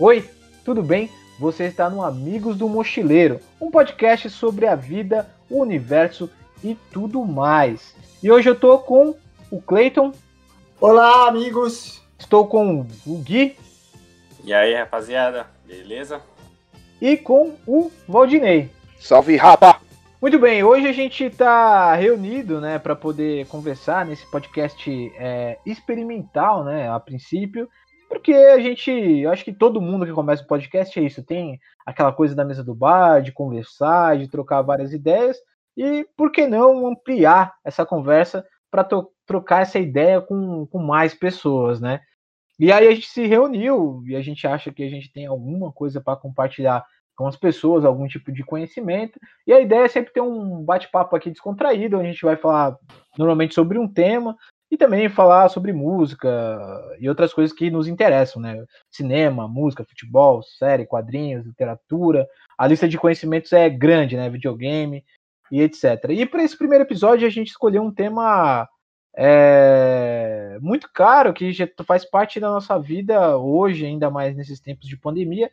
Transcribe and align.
Oi, 0.00 0.28
tudo 0.64 0.82
bem? 0.82 1.08
Você 1.38 1.64
está 1.64 1.88
no 1.88 2.02
Amigos 2.02 2.56
do 2.56 2.68
Mochileiro, 2.68 3.38
um 3.60 3.70
podcast 3.70 4.28
sobre 4.28 4.66
a 4.66 4.74
vida, 4.74 5.30
o 5.48 5.60
universo 5.60 6.28
e 6.64 6.76
tudo 6.90 7.24
mais. 7.24 7.94
E 8.20 8.28
hoje 8.28 8.50
eu 8.50 8.58
tô 8.58 8.76
com 8.80 9.14
o 9.52 9.62
Clayton. 9.62 10.12
Olá, 10.80 11.28
amigos. 11.28 12.02
Estou 12.18 12.44
com 12.48 12.84
o 13.06 13.18
Gui. 13.18 13.56
E 14.42 14.52
aí, 14.52 14.74
rapaziada, 14.74 15.46
beleza? 15.64 16.20
E 17.00 17.16
com 17.16 17.54
o 17.64 17.88
Valdinei. 18.08 18.70
Salve, 18.98 19.36
rapa! 19.36 19.80
Muito 20.20 20.40
bem, 20.40 20.64
hoje 20.64 20.88
a 20.88 20.92
gente 20.92 21.22
está 21.22 21.94
reunido, 21.94 22.60
né, 22.60 22.80
para 22.80 22.96
poder 22.96 23.46
conversar 23.46 24.06
nesse 24.06 24.28
podcast 24.28 25.12
é, 25.18 25.58
experimental, 25.64 26.64
né, 26.64 26.90
a 26.90 26.98
princípio, 26.98 27.68
porque 28.14 28.32
a 28.32 28.58
gente, 28.60 29.26
acho 29.26 29.44
que 29.44 29.52
todo 29.52 29.80
mundo 29.80 30.06
que 30.06 30.12
começa 30.12 30.42
o 30.42 30.46
podcast 30.46 30.98
é 30.98 31.02
isso, 31.02 31.22
tem 31.22 31.58
aquela 31.84 32.12
coisa 32.12 32.34
da 32.34 32.44
mesa 32.44 32.62
do 32.62 32.74
bar, 32.74 33.20
de 33.20 33.32
conversar, 33.32 34.16
de 34.16 34.28
trocar 34.28 34.62
várias 34.62 34.92
ideias, 34.92 35.36
e 35.76 36.06
por 36.16 36.30
que 36.30 36.46
não 36.46 36.86
ampliar 36.86 37.52
essa 37.64 37.84
conversa 37.84 38.46
para 38.70 38.86
trocar 39.26 39.62
essa 39.62 39.78
ideia 39.78 40.20
com, 40.20 40.66
com 40.66 40.78
mais 40.78 41.14
pessoas, 41.14 41.80
né? 41.80 42.00
E 42.58 42.70
aí 42.72 42.86
a 42.86 42.94
gente 42.94 43.08
se 43.08 43.26
reuniu 43.26 44.02
e 44.06 44.14
a 44.14 44.22
gente 44.22 44.46
acha 44.46 44.72
que 44.72 44.84
a 44.84 44.88
gente 44.88 45.12
tem 45.12 45.26
alguma 45.26 45.72
coisa 45.72 46.00
para 46.00 46.16
compartilhar 46.16 46.84
com 47.16 47.26
as 47.26 47.36
pessoas, 47.36 47.84
algum 47.84 48.06
tipo 48.06 48.32
de 48.32 48.44
conhecimento. 48.44 49.18
E 49.46 49.52
a 49.52 49.60
ideia 49.60 49.84
é 49.84 49.88
sempre 49.88 50.12
ter 50.12 50.20
um 50.20 50.62
bate-papo 50.64 51.16
aqui 51.16 51.30
descontraído, 51.30 51.96
onde 51.96 52.08
a 52.08 52.12
gente 52.12 52.24
vai 52.24 52.36
falar 52.36 52.76
normalmente 53.18 53.54
sobre 53.54 53.78
um 53.78 53.88
tema 53.88 54.36
e 54.74 54.76
também 54.76 55.08
falar 55.08 55.48
sobre 55.48 55.72
música 55.72 56.28
e 56.98 57.08
outras 57.08 57.32
coisas 57.32 57.56
que 57.56 57.70
nos 57.70 57.86
interessam, 57.86 58.42
né? 58.42 58.64
Cinema, 58.90 59.46
música, 59.46 59.84
futebol, 59.84 60.42
série, 60.42 60.84
quadrinhos, 60.84 61.46
literatura. 61.46 62.26
A 62.58 62.66
lista 62.66 62.88
de 62.88 62.98
conhecimentos 62.98 63.52
é 63.52 63.70
grande, 63.70 64.16
né? 64.16 64.28
Videogame 64.28 65.04
e 65.50 65.60
etc. 65.60 66.10
E 66.10 66.26
para 66.26 66.42
esse 66.42 66.58
primeiro 66.58 66.84
episódio 66.84 67.26
a 67.26 67.30
gente 67.30 67.48
escolheu 67.48 67.82
um 67.82 67.94
tema 67.94 68.68
é, 69.16 70.58
muito 70.60 70.90
caro 70.92 71.32
que 71.32 71.52
já 71.52 71.68
faz 71.86 72.04
parte 72.04 72.40
da 72.40 72.48
nossa 72.48 72.76
vida 72.76 73.38
hoje, 73.38 73.86
ainda 73.86 74.10
mais 74.10 74.36
nesses 74.36 74.58
tempos 74.58 74.88
de 74.88 74.96
pandemia, 74.96 75.52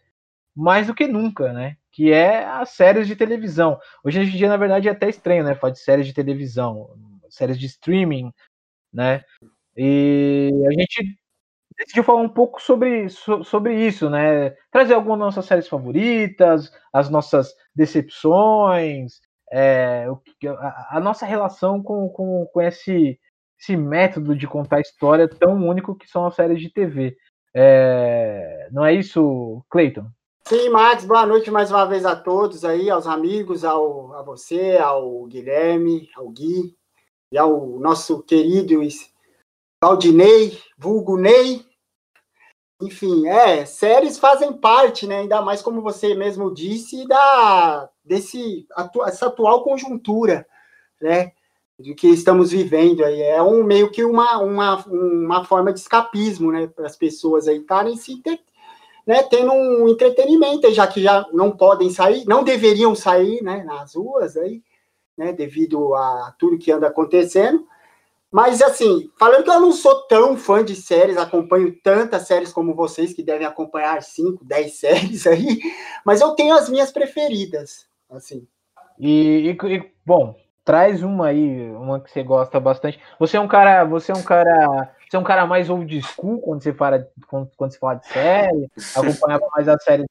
mais 0.55 0.87
do 0.87 0.95
que 0.95 1.07
nunca, 1.07 1.53
né? 1.53 1.77
Que 1.91 2.11
é 2.11 2.43
as 2.43 2.69
séries 2.71 3.07
de 3.07 3.15
televisão. 3.15 3.79
Hoje 4.03 4.19
em 4.19 4.25
dia, 4.25 4.49
na 4.49 4.57
verdade, 4.57 4.87
é 4.87 4.91
até 4.91 5.07
estranho, 5.09 5.43
né? 5.43 5.53
Falar 5.53 5.73
de 5.73 5.79
séries 5.79 6.07
de 6.07 6.13
televisão, 6.13 6.89
séries 7.29 7.59
de 7.59 7.67
streaming, 7.67 8.33
né? 8.93 9.23
E 9.75 10.51
a 10.67 10.71
gente 10.79 11.17
decidiu 11.77 12.03
falar 12.03 12.21
um 12.21 12.29
pouco 12.29 12.61
sobre, 12.61 13.07
sobre 13.09 13.85
isso, 13.85 14.09
né? 14.09 14.51
Trazer 14.71 14.93
algumas 14.93 15.19
das 15.19 15.25
nossas 15.27 15.45
séries 15.45 15.67
favoritas, 15.67 16.71
as 16.93 17.09
nossas 17.09 17.53
decepções, 17.75 19.19
é, 19.51 20.05
a, 20.47 20.97
a, 20.97 20.99
nossa 20.99 21.25
relação 21.25 21.81
com, 21.81 22.09
com, 22.09 22.45
com 22.45 22.61
esse, 22.61 23.19
esse 23.59 23.75
método 23.75 24.35
de 24.35 24.47
contar 24.47 24.81
história 24.81 25.27
tão 25.27 25.55
único 25.67 25.95
que 25.95 26.07
são 26.07 26.25
as 26.25 26.35
séries 26.35 26.61
de 26.61 26.69
TV. 26.69 27.17
É, 27.53 28.69
não 28.71 28.85
é 28.85 28.93
isso, 28.93 29.63
Clayton? 29.69 30.05
Sim, 30.47 30.69
Max, 30.69 31.05
boa 31.05 31.25
noite 31.25 31.51
mais 31.51 31.69
uma 31.71 31.85
vez 31.85 32.05
a 32.05 32.15
todos 32.15 32.65
aí, 32.65 32.89
aos 32.89 33.07
amigos, 33.07 33.63
ao, 33.63 34.13
a 34.13 34.21
você, 34.21 34.77
ao 34.77 35.25
Guilherme, 35.25 36.09
ao 36.15 36.29
Gui 36.29 36.75
e 37.31 37.37
ao 37.37 37.79
nosso 37.79 38.21
querido 38.23 38.81
Valdinei, 39.81 40.59
vulgo 40.77 41.17
Ney. 41.17 41.65
Enfim, 42.81 43.27
é, 43.27 43.63
séries 43.65 44.17
fazem 44.17 44.53
parte, 44.53 45.05
né, 45.05 45.19
ainda 45.19 45.41
mais 45.41 45.61
como 45.61 45.81
você 45.81 46.15
mesmo 46.15 46.53
disse, 46.53 47.07
da, 47.07 47.87
desse, 48.03 48.65
atu, 48.75 49.03
essa 49.03 49.27
atual 49.27 49.63
conjuntura, 49.63 50.47
né, 50.99 51.31
do 51.79 51.93
que 51.95 52.07
estamos 52.07 52.51
vivendo 52.51 53.05
aí. 53.05 53.21
É 53.21 53.41
um 53.41 53.63
meio 53.63 53.91
que 53.91 54.03
uma, 54.03 54.39
uma, 54.39 54.83
uma 54.87 55.45
forma 55.45 55.71
de 55.71 55.79
escapismo, 55.79 56.51
né, 56.51 56.67
para 56.67 56.87
as 56.87 56.95
pessoas 56.95 57.47
aí 57.47 57.57
estarem 57.57 57.95
se 57.95 58.19
né, 59.05 59.23
tendo 59.23 59.51
um 59.51 59.87
entretenimento, 59.87 60.71
já 60.73 60.87
que 60.87 61.01
já 61.01 61.25
não 61.31 61.51
podem 61.51 61.89
sair, 61.89 62.25
não 62.25 62.43
deveriam 62.43 62.95
sair 62.95 63.43
né, 63.43 63.63
nas 63.63 63.95
ruas 63.95 64.37
aí, 64.37 64.63
né, 65.17 65.33
devido 65.33 65.93
a 65.95 66.33
tudo 66.37 66.57
que 66.57 66.71
anda 66.71 66.87
acontecendo. 66.87 67.67
Mas, 68.31 68.61
assim, 68.61 69.09
falando 69.19 69.43
que 69.43 69.49
eu 69.49 69.59
não 69.59 69.73
sou 69.73 70.07
tão 70.07 70.37
fã 70.37 70.63
de 70.63 70.73
séries, 70.73 71.17
acompanho 71.17 71.75
tantas 71.83 72.27
séries 72.27 72.53
como 72.53 72.73
vocês, 72.73 73.13
que 73.13 73.21
devem 73.21 73.45
acompanhar 73.45 74.01
5, 74.01 74.45
10 74.45 74.73
séries 74.79 75.27
aí, 75.27 75.59
mas 76.05 76.21
eu 76.21 76.31
tenho 76.31 76.53
as 76.53 76.69
minhas 76.69 76.91
preferidas, 76.91 77.87
assim. 78.09 78.47
E, 78.97 79.49
e, 79.49 79.91
bom, 80.05 80.35
traz 80.63 81.03
uma 81.03 81.27
aí, 81.27 81.69
uma 81.71 81.99
que 81.99 82.09
você 82.09 82.23
gosta 82.23 82.59
bastante. 82.59 82.99
Você 83.19 83.35
é 83.35 83.39
um 83.39 83.47
cara, 83.47 83.83
você 83.83 84.11
é 84.11 84.15
um 84.15 84.23
cara 84.23 84.93
você 85.11 85.17
é 85.17 85.19
um 85.19 85.23
cara 85.25 85.45
mais 85.45 85.69
old 85.69 86.01
school 86.03 86.39
quando 86.39 86.63
você 86.63 86.71
fala, 86.71 87.05
quando, 87.27 87.51
quando 87.57 87.71
você 87.73 87.77
fala 87.77 87.95
de 87.95 88.07
série, 88.07 88.71
acompanhava 88.95 89.45
mais 89.53 89.67
as 89.67 89.83
séries 89.83 90.05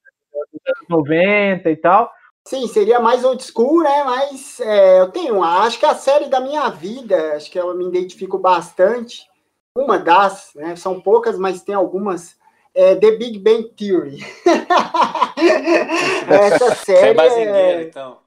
dos 0.52 0.60
anos 0.66 0.88
90 0.90 1.70
e 1.70 1.76
tal. 1.76 2.12
Sim, 2.46 2.66
seria 2.68 2.98
mais 2.98 3.24
old 3.24 3.42
school, 3.42 3.82
né? 3.82 4.04
Mas 4.04 4.60
é, 4.60 5.00
eu 5.00 5.10
tenho, 5.10 5.42
acho 5.42 5.78
que 5.78 5.86
a 5.86 5.94
série 5.94 6.26
da 6.26 6.40
minha 6.40 6.68
vida, 6.70 7.34
acho 7.36 7.50
que 7.50 7.58
eu 7.58 7.74
me 7.76 7.86
identifico 7.86 8.38
bastante. 8.38 9.28
Uma 9.76 9.98
das, 9.98 10.50
né? 10.54 10.74
São 10.76 11.00
poucas, 11.00 11.38
mas 11.38 11.62
tem 11.62 11.74
algumas. 11.74 12.38
É 12.74 12.94
The 12.94 13.12
Big 13.12 13.38
Bang 13.38 13.68
Theory. 13.70 14.18
Essa 16.28 16.74
série. 16.74 17.18
é, 17.20 17.82
então. 17.82 18.18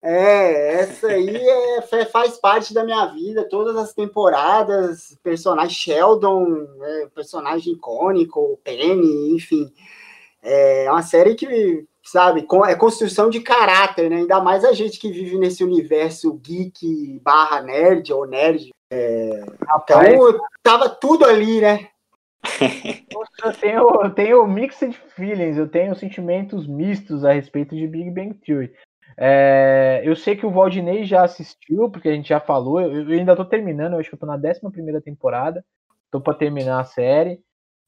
É, 0.00 0.74
essa 0.82 1.08
aí 1.08 1.36
é, 1.36 1.82
faz 2.06 2.38
parte 2.38 2.72
da 2.72 2.84
minha 2.84 3.04
vida, 3.06 3.48
todas 3.48 3.76
as 3.76 3.92
temporadas, 3.92 5.18
personagem 5.24 5.74
Sheldon, 5.74 6.68
é, 6.80 7.06
personagem 7.06 7.72
icônico, 7.72 8.60
Penny, 8.62 9.34
enfim. 9.34 9.72
É 10.40 10.90
uma 10.90 11.02
série 11.02 11.34
que, 11.34 11.84
sabe, 12.10 12.46
é 12.66 12.74
construção 12.74 13.30
de 13.30 13.40
caráter, 13.40 14.10
né? 14.10 14.16
Ainda 14.16 14.40
mais 14.40 14.64
a 14.64 14.72
gente 14.72 14.98
que 14.98 15.10
vive 15.10 15.38
nesse 15.38 15.62
universo 15.62 16.32
geek 16.34 17.20
barra 17.22 17.62
nerd 17.62 18.12
ou 18.12 18.26
nerd. 18.26 18.70
É, 18.90 19.44
então, 19.82 20.40
tava 20.62 20.88
tudo 20.88 21.24
ali, 21.24 21.60
né? 21.60 21.88
eu 23.44 23.52
tenho, 23.60 24.04
eu 24.04 24.10
tenho 24.10 24.46
mixed 24.46 24.92
feelings, 25.16 25.56
eu 25.56 25.68
tenho 25.68 25.94
sentimentos 25.94 26.66
mistos 26.66 27.24
a 27.24 27.32
respeito 27.32 27.74
de 27.74 27.86
Big 27.86 28.10
Bang 28.10 28.34
Theory. 28.34 28.72
É, 29.16 30.00
eu 30.04 30.14
sei 30.14 30.36
que 30.36 30.46
o 30.46 30.50
Valdinei 30.50 31.04
já 31.04 31.24
assistiu, 31.24 31.90
porque 31.90 32.08
a 32.08 32.12
gente 32.12 32.28
já 32.28 32.38
falou. 32.38 32.80
Eu, 32.80 33.10
eu 33.10 33.18
ainda 33.18 33.34
tô 33.34 33.44
terminando, 33.44 33.94
eu 33.94 33.98
acho 33.98 34.08
que 34.08 34.14
eu 34.14 34.20
tô 34.20 34.26
na 34.26 34.36
11 34.36 35.00
temporada. 35.04 35.64
Tô 36.10 36.20
para 36.20 36.34
terminar 36.34 36.80
a 36.80 36.84
série. 36.84 37.40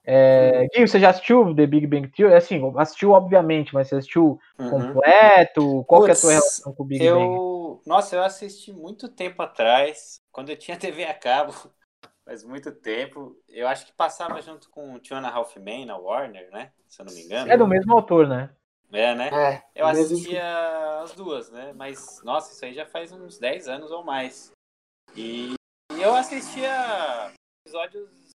É, 0.04 0.66
Gui, 0.74 0.86
você 0.86 0.98
já 0.98 1.10
assistiu 1.10 1.54
The 1.54 1.66
Big 1.66 1.86
Bang 1.86 2.08
Theory? 2.08 2.34
Assim, 2.34 2.60
assistiu 2.76 3.10
obviamente, 3.10 3.74
mas 3.74 3.88
você 3.88 3.96
assistiu 3.96 4.38
uhum. 4.58 4.70
completo? 4.70 5.84
Qual 5.84 6.02
Puts, 6.02 6.08
é 6.08 6.12
a 6.12 6.20
tua 6.20 6.30
relação 6.30 6.74
com 6.74 6.82
o 6.82 6.86
Big 6.86 7.04
eu... 7.04 7.18
Bang? 7.18 7.50
Nossa, 7.86 8.16
eu 8.16 8.22
assisti 8.22 8.72
muito 8.72 9.08
tempo 9.08 9.42
atrás, 9.42 10.20
quando 10.32 10.50
eu 10.50 10.56
tinha 10.56 10.76
TV 10.76 11.04
a 11.04 11.14
cabo, 11.14 11.52
faz 12.24 12.44
muito 12.44 12.72
tempo. 12.72 13.36
Eu 13.48 13.68
acho 13.68 13.86
que 13.86 13.92
passava 13.92 14.40
junto 14.40 14.70
com 14.70 14.94
o 14.94 14.98
Tiana 14.98 15.30
Halfman 15.30 15.86
na 15.86 15.96
Warner, 15.96 16.50
né? 16.50 16.72
Se 16.88 17.00
eu 17.00 17.06
não 17.06 17.14
me 17.14 17.22
engano. 17.22 17.50
É 17.50 17.56
do 17.56 17.66
mesmo 17.66 17.92
autor, 17.94 18.26
né? 18.26 18.50
É, 18.92 19.14
né? 19.14 19.30
É, 19.32 19.62
eu 19.74 19.86
assistia 19.86 20.42
as 21.02 21.12
duas, 21.12 21.50
né? 21.50 21.72
Mas, 21.74 22.20
nossa, 22.24 22.52
isso 22.52 22.64
aí 22.64 22.74
já 22.74 22.84
faz 22.84 23.12
uns 23.12 23.38
10 23.38 23.68
anos 23.68 23.90
ou 23.90 24.02
mais. 24.02 24.50
E, 25.14 25.54
e 25.92 26.02
eu 26.02 26.14
assistia 26.14 27.32
episódios 27.64 28.29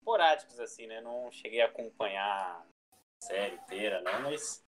esporádicos, 0.00 0.58
assim, 0.58 0.86
né? 0.86 1.00
Não 1.00 1.30
cheguei 1.30 1.60
a 1.60 1.66
acompanhar 1.66 2.64
a 3.22 3.24
série 3.24 3.54
inteira, 3.54 4.00
não, 4.02 4.22
mas 4.22 4.64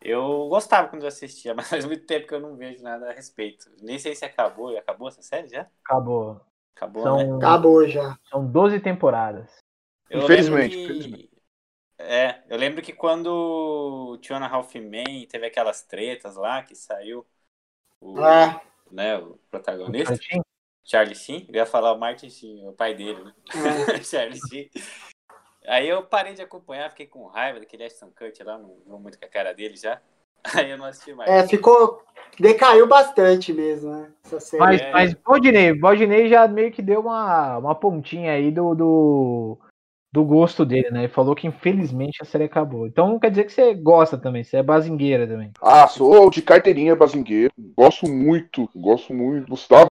eu 0.00 0.48
gostava 0.48 0.88
quando 0.88 1.02
eu 1.02 1.08
assistia, 1.08 1.52
mas 1.54 1.68
faz 1.68 1.84
muito 1.84 2.06
tempo 2.06 2.26
que 2.26 2.34
eu 2.34 2.40
não 2.40 2.56
vejo 2.56 2.82
nada 2.82 3.10
a 3.10 3.12
respeito. 3.12 3.70
Nem 3.80 3.98
sei 3.98 4.14
se 4.14 4.24
acabou. 4.24 4.76
Acabou 4.76 5.08
essa 5.08 5.22
série 5.22 5.48
já? 5.48 5.68
Acabou. 5.84 6.40
Acabou, 6.76 7.02
são, 7.02 7.16
né? 7.16 7.36
Acabou 7.36 7.88
já. 7.88 8.18
São 8.28 8.46
12 8.46 8.80
temporadas. 8.80 9.58
Eu 10.10 10.22
infelizmente, 10.22 10.76
que... 10.76 10.82
infelizmente. 10.82 11.34
É, 11.96 12.42
eu 12.48 12.58
lembro 12.58 12.82
que 12.82 12.92
quando 12.92 13.28
o 13.28 14.18
Tiona 14.18 14.48
Halfman 14.48 15.26
teve 15.28 15.46
aquelas 15.46 15.82
tretas 15.82 16.34
lá, 16.34 16.62
que 16.62 16.74
saiu 16.74 17.24
o, 18.00 18.20
é. 18.20 18.60
né, 18.90 19.16
o 19.18 19.38
protagonista, 19.48 20.12
o 20.12 20.44
Charlie 20.84 21.14
Sheen, 21.14 21.46
eu 21.48 21.54
ia 21.54 21.66
falar 21.66 21.92
o 21.92 21.98
Martin 21.98 22.28
Sheen, 22.28 22.68
o 22.68 22.72
pai 22.72 22.94
dele, 22.94 23.24
né? 23.24 23.32
É. 23.96 24.02
Charlie 24.04 24.38
Sheen. 24.48 24.70
Aí 25.66 25.88
eu 25.88 26.02
parei 26.02 26.34
de 26.34 26.42
acompanhar, 26.42 26.90
fiquei 26.90 27.06
com 27.06 27.26
raiva 27.26 27.58
daquele 27.58 27.84
Ashton 27.84 28.10
Kutcher 28.10 28.46
lá, 28.46 28.58
não 28.58 28.76
vou 28.86 29.00
muito 29.00 29.18
com 29.18 29.24
a 29.24 29.28
cara 29.28 29.54
dele 29.54 29.76
já. 29.76 30.00
Aí 30.54 30.70
eu 30.70 30.76
não 30.76 30.84
assisti 30.84 31.14
mais. 31.14 31.30
É, 31.30 31.48
ficou. 31.48 32.02
Decaiu 32.38 32.86
bastante 32.86 33.52
mesmo, 33.52 33.90
né? 33.90 34.12
Essa 34.24 34.40
série. 34.40 34.62
Mas, 34.62 34.80
é. 34.80 34.92
mas 34.92 35.14
Valdinei, 35.24 35.78
Valdinei 35.78 36.28
já 36.28 36.46
meio 36.46 36.70
que 36.70 36.82
deu 36.82 37.00
uma, 37.00 37.58
uma 37.58 37.74
pontinha 37.74 38.32
aí 38.32 38.50
do, 38.50 38.74
do 38.74 39.58
do 40.12 40.24
gosto 40.24 40.64
dele, 40.64 40.90
né? 40.92 41.00
Ele 41.00 41.08
falou 41.08 41.34
que 41.34 41.48
infelizmente 41.48 42.22
a 42.22 42.24
série 42.24 42.44
acabou. 42.44 42.86
Então 42.86 43.18
quer 43.18 43.30
dizer 43.30 43.44
que 43.44 43.52
você 43.52 43.74
gosta 43.74 44.16
também, 44.16 44.44
você 44.44 44.58
é 44.58 44.62
bazingueira 44.62 45.26
também. 45.26 45.50
Ah, 45.60 45.88
sou 45.88 46.30
de 46.30 46.40
carteirinha 46.40 46.94
bazingueiro. 46.94 47.52
Gosto 47.76 48.08
muito, 48.08 48.70
gosto 48.76 49.12
muito. 49.12 49.48
Gostava 49.48 49.88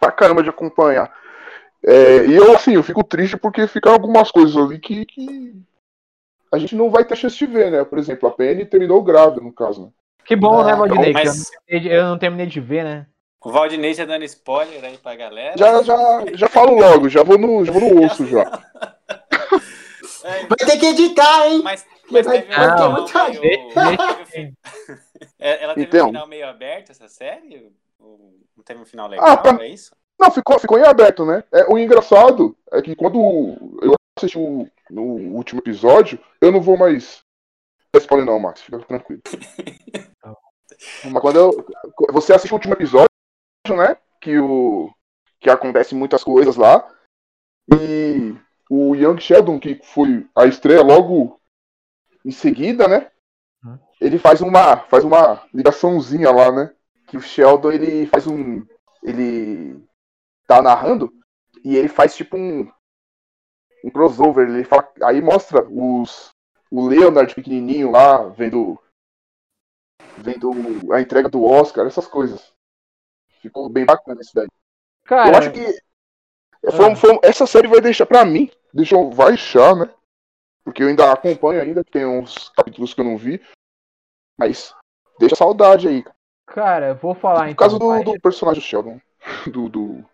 pra 0.00 0.10
caramba 0.10 0.42
de 0.42 0.48
acompanhar. 0.48 1.12
É, 1.84 2.26
e 2.26 2.34
eu, 2.34 2.54
assim, 2.54 2.74
eu 2.74 2.82
fico 2.82 3.04
triste 3.04 3.36
porque 3.36 3.66
ficam 3.66 3.92
algumas 3.92 4.30
coisas 4.30 4.56
ali 4.56 4.78
que, 4.78 5.04
que 5.06 5.54
a 6.52 6.58
gente 6.58 6.74
não 6.74 6.90
vai 6.90 7.04
ter 7.04 7.16
chance 7.16 7.36
de 7.36 7.46
ver, 7.46 7.70
né? 7.70 7.84
Por 7.84 7.98
exemplo, 7.98 8.28
a 8.28 8.32
Penny 8.32 8.64
terminou 8.64 9.02
grávida, 9.02 9.40
no 9.40 9.52
caso. 9.52 9.86
Né? 9.86 9.88
Que 10.24 10.36
bom, 10.36 10.64
né, 10.64 10.72
Ah, 10.72 10.76
Valdinei? 10.76 11.10
então, 11.10 11.22
mas- 11.24 11.50
eu, 11.68 11.80
não, 11.80 11.90
eu 11.90 12.04
não 12.04 12.18
terminei 12.18 12.46
de 12.46 12.60
ver, 12.60 12.84
né? 12.84 13.06
O 13.42 13.50
Valdinei 13.50 13.94
já 13.94 14.04
dando 14.04 14.24
spoiler 14.24 14.84
aí 14.84 14.98
pra 14.98 15.16
galera. 15.16 15.56
Já, 15.56 15.82
já, 15.82 16.24
já 16.34 16.48
falo 16.48 16.74
logo, 16.78 17.08
já 17.08 17.22
vou 17.22 17.38
no, 17.38 17.64
já 17.64 17.72
vou 17.72 17.80
no 17.80 18.04
osso 18.04 18.26
já. 18.26 18.42
É, 20.22 20.46
Vai 20.46 20.58
ter 20.58 20.76
que 20.78 20.86
editar, 20.86 21.46
hein? 21.48 21.62
mas, 21.64 21.86
mas 22.10 22.26
Vai- 22.26 22.42
teve 22.42 22.52
um 22.52 22.58
vai 22.58 23.04
ter 23.04 23.12
final 23.12 23.40
meio-. 23.40 24.52
É, 25.38 25.64
Ela 25.64 25.74
teve 25.74 25.86
Então. 25.86 26.04
um 26.04 26.08
final 26.08 26.26
meio 26.26 26.46
aberto, 26.46 26.90
essa 26.90 27.08
série? 27.08 27.72
Não 28.00 28.64
teve 28.64 28.80
um 28.80 28.84
final 28.84 29.08
legal, 29.08 29.26
Ah, 29.26 29.36
tá- 29.36 29.62
é 29.62 29.68
isso? 29.68 29.94
Não, 30.18 30.30
ficou, 30.30 30.58
ficou 30.58 30.78
em 30.78 30.82
aberto, 30.84 31.24
né? 31.24 31.42
É, 31.50 31.64
o 31.64 31.78
engraçado 31.78 32.54
é 32.70 32.82
que 32.82 32.94
quando 32.94 33.18
eu 33.80 33.94
assisti 34.18 34.36
o, 34.38 34.68
no 34.90 35.02
último 35.34 35.60
episódio, 35.60 36.18
eu 36.42 36.52
não 36.52 36.60
vou 36.60 36.76
mais. 36.76 37.22
dar 37.92 38.00
spoiler 38.00 38.26
não, 38.26 38.38
Max, 38.38 38.60
fica 38.60 38.78
tranquilo. 38.80 39.22
Mas 41.10 41.22
quando 41.22 41.36
eu, 41.36 41.66
você 42.12 42.34
assiste 42.34 42.52
o 42.52 42.54
último 42.54 42.74
episódio, 42.74 43.08
né? 43.68 43.96
Que, 44.20 44.38
o, 44.38 44.90
que 45.40 45.48
acontece 45.48 45.94
muitas 45.94 46.22
coisas 46.22 46.56
lá. 46.56 46.86
E 47.72 48.34
o 48.68 48.94
Young 48.94 49.18
Sheldon, 49.20 49.58
que 49.58 49.80
foi 49.82 50.28
a 50.34 50.44
estreia 50.44 50.82
logo 50.82 51.40
em 52.24 52.30
seguida, 52.30 52.86
né? 52.86 53.10
Hum. 53.64 53.78
Ele 54.00 54.18
faz 54.18 54.40
uma, 54.42 54.76
faz 54.88 55.04
uma 55.04 55.46
ligaçãozinha 55.52 56.30
lá, 56.30 56.52
né? 56.52 56.74
Que 57.10 57.16
o 57.16 57.20
Sheldon 57.20 57.72
ele 57.72 58.06
faz 58.06 58.26
um. 58.26 58.64
Ele 59.02 59.84
tá 60.46 60.62
narrando 60.62 61.12
e 61.64 61.76
ele 61.76 61.88
faz 61.88 62.14
tipo 62.14 62.36
um, 62.36 62.70
um 63.84 63.90
crossover. 63.90 64.48
Ele 64.48 64.64
fala, 64.64 64.90
aí 65.02 65.20
mostra 65.20 65.66
os 65.68 66.30
o 66.70 66.86
Leonard 66.86 67.34
pequenininho 67.34 67.90
lá 67.90 68.22
vendo 68.28 68.78
vendo 70.18 70.52
a 70.92 71.00
entrega 71.00 71.28
do 71.28 71.44
Oscar, 71.44 71.86
essas 71.86 72.06
coisas. 72.06 72.52
Ficou 73.42 73.68
bem 73.68 73.84
bacana 73.84 74.20
isso 74.20 74.32
daí. 74.34 74.48
Cara, 75.04 75.30
Eu 75.30 75.36
acho 75.36 75.50
que 75.50 76.70
foi, 76.70 76.94
foi 76.94 77.18
essa 77.22 77.46
série 77.46 77.66
vai 77.66 77.80
deixar 77.80 78.06
pra 78.06 78.24
mim, 78.24 78.50
deixa 78.72 78.94
eu 78.94 79.10
vai 79.10 79.30
deixar, 79.30 79.74
né? 79.74 79.92
Porque 80.62 80.82
eu 80.82 80.88
ainda 80.88 81.10
acompanho 81.10 81.62
ainda, 81.62 81.82
tem 81.82 82.04
uns 82.06 82.50
capítulos 82.50 82.94
que 82.94 83.00
eu 83.00 83.04
não 83.04 83.16
vi. 83.16 83.40
Mas 84.38 84.74
deixa 85.18 85.34
saudade 85.34 85.88
aí. 85.88 86.02
cara, 86.02 86.19
eu 86.56 86.96
vou 86.96 87.14
falar 87.14 87.44
Por 87.44 87.50
então. 87.50 87.54
causa 87.54 87.78
do, 87.78 88.12
do 88.12 88.20
personagem 88.20 88.62
Sheldon. 88.62 89.00
Do, 89.52 89.68
do, 89.68 90.04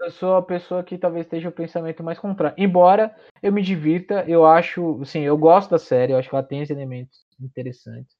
eu 0.00 0.10
sou 0.10 0.36
a 0.36 0.42
pessoa 0.42 0.82
que 0.82 0.96
talvez 0.96 1.26
esteja 1.26 1.48
o 1.48 1.52
pensamento 1.52 2.02
mais 2.02 2.18
contrário. 2.18 2.54
Embora 2.58 3.14
eu 3.42 3.52
me 3.52 3.62
divirta, 3.62 4.24
eu 4.26 4.46
acho, 4.46 5.00
assim, 5.02 5.20
eu 5.20 5.36
gosto 5.36 5.70
da 5.70 5.78
série, 5.78 6.12
eu 6.12 6.18
acho 6.18 6.28
que 6.28 6.34
ela 6.34 6.44
tem 6.44 6.62
esses 6.62 6.74
elementos 6.74 7.24
interessantes. 7.40 8.16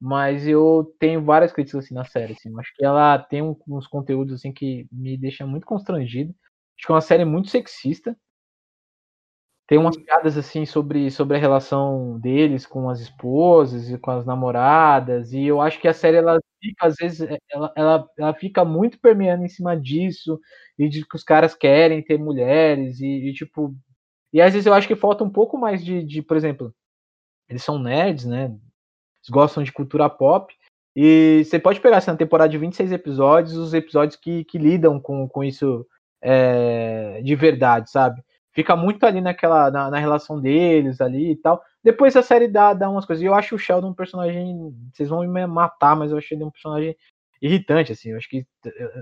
Mas 0.00 0.46
eu 0.46 0.94
tenho 0.98 1.24
várias 1.24 1.52
críticas 1.52 1.84
assim 1.84 1.94
na 1.94 2.04
série, 2.04 2.34
assim. 2.34 2.50
Eu 2.50 2.60
acho 2.60 2.72
que 2.74 2.84
ela 2.84 3.18
tem 3.18 3.42
uns 3.42 3.86
conteúdos 3.86 4.34
assim 4.34 4.52
que 4.52 4.86
me 4.92 5.16
deixam 5.16 5.48
muito 5.48 5.66
constrangido. 5.66 6.34
Acho 6.76 6.86
que 6.86 6.92
é 6.92 6.94
uma 6.94 7.00
série 7.00 7.24
muito 7.24 7.48
sexista. 7.48 8.16
Tem 9.66 9.78
umas 9.78 9.96
piadas 9.96 10.36
assim 10.36 10.66
sobre, 10.66 11.10
sobre 11.10 11.36
a 11.38 11.40
relação 11.40 12.18
deles 12.20 12.66
com 12.66 12.90
as 12.90 13.00
esposas 13.00 13.88
e 13.90 13.96
com 13.98 14.10
as 14.10 14.26
namoradas, 14.26 15.32
e 15.32 15.44
eu 15.46 15.58
acho 15.60 15.80
que 15.80 15.88
a 15.88 15.94
série 15.94 16.18
ela 16.18 16.38
fica 16.60 16.86
às 16.86 16.96
vezes 16.96 17.26
ela, 17.50 17.72
ela, 17.74 18.08
ela 18.18 18.34
fica 18.34 18.64
muito 18.64 18.98
permeando 19.00 19.42
em 19.44 19.48
cima 19.48 19.74
disso 19.76 20.38
e 20.78 20.88
de 20.88 21.06
que 21.06 21.16
os 21.16 21.22
caras 21.24 21.54
querem 21.54 22.02
ter 22.02 22.18
mulheres 22.18 23.00
e, 23.00 23.06
e, 23.06 23.32
tipo 23.32 23.74
e 24.32 24.40
às 24.40 24.52
vezes 24.52 24.66
eu 24.66 24.74
acho 24.74 24.88
que 24.88 24.96
falta 24.96 25.24
um 25.24 25.30
pouco 25.30 25.56
mais 25.58 25.84
de, 25.84 26.02
de 26.04 26.22
por 26.22 26.36
exemplo 26.36 26.74
eles 27.48 27.62
são 27.62 27.78
nerds 27.78 28.24
né 28.26 28.46
eles 28.46 29.30
gostam 29.30 29.62
de 29.62 29.72
cultura 29.72 30.08
pop 30.10 30.54
e 30.96 31.42
você 31.44 31.58
pode 31.58 31.80
pegar 31.80 31.98
assim, 31.98 32.10
na 32.10 32.16
temporada 32.16 32.50
de 32.50 32.58
26 32.58 32.92
episódios 32.92 33.56
os 33.56 33.74
episódios 33.74 34.16
que, 34.16 34.44
que 34.44 34.58
lidam 34.58 35.00
com, 35.00 35.28
com 35.28 35.44
isso 35.44 35.86
é, 36.22 37.20
de 37.22 37.34
verdade 37.36 37.90
sabe 37.90 38.22
fica 38.54 38.76
muito 38.76 39.04
ali 39.04 39.20
naquela 39.20 39.70
na, 39.70 39.90
na 39.90 39.98
relação 39.98 40.40
deles 40.40 41.00
ali 41.00 41.32
e 41.32 41.36
tal. 41.36 41.62
Depois 41.82 42.16
a 42.16 42.22
série 42.22 42.48
dá, 42.48 42.72
dá 42.72 42.88
umas 42.88 43.04
coisas. 43.04 43.22
E 43.22 43.26
eu 43.26 43.34
acho 43.34 43.54
o 43.54 43.58
Sheldon 43.58 43.88
um 43.88 43.94
personagem 43.94 44.74
vocês 44.92 45.08
vão 45.08 45.26
me 45.26 45.46
matar 45.46 45.96
mas 45.96 46.10
eu 46.10 46.18
achei 46.18 46.36
ele 46.36 46.44
um 46.44 46.50
personagem 46.50 46.96
irritante 47.42 47.92
assim. 47.92 48.10
Eu 48.10 48.16
acho 48.16 48.28
que 48.28 48.46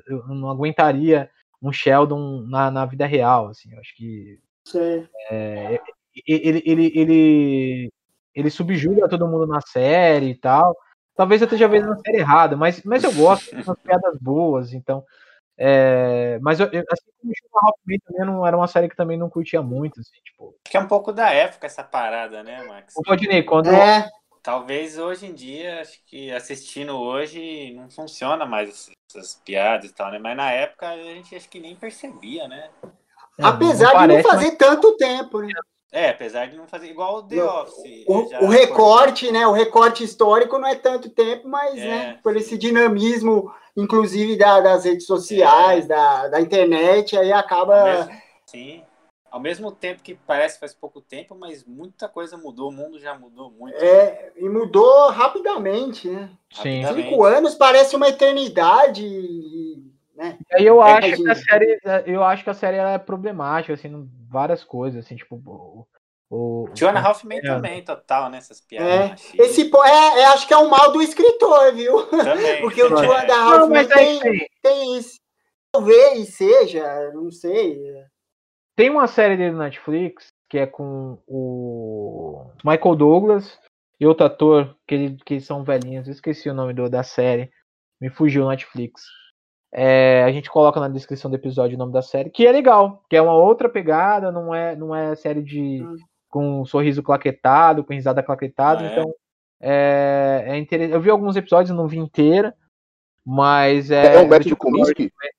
eu, 0.06 0.26
não 0.28 0.50
aguentaria 0.50 1.30
um 1.62 1.72
Sheldon 1.72 2.42
na, 2.48 2.70
na 2.70 2.84
vida 2.84 3.06
real, 3.06 3.48
assim, 3.48 3.72
eu 3.72 3.78
acho 3.78 3.94
que 3.94 4.40
é, 5.30 5.80
ele, 6.26 6.62
ele, 6.66 6.92
ele, 6.94 7.92
ele 8.34 8.50
subjuga 8.50 9.08
todo 9.08 9.28
mundo 9.28 9.46
na 9.46 9.60
série 9.60 10.30
e 10.30 10.34
tal. 10.34 10.76
Talvez 11.14 11.40
eu 11.40 11.46
esteja 11.46 11.68
vendo 11.68 11.88
na 11.88 11.96
série 11.98 12.18
errada, 12.18 12.56
mas, 12.56 12.82
mas 12.82 13.04
eu 13.04 13.12
gosto, 13.12 13.50
tem 13.50 13.62
umas 13.62 13.78
piadas 13.78 14.18
boas, 14.18 14.72
então. 14.72 15.04
É, 15.58 16.38
mas 16.40 16.60
eu, 16.60 16.66
eu, 16.72 16.82
assim 16.90 17.04
como 17.20 17.68
Hoffman 17.68 17.98
também 18.06 18.26
não 18.26 18.46
era 18.46 18.56
uma 18.56 18.66
série 18.66 18.88
que 18.88 18.96
também 18.96 19.18
não 19.18 19.28
curtia 19.28 19.62
muito, 19.62 20.00
assim, 20.00 20.18
tipo. 20.24 20.56
Acho 20.64 20.70
que 20.70 20.76
é 20.76 20.80
um 20.80 20.88
pouco 20.88 21.12
da 21.12 21.30
época 21.30 21.66
essa 21.66 21.84
parada, 21.84 22.42
né, 22.42 22.64
Max? 22.64 22.94
O 22.96 23.02
Valdinei, 23.06 23.42
quando. 23.42 23.68
É, 23.68 24.08
Talvez 24.42 24.98
hoje 24.98 25.26
em 25.26 25.34
dia, 25.34 25.80
acho 25.80 26.00
que 26.04 26.32
assistindo 26.32 26.98
hoje 26.98 27.72
não 27.74 27.88
funciona 27.88 28.44
mais 28.44 28.90
essas, 29.08 29.40
piadas 29.44 29.88
e 29.88 29.94
tal, 29.94 30.10
né? 30.10 30.18
Mas 30.18 30.36
na 30.36 30.50
época 30.50 30.88
a 30.88 30.96
gente 30.96 31.36
acho 31.36 31.48
que 31.48 31.60
nem 31.60 31.76
percebia, 31.76 32.48
né? 32.48 32.68
é, 33.38 33.44
apesar 33.44 33.90
de 33.90 33.92
parece, 33.92 34.22
não 34.24 34.30
fazer 34.30 34.56
tanto 34.56 34.96
tempo, 34.96 35.40
né? 35.42 35.52
É, 35.92 36.08
apesar 36.08 36.46
de 36.48 36.56
não 36.56 36.66
fazer 36.66 36.88
igual 36.88 37.18
o 37.18 37.22
The 37.22 37.36
Não, 37.36 37.62
Office. 37.62 38.04
O, 38.06 38.46
o 38.46 38.48
recorte, 38.48 39.30
né? 39.30 39.46
O 39.46 39.52
recorte 39.52 40.02
histórico 40.02 40.58
não 40.58 40.66
é 40.66 40.74
tanto 40.74 41.10
tempo, 41.10 41.46
mas, 41.46 41.78
É, 41.78 41.86
né? 41.86 42.18
Por 42.22 42.34
esse 42.34 42.56
dinamismo, 42.56 43.52
inclusive 43.76 44.36
da- 44.38 44.60
das 44.60 44.86
redes 44.86 45.04
sociais, 45.06 45.86
da, 45.86 46.28
da 46.28 46.40
internet, 46.40 47.14
aí 47.16 47.30
acaba. 47.30 47.84
mesmo, 47.84 48.12
sim. 48.46 48.82
Ao 49.30 49.38
mesmo 49.40 49.70
tempo 49.72 50.02
que 50.02 50.14
parece 50.14 50.58
faz 50.58 50.74
pouco 50.74 51.00
tempo, 51.00 51.34
mas 51.34 51.64
muita 51.64 52.06
coisa 52.08 52.36
mudou, 52.36 52.68
o 52.68 52.72
mundo 52.72 52.98
já 52.98 53.14
mudou 53.18 53.50
muito. 53.50 53.76
É, 53.76 54.32
e 54.36 54.48
mudou 54.48 55.10
rapidamente, 55.10 56.08
né? 56.08 56.30
Sim. 56.50 56.82
Rapidamente. 56.82 57.08
Cinco 57.10 57.24
anos 57.24 57.54
parece 57.54 57.96
uma 57.96 58.08
eternidade, 58.08 59.06
e, 59.06 59.90
né? 60.14 60.38
Aí 60.52 60.66
eu 60.66 60.82
É, 60.82 60.92
acho 60.98 61.16
que 61.22 61.30
a 61.30 61.34
série, 61.34 61.80
eu 62.06 62.22
acho 62.22 62.44
que 62.44 62.50
a 62.50 62.54
série 62.54 62.76
ela 62.78 62.92
é 62.92 62.98
problemática, 62.98 63.72
assim, 63.72 63.88
em 63.88 64.21
várias 64.32 64.64
coisas, 64.64 65.04
assim, 65.04 65.16
tipo. 65.16 65.36
O, 65.46 65.86
o, 66.30 66.68
Joanna 66.74 67.06
Hoffman 67.08 67.38
É. 67.38 67.42
também, 67.42 67.84
total, 67.84 68.30
né? 68.30 68.38
Essas 68.38 68.60
piadas. 68.60 69.32
É. 69.38 69.42
Esse 69.42 69.62
é, 69.62 70.20
é, 70.20 70.24
acho 70.26 70.48
que 70.48 70.54
é 70.54 70.58
um 70.58 70.68
mal 70.68 70.90
do 70.90 71.02
escritor, 71.02 71.74
viu? 71.74 72.06
Também. 72.06 72.60
Porque 72.62 72.82
o 72.82 72.86
É. 72.98 73.04
Joan 73.04 73.26
da 73.26 73.36
Não, 73.36 73.64
Hoffman 73.64 73.86
tem, 73.86 74.20
tem, 74.20 74.48
tem 74.62 74.96
isso. 74.96 75.20
Talvez 75.72 76.34
seja, 76.34 77.10
não 77.12 77.30
sei. 77.30 77.78
tem 78.76 78.90
uma 78.90 79.06
série 79.06 79.36
dele 79.36 79.52
na 79.52 79.64
Netflix 79.64 80.32
que 80.52 80.58
é 80.58 80.66
com 80.66 81.18
o 81.26 82.50
Michael 82.62 82.94
Douglas 82.94 83.58
e 83.98 84.06
outro 84.06 84.26
ator 84.26 84.76
que, 84.86 84.94
ele, 84.94 85.16
que 85.24 85.40
são 85.40 85.64
velhinhos, 85.64 86.06
eu 86.06 86.12
esqueci 86.12 86.50
o 86.50 86.54
nome 86.54 86.74
do, 86.74 86.90
da 86.90 87.02
série, 87.02 87.50
me 87.98 88.10
fugiu 88.10 88.44
na 88.44 88.50
Netflix. 88.50 89.02
É, 89.74 90.22
a 90.24 90.30
gente 90.30 90.50
coloca 90.50 90.78
na 90.78 90.88
descrição 90.88 91.30
do 91.30 91.36
episódio 91.36 91.76
o 91.76 91.78
nome 91.78 91.92
da 91.92 92.02
série, 92.02 92.28
que 92.28 92.46
é 92.46 92.52
legal, 92.52 93.02
que 93.08 93.16
é 93.16 93.22
uma 93.22 93.32
outra 93.34 93.70
pegada, 93.70 94.30
não 94.30 94.54
é, 94.54 94.76
não 94.76 94.94
é 94.94 95.14
série 95.16 95.42
de 95.42 95.82
Hum. 95.82 95.96
com 96.28 96.60
um 96.60 96.64
sorriso 96.66 97.02
claquetado, 97.02 97.82
com 97.82 97.94
risada 97.94 98.22
claquetada, 98.22 98.82
Ah, 98.82 98.86
é? 98.86 98.92
então 98.92 99.14
é, 99.60 100.44
é 100.48 100.58
interessante. 100.58 100.92
Eu 100.94 101.00
vi 101.00 101.08
alguns 101.08 101.36
episódios, 101.36 101.74
não 101.74 101.88
vi 101.88 101.98
inteira, 101.98 102.54
mas 103.24 103.90
É, 103.90 104.14
é, 104.16 104.18
o 104.18 104.24
do 104.24 104.28
método 104.28 104.56
Kominsky? 104.56 105.02
Lorre- 105.04 105.32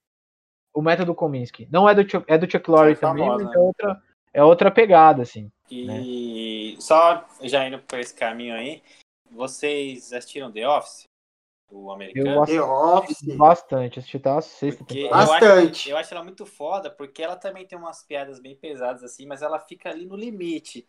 o 0.74 0.82
método 0.82 1.14
Kominsky. 1.14 1.68
Não 1.72 1.88
é 1.88 1.94
do 1.94 2.10
Chuck, 2.10 2.26
é 2.28 2.36
do 2.38 2.50
Chuck 2.50 2.68
Lorre 2.72 2.94
É 2.94 2.96
também, 2.96 3.26
famosa, 3.26 3.44
mas 3.46 3.54
né? 3.54 3.60
é 3.60 3.64
outra, 3.64 4.02
é 4.34 4.44
outra 4.44 4.72
pegada, 4.72 5.22
assim. 5.22 5.52
E 5.70 6.76
só 6.80 7.24
já 7.42 7.68
indo 7.68 7.78
por 7.80 8.00
esse 8.00 8.14
caminho 8.16 8.56
aí, 8.56 8.82
vocês 9.32 10.12
assistiram 10.12 10.52
The 10.52 10.68
Office? 10.68 11.04
O 11.74 11.92
americano? 11.92 12.38
Eu 12.38 12.46
The 12.46 12.62
Office. 12.62 13.24
Bastante, 13.36 14.00
assisti 14.00 14.18
até 14.18 14.30
a 14.30 14.42
sexta 14.42 14.84
Porque 14.84 15.00
eu 15.00 15.08
temporada. 15.08 15.26
Bastante. 15.26 15.90
acho, 15.90 15.90
eu 15.90 15.98
acho 15.98 16.14
ela 16.14 16.24
muito 16.24 16.46
foda, 16.46 16.90
porque 16.92 17.22
ela 17.24 17.36
também 17.36 17.66
tem 17.66 17.78
umas 17.78 18.04
piadas 18.04 18.40
bem 18.40 18.56
pesadas 18.56 19.04
assim, 19.04 19.26
mas 19.26 19.42
ela 19.42 19.60
fica 19.60 19.90
ali 19.90 20.06
no 20.06 20.16
limite 20.16 20.88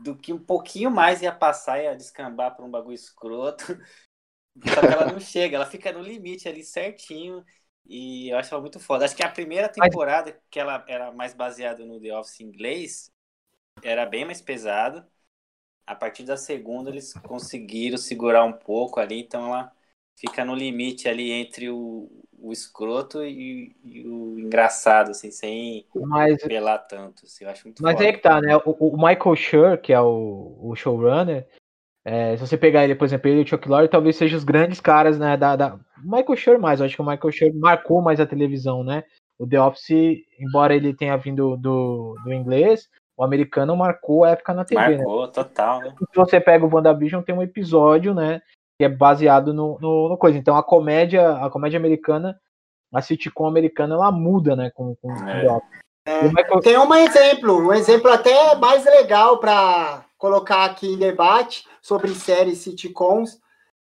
do 0.00 0.16
que 0.16 0.32
um 0.32 0.38
pouquinho 0.38 0.90
mais 0.90 1.22
ia 1.22 1.32
passar 1.32 1.80
e 1.80 1.84
ia 1.84 1.96
descambar 1.96 2.54
pra 2.56 2.64
um 2.64 2.70
bagulho 2.70 2.94
escroto. 2.94 3.64
Só 4.74 4.80
que 4.80 4.86
ela 4.86 5.12
não 5.12 5.20
chega, 5.20 5.56
ela 5.56 5.66
fica 5.66 5.92
no 5.92 6.02
limite 6.02 6.48
ali 6.48 6.64
certinho. 6.64 7.44
E 7.86 8.30
eu 8.30 8.38
acho 8.38 8.52
ela 8.52 8.60
muito 8.62 8.80
foda. 8.80 9.04
Acho 9.04 9.16
que 9.16 9.24
a 9.24 9.30
primeira 9.30 9.68
temporada, 9.68 10.40
que 10.50 10.58
ela 10.60 10.84
era 10.88 11.12
mais 11.12 11.34
baseada 11.34 11.84
no 11.84 12.00
The 12.00 12.16
Office 12.18 12.40
inglês, 12.40 13.12
era 13.82 14.06
bem 14.06 14.24
mais 14.24 14.40
pesado. 14.42 15.06
A 15.86 15.94
partir 15.94 16.24
da 16.24 16.36
segunda 16.36 16.90
eles 16.90 17.12
conseguiram 17.14 17.96
segurar 17.98 18.44
um 18.44 18.52
pouco 18.52 19.00
ali, 19.00 19.20
então 19.20 19.46
ela 19.48 19.72
fica 20.16 20.44
no 20.44 20.54
limite 20.54 21.08
ali 21.08 21.30
entre 21.30 21.70
o, 21.70 22.10
o 22.38 22.52
escroto 22.52 23.22
e, 23.24 23.74
e, 23.84 24.06
o 24.06 24.38
engraçado, 24.38 25.10
assim, 25.10 25.30
sem 25.30 25.86
mas, 25.94 26.42
pelar 26.42 26.78
tanto. 26.86 27.24
Assim, 27.24 27.44
eu 27.44 27.50
acho 27.50 27.66
muito 27.66 27.82
Mas 27.82 27.96
foda. 27.96 28.08
é 28.08 28.12
que 28.12 28.18
tá, 28.18 28.40
né? 28.40 28.56
O, 28.64 28.94
o 28.94 28.96
Michael 28.96 29.36
Schur, 29.36 29.78
que 29.78 29.92
é 29.92 30.00
o, 30.00 30.58
o 30.60 30.74
showrunner, 30.74 31.46
é, 32.04 32.36
se 32.36 32.46
você 32.46 32.56
pegar 32.56 32.84
ele, 32.84 32.94
por 32.94 33.04
exemplo, 33.04 33.28
ele 33.28 33.40
e 33.40 33.42
o 33.42 33.46
Chuck 33.46 33.68
Lorre, 33.68 33.88
talvez 33.88 34.16
sejam 34.16 34.38
os 34.38 34.44
grandes 34.44 34.80
caras, 34.80 35.18
né? 35.18 35.36
Da, 35.36 35.56
da... 35.56 35.78
Michael 36.04 36.36
Schur 36.36 36.58
mais, 36.58 36.80
eu 36.80 36.86
acho 36.86 36.94
que 36.94 37.02
o 37.02 37.06
Michael 37.06 37.32
Schur 37.32 37.54
marcou 37.54 38.00
mais 38.00 38.20
a 38.20 38.26
televisão, 38.26 38.84
né? 38.84 39.04
O 39.38 39.46
The 39.46 39.60
Office, 39.60 40.24
embora 40.38 40.74
ele 40.74 40.94
tenha 40.94 41.16
vindo 41.16 41.56
do, 41.56 42.14
do 42.24 42.32
inglês, 42.32 42.88
o 43.16 43.24
americano 43.24 43.76
marcou 43.76 44.24
a 44.24 44.30
época 44.30 44.54
na 44.54 44.64
TV, 44.64 44.80
né? 44.80 44.96
marcou, 44.98 45.26
né? 45.26 45.32
total, 45.32 45.80
né? 45.80 45.94
Se 45.98 46.16
você 46.16 46.40
pega 46.40 46.64
o 46.64 46.72
WandaVision, 46.72 47.22
tem 47.22 47.34
um 47.34 47.42
episódio, 47.42 48.14
né? 48.14 48.40
Que 48.78 48.84
é 48.84 48.88
baseado 48.88 49.54
no, 49.54 49.78
no, 49.80 50.08
no 50.08 50.18
coisa. 50.18 50.38
Então 50.38 50.56
a 50.56 50.62
comédia, 50.62 51.36
a 51.36 51.50
comédia 51.50 51.78
americana, 51.78 52.38
a 52.92 53.02
sitcom 53.02 53.46
americana, 53.46 53.94
ela 53.94 54.12
muda, 54.12 54.54
né? 54.54 54.70
Com, 54.70 54.94
com 54.96 55.12
é. 55.28 55.46
É, 56.06 56.22
Michael... 56.22 56.60
Tem 56.60 56.78
um 56.78 56.94
exemplo, 56.94 57.58
um 57.58 57.72
exemplo 57.72 58.10
até 58.10 58.54
mais 58.54 58.84
legal 58.84 59.38
para 59.38 60.04
colocar 60.16 60.64
aqui 60.64 60.94
em 60.94 60.98
debate 60.98 61.66
sobre 61.82 62.14
séries 62.14 62.58
sitcoms, 62.58 63.38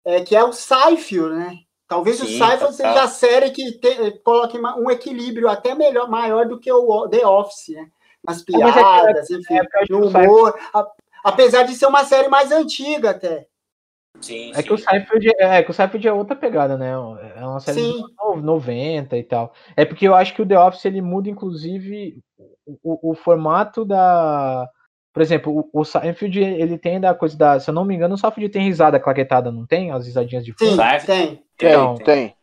é, 0.05 0.21
que 0.21 0.37
é 0.37 0.45
o 0.45 0.53
Seinfeld, 0.53 1.35
né? 1.35 1.55
Talvez 1.89 2.19
Sim, 2.19 2.25
o 2.25 2.39
Seinfeld 2.39 2.77
seja 2.77 3.03
a 3.03 3.09
série 3.09 3.51
que 3.51 3.73
te, 3.73 4.13
coloque 4.23 4.59
um 4.59 4.91
equilíbrio 4.91 5.49
até 5.49 5.75
melhor, 5.75 6.09
maior 6.09 6.47
do 6.47 6.61
que 6.61 6.71
o 6.71 7.09
The 7.09 7.27
Office, 7.27 7.75
né? 7.75 7.89
Nas 8.23 8.39
é, 8.39 8.43
é 8.43 8.45
piadas, 8.45 9.31
é, 9.31 9.35
enfim, 9.35 9.59
no 9.89 10.07
humor. 10.07 10.55
A, 10.75 10.87
apesar 11.25 11.63
de 11.63 11.75
ser 11.75 11.87
uma 11.87 12.05
série 12.05 12.29
mais 12.29 12.53
antiga 12.53 13.11
até. 13.11 13.47
Sim, 14.21 14.51
é, 14.51 14.55
sim. 14.55 14.63
Que 14.63 14.73
o 14.73 14.79
Seinfeld, 14.79 15.31
é, 15.39 15.63
que 15.63 15.71
o 15.71 15.75
Seinfeld 15.75 16.07
é 16.07 16.13
outra 16.13 16.37
pegada, 16.37 16.77
né? 16.77 16.91
É 16.91 17.45
uma 17.47 17.61
série 17.61 17.81
sim. 17.81 18.05
de 18.37 18.43
90 18.43 19.17
e 19.17 19.23
tal. 19.23 19.53
É 19.77 19.85
porque 19.85 20.07
eu 20.07 20.15
acho 20.15 20.35
que 20.35 20.43
o 20.43 20.47
The 20.47 20.59
Office 20.59 20.85
ele 20.85 21.01
muda, 21.01 21.29
inclusive, 21.29 22.19
o, 22.83 23.13
o 23.13 23.15
formato 23.15 23.85
da. 23.85 24.69
Por 25.13 25.23
exemplo, 25.23 25.69
o, 25.73 25.81
o 25.81 25.85
Seinfeld 25.85 26.39
ele 26.39 26.79
tem 26.79 27.01
da 27.01 27.15
coisa 27.15 27.37
da. 27.37 27.59
Se 27.59 27.71
eu 27.71 27.75
não 27.75 27.85
me 27.85 27.95
engano, 27.95 28.15
o 28.15 28.19
Seinfeld 28.19 28.49
tem 28.51 28.63
risada 28.63 29.01
claquetada, 29.01 29.51
não 29.51 29.67
tem? 29.67 29.91
As 29.91 30.07
risadinhas 30.07 30.45
de 30.45 30.53
fundo? 30.53 30.81
Sim, 31.01 31.07
tem. 31.07 31.45
Então, 31.55 31.95
tem, 31.97 32.05
tem. 32.05 32.35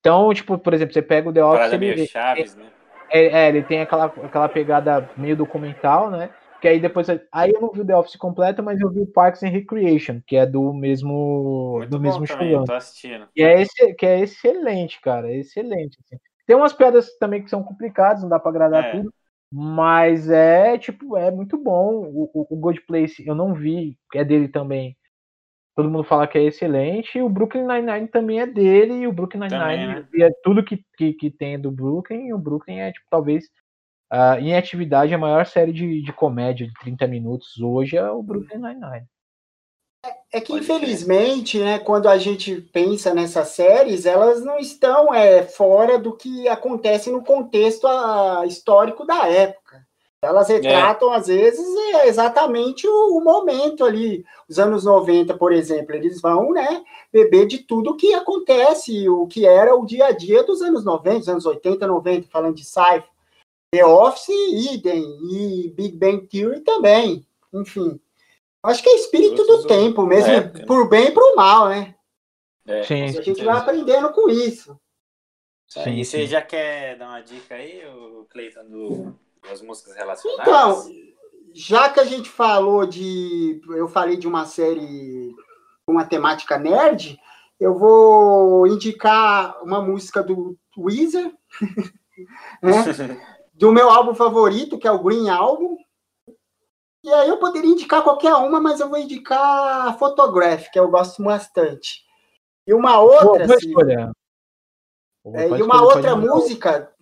Então, 0.00 0.34
tipo, 0.34 0.58
por 0.58 0.74
exemplo, 0.74 0.92
você 0.92 1.00
pega 1.00 1.28
o 1.28 1.32
The 1.32 1.44
Office. 1.44 1.72
Ele, 1.72 1.94
meio 1.94 2.08
Chaves, 2.08 2.56
né? 2.56 2.66
É, 3.10 3.26
é, 3.26 3.48
ele 3.48 3.62
tem 3.62 3.80
aquela, 3.80 4.06
aquela 4.06 4.48
pegada 4.48 5.08
meio 5.16 5.36
documental, 5.36 6.10
né? 6.10 6.30
Que 6.64 6.68
aí 6.68 6.80
depois. 6.80 7.06
Aí 7.30 7.50
eu 7.50 7.60
não 7.60 7.70
vi 7.70 7.82
o 7.82 7.86
The 7.86 7.94
Office 7.94 8.16
completo, 8.16 8.62
mas 8.62 8.80
eu 8.80 8.88
vi 8.88 9.00
o 9.00 9.06
Parks 9.06 9.42
and 9.42 9.50
Recreation, 9.50 10.22
que 10.26 10.34
é 10.34 10.46
do 10.46 10.72
mesmo. 10.72 11.74
Muito 11.76 11.90
do 11.90 12.00
mesmo 12.00 12.26
também, 12.26 12.64
tô 12.64 12.72
assistindo. 12.72 13.28
E 13.36 13.42
é 13.42 13.60
esse, 13.60 13.92
que 13.92 14.06
é 14.06 14.20
excelente, 14.20 14.98
cara. 15.02 15.30
É 15.30 15.36
excelente. 15.36 15.98
Assim. 16.00 16.16
Tem 16.46 16.56
umas 16.56 16.72
piadas 16.72 17.18
também 17.18 17.44
que 17.44 17.50
são 17.50 17.62
complicadas, 17.62 18.22
não 18.22 18.30
dá 18.30 18.40
pra 18.40 18.48
agradar 18.48 18.82
é. 18.82 18.90
tudo. 18.92 19.12
Mas 19.52 20.30
é, 20.30 20.78
tipo, 20.78 21.18
é 21.18 21.30
muito 21.30 21.58
bom. 21.58 21.96
O, 22.06 22.30
o, 22.32 22.46
o 22.48 22.56
Good 22.56 22.80
Place 22.86 23.22
eu 23.26 23.34
não 23.34 23.52
vi, 23.52 23.98
é 24.14 24.24
dele 24.24 24.48
também. 24.48 24.96
Todo 25.76 25.90
mundo 25.90 26.04
fala 26.04 26.26
que 26.26 26.38
é 26.38 26.44
excelente. 26.44 27.18
E 27.18 27.20
o 27.20 27.28
Brooklyn 27.28 27.66
Nine-Nine 27.66 28.08
também 28.08 28.40
é 28.40 28.46
dele. 28.46 28.94
E 28.94 29.06
o 29.06 29.12
Brooklyn 29.12 29.40
Nine-Nine 29.40 29.86
né? 29.86 30.06
é 30.18 30.30
tudo 30.42 30.64
que, 30.64 30.82
que, 30.96 31.12
que 31.12 31.30
tem 31.30 31.60
do 31.60 31.70
Brooklyn. 31.70 32.28
E 32.28 32.32
o 32.32 32.38
Brooklyn 32.38 32.78
é, 32.78 32.90
tipo, 32.90 33.04
talvez, 33.10 33.50
uh, 34.14 34.38
em 34.38 34.56
atividade, 34.56 35.12
a 35.12 35.18
maior 35.18 35.44
série 35.44 35.72
de, 35.72 36.00
de 36.00 36.12
comédia 36.12 36.66
de 36.66 36.74
30 36.74 37.06
minutos 37.08 37.60
hoje 37.60 37.96
é 37.96 38.08
o 38.08 38.22
Brooklyn 38.22 38.58
Nine-Nine. 38.58 39.06
É, 40.04 40.38
é 40.38 40.40
que, 40.40 40.52
infelizmente, 40.52 41.58
né, 41.58 41.78
quando 41.78 42.08
a 42.08 42.16
gente 42.16 42.60
pensa 42.72 43.12
nessas 43.12 43.48
séries, 43.48 44.06
elas 44.06 44.44
não 44.44 44.58
estão 44.58 45.12
é, 45.12 45.42
fora 45.42 45.98
do 45.98 46.16
que 46.16 46.46
acontece 46.46 47.10
no 47.10 47.24
contexto 47.24 47.86
a, 47.86 48.40
ah, 48.40 48.46
histórico 48.46 49.04
da 49.04 49.26
época. 49.28 49.84
Elas 50.22 50.48
retratam, 50.48 51.12
é. 51.12 51.16
às 51.16 51.26
vezes, 51.26 51.66
é 51.94 52.08
exatamente 52.08 52.86
o, 52.86 53.18
o, 53.18 53.22
momento 53.22 53.84
ali. 53.84 54.24
Os 54.48 54.58
anos 54.58 54.84
90, 54.84 55.34
por 55.36 55.52
exemplo, 55.52 55.94
eles 55.94 56.20
vão 56.20 56.50
né, 56.52 56.82
beber 57.12 57.46
de 57.46 57.58
tudo 57.58 57.96
que 57.96 58.14
acontece, 58.14 59.06
o 59.08 59.26
que 59.26 59.46
era 59.46 59.74
o 59.74 59.84
dia 59.84 60.06
a 60.06 60.12
dia 60.12 60.42
dos 60.42 60.62
anos 60.62 60.82
90, 60.82 61.18
dos 61.18 61.28
anos 61.28 61.46
80, 61.46 61.86
90, 61.86 62.28
falando 62.30 62.54
de 62.54 62.64
sci 62.64 63.02
The 63.74 63.84
Office, 63.84 64.28
idem, 64.72 65.02
e 65.32 65.68
Big 65.70 65.96
Bang 65.96 66.28
Theory 66.28 66.60
também. 66.60 67.26
Enfim, 67.52 68.00
acho 68.62 68.80
que 68.80 68.88
é 68.88 68.94
espírito 68.94 69.42
do 69.42 69.66
tempo 69.66 70.06
mesmo, 70.06 70.30
época, 70.30 70.64
por 70.64 70.88
bem 70.88 71.08
e 71.08 71.10
por 71.10 71.34
mal, 71.34 71.68
né? 71.68 71.92
É, 72.68 72.84
Sim, 72.84 73.02
a 73.02 73.08
gente 73.20 73.44
vai 73.44 73.56
aprendendo 73.56 74.12
com 74.12 74.30
isso. 74.30 74.78
Sim, 75.66 75.98
e 75.98 76.04
você 76.04 76.24
já 76.24 76.40
quer 76.40 76.96
dar 76.96 77.08
uma 77.08 77.20
dica 77.20 77.56
aí, 77.56 77.84
o 77.84 78.26
Cleiton, 78.30 78.64
do 78.64 79.18
as 79.50 79.60
músicas 79.60 79.96
relacionadas? 79.96 80.86
Então, 80.86 81.14
já 81.52 81.88
que 81.88 81.98
a 81.98 82.04
gente 82.04 82.28
falou 82.28 82.86
de. 82.86 83.60
Eu 83.70 83.88
falei 83.88 84.16
de 84.16 84.28
uma 84.28 84.46
série 84.46 85.34
com 85.84 85.94
uma 85.94 86.04
temática 86.04 86.56
nerd, 86.58 87.18
eu 87.58 87.76
vou 87.76 88.68
indicar 88.68 89.60
uma 89.64 89.82
música 89.82 90.22
do 90.22 90.56
Weezer, 90.78 91.34
né? 92.62 92.84
do 93.54 93.72
meu 93.72 93.88
álbum 93.88 94.14
favorito, 94.14 94.78
que 94.78 94.86
é 94.86 94.90
o 94.90 95.02
Green 95.02 95.28
Album. 95.28 95.76
E 97.02 97.12
aí 97.12 97.28
eu 97.28 97.38
poderia 97.38 97.70
indicar 97.70 98.02
qualquer 98.02 98.34
uma, 98.34 98.60
mas 98.60 98.80
eu 98.80 98.88
vou 98.88 98.98
indicar 98.98 99.88
a 99.88 99.92
Photograph, 99.94 100.68
que 100.72 100.78
eu 100.78 100.88
gosto 100.88 101.22
bastante. 101.22 102.02
E 102.66 102.74
uma 102.74 103.00
outra. 103.00 103.46
Boa, 103.46 103.56
assim, 103.56 103.74
é, 105.34 105.48
e 105.48 105.62
uma 105.62 105.82
outra 105.82 106.16
música 106.16 106.92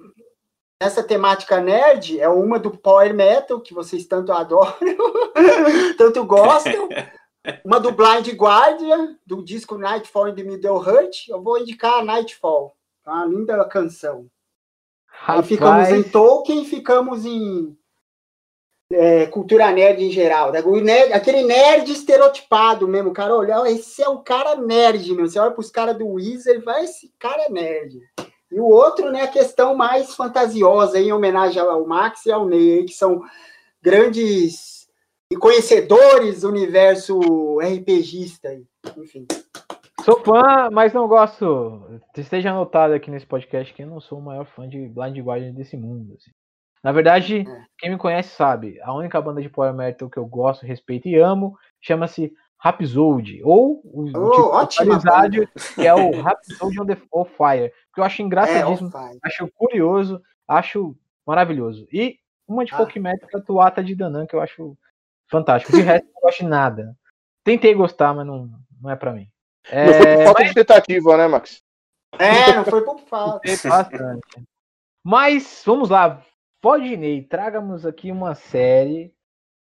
essa 0.82 1.02
temática 1.02 1.61
nerd 1.61 2.18
é 2.18 2.28
uma 2.28 2.59
do 2.59 2.76
Power 2.76 3.14
Metal, 3.14 3.61
que 3.61 3.73
vocês 3.73 4.04
tanto 4.04 4.32
adoram, 4.32 4.75
tanto 5.97 6.25
gostam. 6.25 6.88
Uma 7.64 7.78
do 7.78 7.92
Blind 7.92 8.28
Guardian, 8.35 9.16
do 9.25 9.44
disco 9.44 9.78
Nightfall 9.78 10.28
in 10.28 10.35
the 10.35 10.42
Middle 10.42 10.78
Hurt. 10.78 11.28
Eu 11.28 11.40
vou 11.40 11.59
indicar 11.59 12.00
a 12.00 12.04
Nightfall. 12.04 12.76
É 13.06 13.11
uma 13.11 13.26
linda 13.26 13.64
canção. 13.66 14.26
Rapaz. 15.23 15.38
Aí 15.38 15.45
ficamos 15.45 15.88
em 15.91 16.02
Tolkien, 16.02 16.64
ficamos 16.64 17.25
em 17.25 17.76
é, 18.93 19.26
cultura 19.26 19.71
nerd 19.71 20.05
em 20.05 20.11
geral. 20.11 20.50
Né? 20.50 20.61
Nerd, 20.61 21.12
aquele 21.12 21.43
nerd 21.43 21.93
estereotipado 21.93 22.88
mesmo, 22.88 23.12
cara. 23.12 23.37
Olha, 23.37 23.71
esse 23.71 24.02
é 24.02 24.09
o 24.09 24.19
cara 24.19 24.57
nerd, 24.57 25.14
meu. 25.14 25.29
Você 25.29 25.38
olha 25.38 25.52
para 25.52 25.61
os 25.61 25.71
caras 25.71 25.97
do 25.97 26.09
Wizard, 26.09 26.64
vai, 26.64 26.85
esse 26.85 27.12
cara 27.21 27.43
é 27.43 27.50
nerd. 27.50 28.00
E 28.50 28.59
o 28.59 28.64
outro, 28.64 29.12
né, 29.12 29.23
a 29.23 29.29
questão 29.29 29.76
mais 29.76 30.12
fantasiosa, 30.14 30.99
em 30.99 31.12
homenagem 31.12 31.62
ao 31.62 31.87
Max 31.87 32.26
e 32.26 32.33
ao 32.33 32.45
Ney, 32.45 32.85
que 32.85 32.93
são 32.93 33.23
grandes 33.81 34.88
e 35.31 35.37
conhecedores 35.37 36.41
do 36.41 36.49
universo 36.49 37.59
RPGista. 37.61 38.61
Enfim. 38.97 39.26
Sou 40.04 40.18
fã, 40.21 40.68
mas 40.71 40.92
não 40.92 41.06
gosto. 41.06 42.00
Esteja 42.16 42.50
anotado 42.50 42.92
aqui 42.92 43.11
nesse 43.11 43.26
podcast 43.26 43.73
que 43.73 43.82
eu 43.82 43.87
não 43.87 44.00
sou 44.00 44.18
o 44.18 44.23
maior 44.23 44.44
fã 44.44 44.68
de 44.68 44.88
Blind 44.88 45.16
Guardian 45.18 45.52
desse 45.52 45.76
mundo. 45.76 46.14
Assim. 46.14 46.30
Na 46.82 46.90
verdade, 46.90 47.44
é. 47.49 47.64
quem 47.78 47.90
me 47.90 47.99
conhece 47.99 48.30
sabe, 48.30 48.80
a 48.82 48.92
única 48.92 49.21
banda 49.21 49.40
de 49.40 49.49
power 49.49 49.73
metal 49.73 50.11
que 50.11 50.18
eu 50.18 50.26
gosto, 50.26 50.66
respeito 50.66 51.06
e 51.06 51.16
amo 51.16 51.56
chama-se 51.80 52.32
Rhapsody, 52.59 53.42
ou 53.44 53.80
o 53.85 54.09
oh, 54.14 54.66
tipo 54.66 54.90
que 55.75 55.87
é 55.87 55.94
o 55.94 56.21
Rhapsody 56.21 56.80
on 56.80 56.87
the 56.87 56.97
on 57.12 57.25
Fire, 57.25 57.73
que 57.92 58.00
eu 58.00 58.04
acho 58.04 58.23
engraçadíssimo, 58.23 58.90
é, 58.97 59.18
acho 59.25 59.49
curioso, 59.54 60.21
acho 60.47 60.97
maravilhoso. 61.26 61.87
E 61.92 62.18
uma 62.47 62.64
de 62.64 62.75
ah. 62.75 62.76
folk 62.76 62.99
metal 62.99 63.28
que 63.28 63.37
é 63.37 63.40
a 63.40 63.42
Tuata 63.42 63.82
de 63.82 63.94
Danan, 63.94 64.26
que 64.26 64.35
eu 64.35 64.40
acho 64.40 64.76
fantástico. 65.28 65.73
De 65.73 65.82
resto, 65.82 66.06
eu 66.06 66.12
não 66.14 66.21
gosto 66.21 66.38
de 66.38 66.49
nada. 66.49 66.97
Tentei 67.44 67.75
gostar, 67.75 68.14
mas 68.14 68.26
não, 68.26 68.50
não 68.80 68.90
é 68.90 68.97
pra 68.97 69.12
mim. 69.12 69.32
É, 69.71 69.87
não 69.87 69.95
foi 69.95 70.07
por 70.07 70.25
falta 70.25 70.40
mas... 70.40 70.49
de 70.49 70.54
tentativa, 70.54 71.16
né, 71.16 71.28
Max? 71.28 71.62
É, 72.19 72.57
não 72.57 72.64
foi 72.64 72.85
por 72.85 73.00
falta. 73.00 73.40
Bastante. 73.69 74.45
Mas, 75.04 75.62
vamos 75.64 75.90
lá. 75.90 76.23
Podney, 76.61 77.23
traga-nos 77.23 77.85
aqui 77.85 78.12
uma 78.12 78.35
série 78.35 79.12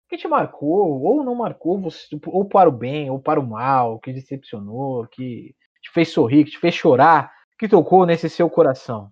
que 0.09 0.19
te 0.19 0.29
marcou, 0.29 1.01
ou 1.01 1.25
não 1.25 1.35
marcou, 1.35 1.81
você, 1.81 2.07
ou 2.27 2.45
para 2.45 2.69
o 2.69 2.73
bem, 2.73 3.11
ou 3.11 3.19
para 3.19 3.41
o 3.41 3.47
mal, 3.47 3.99
que 3.99 4.13
decepcionou, 4.13 5.07
que 5.07 5.55
te 5.81 5.91
fez 5.91 6.11
sorrir, 6.11 6.45
que 6.45 6.51
te 6.51 6.59
fez 6.59 6.75
chorar, 6.75 7.33
que 7.59 7.69
tocou 7.69 8.05
nesse 8.05 8.29
seu 8.29 8.51
coração? 8.51 9.11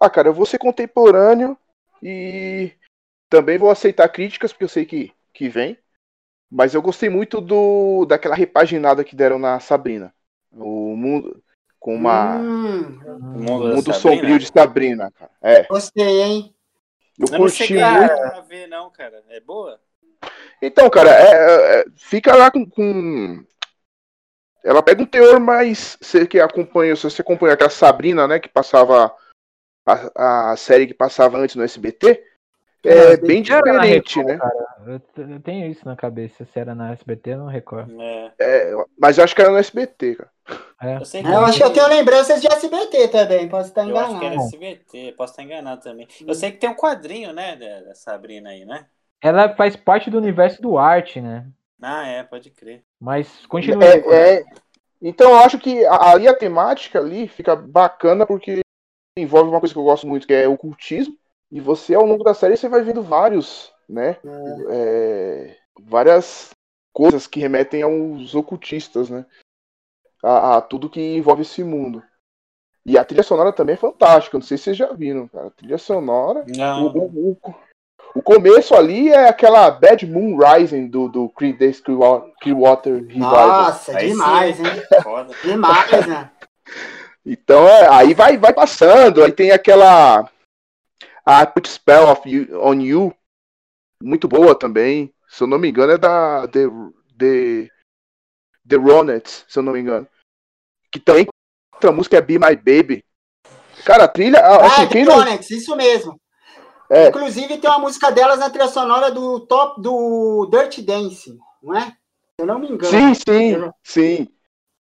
Ah, 0.00 0.08
cara, 0.08 0.28
eu 0.28 0.32
vou 0.32 0.46
ser 0.46 0.58
contemporâneo 0.58 1.58
e 2.02 2.72
também 3.28 3.58
vou 3.58 3.70
aceitar 3.70 4.08
críticas, 4.08 4.52
porque 4.52 4.64
eu 4.64 4.68
sei 4.68 4.86
que, 4.86 5.12
que 5.34 5.48
vem. 5.48 5.76
Mas 6.50 6.74
eu 6.74 6.82
gostei 6.82 7.08
muito 7.08 7.40
do 7.40 8.04
daquela 8.06 8.34
repaginada 8.34 9.04
que 9.04 9.14
deram 9.14 9.38
na 9.38 9.60
Sabrina. 9.60 10.12
O 10.52 10.96
mundo 10.96 11.40
com 11.78 11.94
uma 11.94 12.36
hum, 12.36 13.00
um 13.36 13.74
mundo 13.74 13.94
sombrio 13.94 14.38
de 14.38 14.46
Sabrina, 14.46 15.12
cara. 15.12 15.30
É. 15.40 15.62
Gostei, 15.64 16.22
hein? 16.22 16.54
Eu, 17.18 17.26
eu 17.32 17.38
curti 17.38 17.74
não 17.74 17.94
muito. 17.94 18.12
a 18.12 18.40
ver, 18.40 18.66
não, 18.66 18.90
cara. 18.90 19.22
É 19.28 19.40
boa? 19.40 19.80
Então, 20.60 20.90
cara, 20.90 21.10
é, 21.10 21.30
é, 21.30 21.80
é, 21.80 21.84
fica 21.96 22.34
lá 22.34 22.50
com, 22.50 22.68
com, 22.68 23.44
Ela 24.64 24.82
pega 24.82 25.02
um 25.02 25.06
teor 25.06 25.38
mais. 25.38 25.96
Você 26.00 26.26
que 26.26 26.40
acompanha, 26.40 26.96
se 26.96 27.04
você 27.04 27.22
acompanha 27.22 27.54
aquela 27.54 27.70
Sabrina, 27.70 28.26
né? 28.26 28.38
Que 28.38 28.48
passava. 28.48 29.14
A, 29.86 30.52
a 30.52 30.56
série 30.56 30.86
que 30.86 30.94
passava 30.94 31.38
antes 31.38 31.56
no 31.56 31.62
SBT. 31.62 32.22
É, 32.82 33.16
bem 33.16 33.42
diferente, 33.42 34.18
Record, 34.18 34.26
né? 34.26 34.38
Cara. 34.38 35.00
Eu 35.16 35.40
tenho 35.40 35.70
isso 35.70 35.84
na 35.84 35.94
cabeça. 35.94 36.46
Se 36.46 36.58
era 36.58 36.74
na 36.74 36.92
SBT, 36.92 37.32
eu 37.32 37.38
não 37.38 37.46
recordo. 37.46 38.00
É. 38.00 38.32
é 38.38 38.74
mas 38.98 39.18
eu 39.18 39.24
acho 39.24 39.34
que 39.34 39.42
era 39.42 39.50
no 39.50 39.58
SBT, 39.58 40.16
cara. 40.16 40.30
É. 40.82 40.96
Eu, 40.96 41.04
sei 41.04 41.22
que 41.22 41.28
eu 41.28 41.44
acho 41.44 41.58
que 41.58 41.64
eu 41.64 41.72
tenho 41.72 41.88
lembranças 41.88 42.40
de 42.40 42.48
SBT 42.50 43.08
também, 43.08 43.48
posso 43.48 43.68
estar 43.68 43.84
enganado. 43.84 44.12
Eu 44.12 44.16
acho 44.16 44.20
que 44.20 44.26
era 44.26 44.34
SBT, 44.36 45.14
posso 45.16 45.32
estar 45.32 45.42
enganado 45.42 45.82
também. 45.82 46.08
Eu 46.26 46.34
sei 46.34 46.50
que 46.50 46.58
tem 46.58 46.70
um 46.70 46.74
quadrinho, 46.74 47.32
né, 47.32 47.56
da 47.56 47.94
Sabrina 47.94 48.50
aí, 48.50 48.64
né? 48.64 48.86
Ela 49.22 49.54
faz 49.54 49.76
parte 49.76 50.10
do 50.10 50.16
universo 50.16 50.62
do 50.62 50.78
arte, 50.78 51.20
né? 51.20 51.46
Ah, 51.80 52.06
é, 52.06 52.22
pode 52.22 52.50
crer. 52.50 52.82
Mas 52.98 53.46
continua. 53.46 53.84
É, 53.84 54.38
é... 54.38 54.44
Então 55.02 55.30
eu 55.30 55.38
acho 55.38 55.58
que 55.58 55.84
ali 55.86 56.26
a 56.26 56.34
temática 56.34 56.98
ali 56.98 57.28
fica 57.28 57.54
bacana 57.54 58.26
porque 58.26 58.60
envolve 59.16 59.50
uma 59.50 59.60
coisa 59.60 59.74
que 59.74 59.78
eu 59.78 59.84
gosto 59.84 60.06
muito, 60.06 60.26
que 60.26 60.32
é 60.32 60.48
o 60.48 60.58
cultismo. 60.58 61.16
E 61.50 61.60
você, 61.60 61.94
ao 61.94 62.06
longo 62.06 62.22
da 62.22 62.32
série, 62.32 62.56
você 62.56 62.68
vai 62.68 62.82
vendo 62.82 63.02
vários, 63.02 63.72
né? 63.88 64.16
É. 64.24 64.66
É, 64.70 65.56
várias 65.82 66.50
coisas 66.92 67.26
que 67.26 67.40
remetem 67.40 67.82
aos 67.82 68.34
ocultistas, 68.34 69.10
né? 69.10 69.26
A, 70.22 70.56
a, 70.56 70.60
tudo 70.60 70.90
que 70.90 71.00
envolve 71.00 71.42
esse 71.42 71.64
mundo. 71.64 72.02
E 72.84 72.96
a 72.96 73.04
trilha 73.04 73.22
sonora 73.22 73.52
também 73.52 73.74
é 73.74 73.78
fantástica. 73.78 74.38
Não 74.38 74.42
sei 74.42 74.56
se 74.56 74.64
vocês 74.64 74.76
já 74.76 74.92
viram, 74.92 75.28
cara. 75.28 75.48
A 75.48 75.50
trilha 75.50 75.78
sonora. 75.78 76.44
Não. 76.48 76.86
O, 76.86 76.98
o, 76.98 77.30
o, 77.32 77.54
o 78.16 78.22
começo 78.22 78.74
ali 78.74 79.10
é 79.10 79.28
aquela 79.28 79.70
Bad 79.70 80.06
Moon 80.06 80.38
Rising 80.38 80.88
do, 80.88 81.08
do 81.08 81.28
Creedence 81.30 81.82
Clearwater 81.82 82.94
Revival. 83.06 83.48
Nossa, 83.48 83.94
demais, 83.94 84.58
hein? 84.58 84.66
demais, 85.44 86.06
né? 86.06 86.30
Então, 87.24 87.66
é, 87.68 87.88
aí 87.88 88.14
vai, 88.14 88.36
vai 88.36 88.52
passando. 88.52 89.22
Aí 89.22 89.32
tem 89.32 89.50
aquela 89.50 90.28
a 91.24 91.46
Put 91.46 91.68
Spell 91.68 92.08
of 92.08 92.28
you, 92.28 92.60
on 92.60 92.80
You, 92.80 93.14
muito 94.02 94.26
boa 94.26 94.54
também. 94.54 95.12
Se 95.28 95.42
eu 95.42 95.46
não 95.46 95.58
me 95.58 95.68
engano, 95.68 95.92
é 95.92 95.98
da 95.98 96.48
The, 96.48 96.66
The, 97.18 97.68
The 98.68 98.76
Ronettes, 98.76 99.44
se 99.48 99.58
eu 99.58 99.62
não 99.62 99.72
me 99.72 99.80
engano. 99.80 100.08
Que 100.90 100.98
também 100.98 101.26
outra 101.72 101.92
música 101.92 102.16
é 102.16 102.20
Be 102.20 102.38
My 102.38 102.56
Baby. 102.56 103.04
Cara, 103.84 104.04
a 104.04 104.08
trilha. 104.08 104.40
Ah, 104.40 104.66
assim, 104.66 104.88
The 104.88 105.02
Ronettes, 105.02 105.50
não... 105.50 105.58
isso 105.58 105.76
mesmo. 105.76 106.20
É. 106.90 107.08
Inclusive 107.08 107.58
tem 107.58 107.70
uma 107.70 107.78
música 107.78 108.10
delas 108.10 108.40
na 108.40 108.50
trilha 108.50 108.66
sonora 108.66 109.12
do 109.12 109.40
top 109.46 109.80
do 109.80 110.48
Dirty 110.50 110.82
Dance, 110.82 111.38
não 111.62 111.76
é? 111.76 111.82
Se 111.82 111.94
eu 112.40 112.46
não 112.46 112.58
me 112.58 112.68
engano. 112.68 112.90
Sim, 112.90 113.14
sim, 113.14 113.72
sim. 113.84 114.28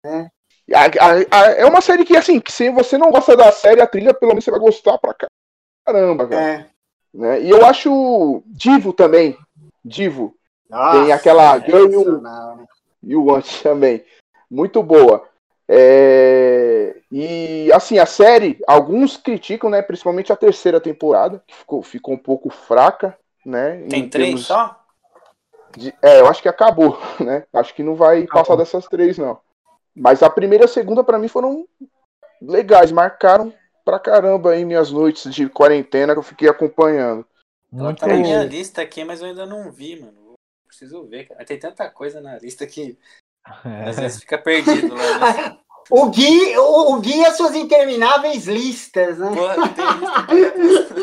É. 0.05 0.29
A, 0.73 0.85
a, 0.85 1.41
a, 1.41 1.51
é 1.51 1.65
uma 1.65 1.81
série 1.81 2.05
que, 2.05 2.15
assim, 2.15 2.39
que 2.39 2.51
se 2.51 2.69
você 2.69 2.97
não 2.97 3.11
gosta 3.11 3.35
da 3.35 3.51
série, 3.51 3.81
a 3.81 3.87
trilha, 3.87 4.13
pelo 4.13 4.29
menos 4.29 4.43
você 4.43 4.51
vai 4.51 4.59
gostar 4.59 4.97
pra 4.97 5.13
cá 5.13 5.27
caramba, 5.87 6.27
cara. 6.27 6.41
É. 6.41 6.65
Né? 7.13 7.41
E 7.41 7.49
eu 7.49 7.65
acho 7.65 8.43
Divo 8.45 8.91
também. 8.91 9.37
Divo. 9.83 10.35
Nossa, 10.69 11.01
Tem 11.01 11.11
aquela 11.13 11.55
é 11.55 11.61
Girl 11.61 11.89
You, 11.89 12.21
né? 12.21 12.65
you 13.01 13.25
Want 13.25 13.61
também. 13.63 14.03
Muito 14.51 14.83
boa. 14.83 15.23
É... 15.67 16.97
E 17.11 17.71
assim, 17.73 17.97
a 17.99 18.05
série, 18.05 18.59
alguns 18.67 19.15
criticam, 19.15 19.69
né? 19.69 19.81
Principalmente 19.81 20.31
a 20.31 20.35
terceira 20.35 20.79
temporada, 20.79 21.41
que 21.47 21.55
ficou, 21.55 21.81
ficou 21.81 22.13
um 22.13 22.17
pouco 22.17 22.49
fraca, 22.49 23.17
né? 23.45 23.85
Tem 23.89 24.09
três 24.09 24.41
só? 24.41 24.77
De... 25.75 25.93
É, 26.01 26.19
eu 26.19 26.27
acho 26.27 26.41
que 26.41 26.49
acabou, 26.49 26.99
né? 27.19 27.43
Acho 27.53 27.73
que 27.73 27.83
não 27.83 27.95
vai 27.95 28.23
acabou. 28.23 28.43
passar 28.43 28.55
dessas 28.57 28.85
três, 28.87 29.17
não. 29.17 29.39
Mas 29.95 30.21
a 30.21 30.29
primeira 30.29 30.65
e 30.65 30.65
a 30.65 30.69
segunda, 30.69 31.03
para 31.03 31.17
mim, 31.17 31.27
foram 31.27 31.65
legais, 32.41 32.91
marcaram 32.91 33.53
pra 33.87 33.99
caramba 33.99 34.51
aí 34.51 34.65
minhas 34.65 34.91
noites 34.91 35.33
de 35.33 35.47
quarentena 35.47 36.11
que 36.11 36.19
eu 36.19 36.23
fiquei 36.23 36.49
acompanhando. 36.49 37.25
Muito 37.71 37.99
tá 37.99 38.07
na 38.07 38.15
minha 38.15 38.43
lista 38.43 38.81
aqui, 38.81 39.05
mas 39.05 39.21
eu 39.21 39.27
ainda 39.27 39.45
não 39.45 39.71
vi, 39.71 39.97
mano. 39.97 40.33
Preciso 40.67 41.05
ver, 41.05 41.25
cara. 41.29 41.45
Tem 41.45 41.57
tanta 41.57 41.89
coisa 41.89 42.19
na 42.19 42.37
lista 42.37 42.67
que 42.67 42.97
é. 43.63 43.89
às 43.89 43.97
vezes 43.97 44.19
fica 44.19 44.37
perdido 44.37 44.93
lá. 44.93 45.19
Né? 45.19 45.57
O 45.89 46.09
Gui, 46.09 46.57
o, 46.57 46.95
o 46.95 46.99
Gui 46.99 47.15
e 47.15 47.25
as 47.25 47.37
suas 47.37 47.55
intermináveis 47.55 48.45
listas, 48.45 49.17
né? 49.19 49.29
Porra, 49.33 49.55
tem 49.69 50.65
lista. 50.65 50.95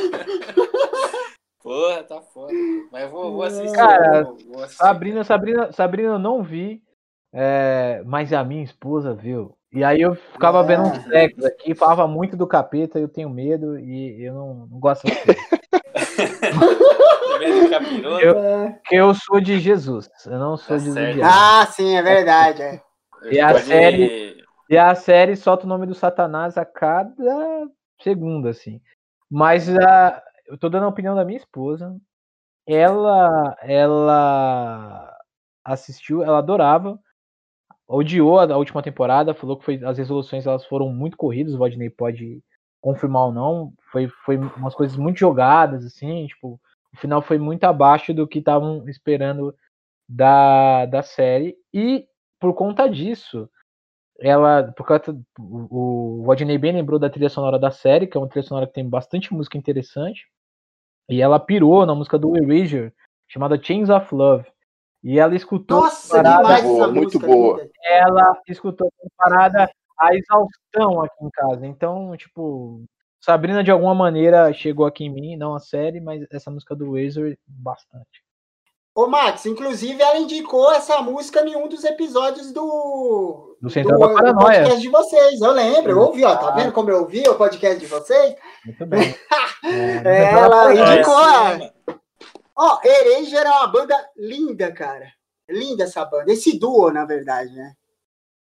Porra, 1.62 2.05
tá 2.05 2.20
foda. 2.20 2.53
Mas 2.92 3.11
vou, 3.11 3.33
vou 3.33 3.42
assistir. 3.44 3.75
Cara, 3.75 4.25
vou, 4.25 4.37
vou 4.47 4.62
assistir. 4.62 4.77
Sabrina, 4.77 5.25
Sabrina, 5.25 5.73
Sabrina 5.73 6.09
eu 6.11 6.18
não 6.18 6.42
vi, 6.42 6.83
é, 7.33 8.03
mas 8.05 8.31
a 8.35 8.44
minha 8.44 8.62
esposa 8.62 9.14
viu. 9.14 9.57
E 9.75 9.83
aí 9.83 10.01
eu 10.01 10.15
ficava 10.15 10.61
é. 10.61 10.63
vendo 10.63 10.85
uns 10.85 11.05
trecos 11.05 11.45
aqui, 11.45 11.75
falava 11.75 12.07
muito 12.07 12.37
do 12.37 12.47
capeta, 12.47 12.97
eu 12.99 13.09
tenho 13.09 13.29
medo 13.29 13.77
e 13.77 14.23
eu 14.25 14.33
não, 14.33 14.55
não 14.71 14.79
gosto 14.79 15.03
eu, 18.23 18.37
eu 18.91 19.13
sou 19.15 19.41
de 19.41 19.59
Jesus, 19.59 20.09
eu 20.27 20.39
não 20.39 20.57
sou 20.57 20.77
tá 20.77 20.85
de 20.85 20.93
Jesus. 20.93 21.21
Ah, 21.25 21.67
sim, 21.67 21.97
é 21.97 22.03
verdade. 22.03 22.63
É. 22.63 22.81
E 23.33 23.41
a 23.41 23.59
série 23.59 24.45
e 24.71 24.79
a 24.79 24.95
série 24.95 25.35
solta 25.35 25.67
o 25.67 25.69
nome 25.69 25.87
do 25.87 25.95
Satanás 25.95 26.57
a 26.57 26.65
cada 26.65 27.69
segundo, 28.01 28.49
assim. 28.49 28.81
Mas 29.29 29.69
a, 29.69 30.23
eu 30.47 30.57
tô 30.57 30.69
dando 30.69 30.85
a 30.85 30.89
opinião 30.89 31.17
da 31.17 31.25
minha 31.25 31.39
esposa. 31.39 31.97
Ela, 32.67 33.57
ela 33.61 35.15
assistiu, 35.65 36.23
ela 36.23 36.39
adorava 36.39 36.99
odiou 37.87 38.38
a, 38.38 38.57
última 38.57 38.83
temporada, 38.83 39.35
falou 39.35 39.59
que 39.59 39.64
foi, 39.64 39.85
as 39.85 39.99
resoluções 39.99 40.47
elas 40.47 40.64
foram 40.66 40.88
muito 40.88 41.16
corridas, 41.16 41.55
o 41.55 41.59
Rodney 41.59 41.90
pode 41.90 42.42
confirmar 42.81 43.27
ou 43.27 43.33
não, 43.33 43.73
foi, 43.90 44.09
foi 44.25 44.37
umas 44.37 44.75
coisas 44.75 44.97
muito 44.97 45.18
jogadas, 45.18 45.85
assim, 45.85 46.27
tipo, 46.27 46.61
o 46.92 46.97
final 46.97 47.23
foi 47.23 47.38
muito 47.38 47.64
abaixo 47.64 48.12
do 48.12 48.27
que 48.27 48.38
estavam 48.38 48.87
esperando 48.88 49.55
da, 50.09 50.87
da 50.87 51.03
série, 51.03 51.57
e 51.73 52.07
por 52.38 52.55
conta 52.55 52.88
disso, 52.88 53.49
ela, 54.20 54.73
o, 55.38 56.20
o 56.20 56.23
Rodney 56.27 56.59
bem 56.59 56.73
lembrou 56.73 56.99
da 56.99 57.11
trilha 57.11 57.29
sonora 57.29 57.59
da 57.59 57.70
série, 57.70 58.07
que 58.07 58.16
é 58.16 58.20
uma 58.20 58.29
trilha 58.29 58.47
sonora 58.47 58.66
que 58.66 58.75
tem 58.75 58.88
bastante 58.88 59.33
música 59.33 59.59
interessante, 59.59 60.27
e 61.09 61.20
ela 61.20 61.40
pirou 61.40 61.85
na 61.85 61.94
música 61.94 62.18
do 62.18 62.37
Erasure, 62.37 62.92
chamada 63.29 63.61
Chains 63.61 63.88
of 63.90 64.14
Love, 64.14 64.47
e 65.05 65.19
ela 65.19 65.37
escutou. 65.37 65.83
Nossa, 65.83 66.17
parada, 66.17 66.62
boa, 66.62 66.88
muito 66.88 67.19
boa. 67.19 67.69
Ela 67.85 68.40
escutou 68.49 68.90
parada 69.19 69.71
a 70.01 70.14
exaustão 70.14 71.03
aqui 71.03 71.25
em 71.25 71.31
casa. 71.31 71.67
Então, 71.67 72.17
tipo, 72.17 72.83
Sabrina 73.21 73.62
de 73.62 73.71
alguma 73.71 73.95
maneira 73.95 74.51
chegou 74.55 74.87
aqui 74.87 75.05
em 75.05 75.11
mim, 75.11 75.37
não 75.37 75.55
a 75.55 75.61
série, 75.61 76.01
mas 76.01 76.25
essa 76.33 76.51
música 76.51 76.75
do 76.75 76.95
Razor 76.95 77.37
bastante. 77.47 78.25
Ô, 78.95 79.07
Max, 79.09 79.45
inclusive 79.45 80.01
ela 80.01 80.19
indicou 80.19 80.73
essa 80.73 81.03
música 81.03 81.45
em 81.45 81.57
um 81.57 81.69
dos 81.69 81.85
episódios 81.85 82.53
do, 82.53 83.59
do, 83.61 83.69
Central 83.69 83.99
do, 83.99 84.07
da 84.07 84.14
Paranoia. 84.14 84.47
podcast 84.47 84.81
de 84.81 84.88
vocês. 84.88 85.40
Eu 85.40 85.51
lembro, 85.51 85.90
eu 85.90 86.01
ouvi, 86.01 86.25
ó, 86.25 86.37
tá 86.37 86.53
vendo 86.53 86.73
como 86.73 86.90
eu 86.90 87.01
ouvi 87.01 87.29
o 87.29 87.35
podcast 87.35 87.79
de 87.79 87.87
vocês? 87.87 88.37
Muito 88.64 88.87
bem. 88.87 89.14
é, 90.05 90.33
ela 90.33 90.73
indicou. 90.73 91.29
É, 91.29 91.73
Ó, 92.57 92.77
oh, 92.77 92.88
é 92.88 93.43
uma 93.49 93.67
banda 93.67 93.97
linda, 94.17 94.73
cara. 94.73 95.12
Linda 95.49 95.85
essa 95.85 96.05
banda. 96.05 96.33
Esse 96.33 96.59
duo, 96.59 96.90
na 96.90 97.05
verdade, 97.05 97.53
né? 97.53 97.75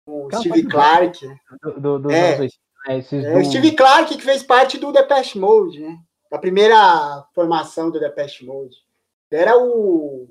O 0.07 0.29
Calma, 0.29 0.44
Steve 0.44 0.68
Clark. 0.68 1.37
Do, 1.62 1.81
do, 1.81 1.98
do 1.98 2.11
é, 2.11 2.46
é, 2.88 2.98
é 2.98 3.38
o 3.38 3.44
Steve 3.44 3.72
Clark 3.72 4.16
que 4.16 4.22
fez 4.22 4.42
parte 4.42 4.79
do 4.79 4.92
Depeche 4.92 5.38
Mode, 5.38 5.81
né? 5.81 5.98
Da 6.31 6.38
primeira 6.38 7.25
formação 7.35 7.90
do 7.90 8.01
Depeche 8.01 8.44
Mode. 8.44 8.77
Era 9.31 9.57
o 9.57 10.29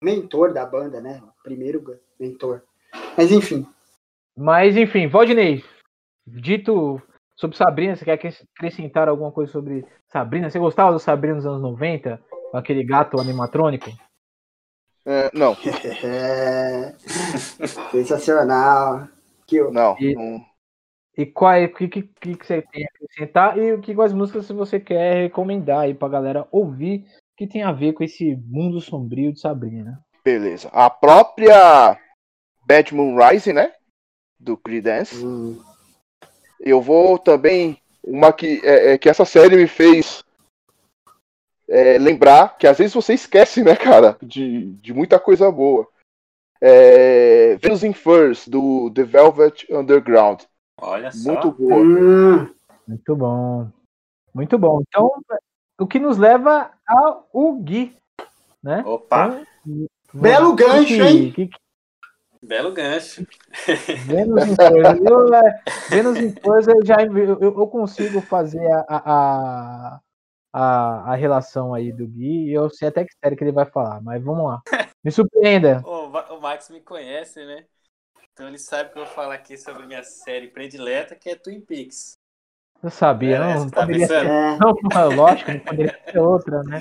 mentor 0.00 0.52
da 0.52 0.64
banda, 0.64 1.00
né? 1.00 1.20
O 1.22 1.42
primeiro 1.42 1.82
mentor. 2.18 2.62
Mas 3.16 3.32
enfim. 3.32 3.66
Mas 4.36 4.76
enfim, 4.76 5.08
Valdinei, 5.08 5.64
dito 6.26 7.00
sobre 7.36 7.56
Sabrina, 7.56 7.96
você 7.96 8.04
quer 8.04 8.12
acrescentar 8.12 9.08
alguma 9.08 9.32
coisa 9.32 9.50
sobre 9.50 9.84
Sabrina? 10.08 10.50
Você 10.50 10.58
gostava 10.58 10.92
do 10.92 10.98
Sabrina 10.98 11.36
nos 11.36 11.46
anos 11.46 11.62
90? 11.62 12.20
Com 12.54 12.58
aquele 12.58 12.84
gato 12.84 13.20
animatrônico? 13.20 13.90
É, 15.04 15.28
não. 15.34 15.56
Sensacional. 17.90 19.08
Que... 19.44 19.60
Não. 19.72 19.96
E, 19.98 20.14
não. 20.14 20.40
e 21.18 21.26
qual 21.26 21.54
é, 21.54 21.64
o 21.64 21.74
que, 21.74 21.88
que, 21.88 22.02
que 22.04 22.46
você 22.46 22.62
tem 22.62 22.84
a 22.84 22.88
acrescentar 22.94 23.58
e 23.58 23.72
o 23.72 23.80
que 23.80 23.92
quais 23.92 24.12
músicas 24.12 24.48
você 24.50 24.78
quer 24.78 25.22
recomendar 25.22 25.80
aí 25.80 25.94
pra 25.94 26.06
galera 26.06 26.46
ouvir 26.52 27.04
que 27.36 27.44
tem 27.44 27.64
a 27.64 27.72
ver 27.72 27.92
com 27.92 28.04
esse 28.04 28.36
mundo 28.46 28.80
sombrio 28.80 29.32
de 29.32 29.40
Sabrina? 29.40 30.00
Beleza. 30.24 30.68
A 30.72 30.88
própria 30.88 31.98
Bad 32.64 32.94
Moon 32.94 33.18
Rising, 33.18 33.54
né? 33.54 33.72
Do 34.38 34.56
Creedence. 34.56 35.16
Hum. 35.16 35.60
Eu 36.60 36.80
vou 36.80 37.18
também. 37.18 37.76
Uma 38.00 38.32
que, 38.32 38.60
é, 38.62 38.92
é, 38.92 38.98
que 38.98 39.08
essa 39.08 39.24
série 39.24 39.56
me 39.56 39.66
fez 39.66 40.23
é, 41.68 41.98
lembrar 41.98 42.56
que 42.58 42.66
às 42.66 42.78
vezes 42.78 42.94
você 42.94 43.14
esquece, 43.14 43.62
né, 43.62 43.74
cara, 43.76 44.16
de, 44.22 44.66
de 44.76 44.92
muita 44.92 45.18
coisa 45.18 45.50
boa. 45.50 45.86
É, 46.60 47.56
Venus 47.56 47.82
in 47.84 47.92
Furs, 47.92 48.48
do 48.48 48.90
The 48.94 49.04
Velvet 49.04 49.66
Underground. 49.70 50.42
Olha 50.80 51.10
só. 51.12 51.32
Muito 51.32 51.52
boa. 51.52 51.74
Hum, 51.76 52.54
Muito 52.88 53.16
bom. 53.16 53.68
Muito 54.34 54.58
bom. 54.58 54.82
Então, 54.88 55.10
o 55.78 55.86
que 55.86 55.98
nos 55.98 56.16
leva 56.18 56.70
ao 56.86 57.52
Gui, 57.56 57.96
né? 58.62 58.82
Opa, 58.86 59.40
Então, 59.66 59.86
Belo 60.14 60.54
gancho, 60.54 61.02
hein? 61.02 61.32
que- 61.32 61.48
que- 61.48 61.56
belo 62.42 62.72
gancho. 62.72 63.26
Vênus 64.06 64.46
em 64.46 64.54
Forza. 64.56 64.98
Eu, 65.04 65.34
é, 65.34 65.62
Vênus 65.90 66.18
em 66.18 66.32
Forza, 66.40 66.72
eu 66.72 66.84
já 66.86 66.96
eu, 67.02 67.40
eu 67.40 67.66
consigo 67.66 68.20
fazer 68.20 68.64
a, 68.70 68.84
a, 68.88 70.00
a, 70.54 71.12
a 71.12 71.16
relação 71.16 71.74
aí 71.74 71.92
do 71.92 72.06
Gui. 72.06 72.48
e 72.50 72.52
Eu 72.52 72.70
sei 72.70 72.88
até 72.88 73.04
que 73.04 73.12
sério 73.22 73.36
que 73.36 73.44
ele 73.44 73.52
vai 73.52 73.66
falar, 73.66 74.00
mas 74.02 74.22
vamos 74.22 74.46
lá. 74.46 74.62
Me 75.04 75.10
surpreenda. 75.10 75.82
O 75.86 76.06
o 76.36 76.40
Max 76.40 76.70
me 76.70 76.80
conhece, 76.80 77.44
né? 77.44 77.66
Então 78.32 78.48
ele 78.48 78.58
sabe 78.58 78.90
que 78.92 78.98
eu 78.98 79.04
vou 79.04 79.14
falar 79.14 79.34
aqui 79.34 79.56
sobre 79.56 79.86
minha 79.86 80.02
série 80.02 80.48
predileta, 80.48 81.14
que 81.16 81.30
é 81.30 81.36
Twin 81.36 81.60
Peaks. 81.60 82.18
Eu 82.82 82.90
sabia, 82.90 83.36
É, 83.36 83.40
não, 83.40 83.60
não 83.64 83.70
tá 83.70 83.80
poderia 83.80 84.06
ser. 84.06 84.24
pensando? 84.24 84.58
Não, 84.60 84.74
não, 84.94 85.16
lógico, 85.16 85.50
não 85.52 85.60
poderia 85.60 85.98
ser 86.10 86.18
outra, 86.18 86.62
né? 86.64 86.80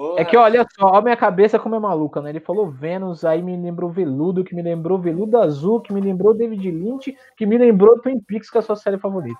Porra, 0.00 0.20
É 0.20 0.24
que 0.24 0.36
olha 0.36 0.66
só, 0.78 0.88
a 0.94 1.02
minha 1.02 1.16
cabeça 1.16 1.58
como 1.58 1.74
é 1.74 1.78
maluca, 1.78 2.22
né? 2.22 2.30
Ele 2.30 2.40
falou 2.40 2.70
Vênus, 2.70 3.24
aí 3.24 3.42
me 3.42 3.56
lembrou 3.56 3.90
Veludo, 3.90 4.42
que 4.44 4.54
me 4.54 4.62
lembrou 4.62 4.98
Veludo 4.98 5.36
Azul, 5.38 5.80
que 5.80 5.92
me 5.92 6.00
lembrou 6.00 6.32
David 6.34 6.70
Lynch, 6.70 7.16
que 7.36 7.44
me 7.46 7.58
lembrou 7.58 8.00
Twin 8.00 8.18
Peaks, 8.20 8.50
que 8.50 8.56
é 8.56 8.60
a 8.60 8.62
sua 8.62 8.76
série 8.76 8.98
favorita. 8.98 9.38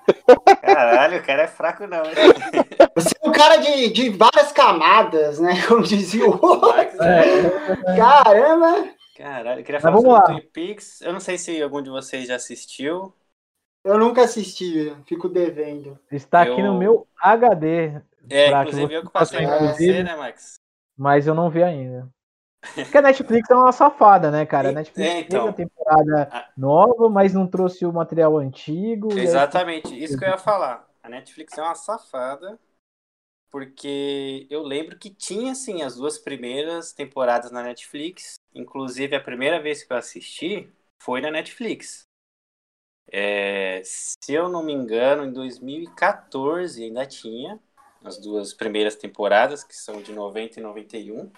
Caralho, 0.60 1.18
o 1.18 1.22
cara 1.24 1.42
é 1.42 1.46
fraco 1.48 1.86
não. 1.86 2.04
hein? 2.04 2.12
Você 2.94 3.14
é 3.22 3.28
um 3.28 3.32
cara 3.32 3.56
de, 3.56 3.88
de 3.90 4.10
várias 4.10 4.52
camadas, 4.52 5.38
né? 5.40 5.54
Como 5.68 5.82
dizia 5.82 6.26
o 6.26 6.32
outro. 6.44 7.02
É, 7.02 7.96
Caramba! 7.96 8.88
Caralho, 9.16 9.60
eu 9.60 9.64
queria 9.64 9.80
Mas 9.80 9.82
falar 9.82 9.96
vamos 9.96 10.02
sobre 10.02 10.18
lá. 10.18 10.22
Twin 10.22 10.40
Peaks. 10.52 11.00
Eu 11.02 11.12
não 11.12 11.20
sei 11.20 11.38
se 11.38 11.62
algum 11.62 11.82
de 11.82 11.90
vocês 11.90 12.26
já 12.28 12.36
assistiu. 12.36 13.14
Eu 13.84 13.98
nunca 13.98 14.22
assisti, 14.22 14.94
fico 15.06 15.28
devendo. 15.28 15.98
está 16.10 16.42
aqui 16.42 16.60
Eu- 16.60 16.66
no 16.66 16.78
meu 16.78 17.06
HD, 17.20 18.00
É, 18.28 18.48
inclusive 18.50 18.94
eu 18.94 19.02
que 19.02 19.10
passei 19.12 19.46
pra 19.46 19.58
você, 19.58 20.02
né, 20.02 20.16
Max? 20.16 20.54
mas 20.96 21.26
eu 21.26 21.34
não 21.34 21.50
vi 21.50 21.62
ainda. 21.62 22.08
Porque 22.74 22.98
a 22.98 23.02
Netflix 23.02 23.48
é 23.50 23.54
uma 23.54 23.72
safada, 23.72 24.30
né, 24.30 24.44
cara? 24.44 24.68
A 24.68 24.72
É, 24.72 24.74
Netflix 24.74 25.20
então. 25.20 25.46
teve 25.46 25.48
a 25.48 25.52
temporada 25.52 26.52
nova, 26.56 27.08
mas 27.08 27.32
não 27.32 27.46
trouxe 27.46 27.86
o 27.86 27.92
material 27.92 28.36
antigo. 28.36 29.08
e 29.14 29.20
aí- 29.20 29.24
Exatamente, 29.24 29.88
isso 30.02 30.18
que 30.18 30.24
eu 30.24 30.28
ia 30.28 30.38
falar. 30.38 30.88
A 31.02 31.08
Netflix 31.08 31.56
é 31.56 31.62
uma 31.62 31.74
safada, 31.74 32.58
porque 33.50 34.46
eu 34.50 34.62
lembro 34.62 34.98
que 34.98 35.10
tinha, 35.10 35.54
sim, 35.54 35.82
as 35.82 35.96
duas 35.96 36.18
primeiras 36.18 36.92
temporadas 36.92 37.50
na 37.50 37.62
Netflix. 37.62 38.34
Inclusive, 38.54 39.16
a 39.16 39.20
primeira 39.22 39.60
vez 39.60 39.82
que 39.82 39.92
eu 39.92 39.96
assisti 39.96 40.70
foi 41.02 41.20
na 41.20 41.30
Netflix. 41.30 42.04
É, 43.12 43.82
se 43.84 44.32
eu 44.32 44.48
não 44.48 44.62
me 44.62 44.72
engano, 44.72 45.24
em 45.24 45.32
2014 45.32 46.84
ainda 46.84 47.04
tinha 47.06 47.58
as 48.02 48.18
duas 48.18 48.52
primeiras 48.54 48.96
temporadas, 48.96 49.62
que 49.62 49.76
são 49.76 50.02
de 50.02 50.12
90 50.12 50.58
e 50.58 50.62
91. 50.62 51.30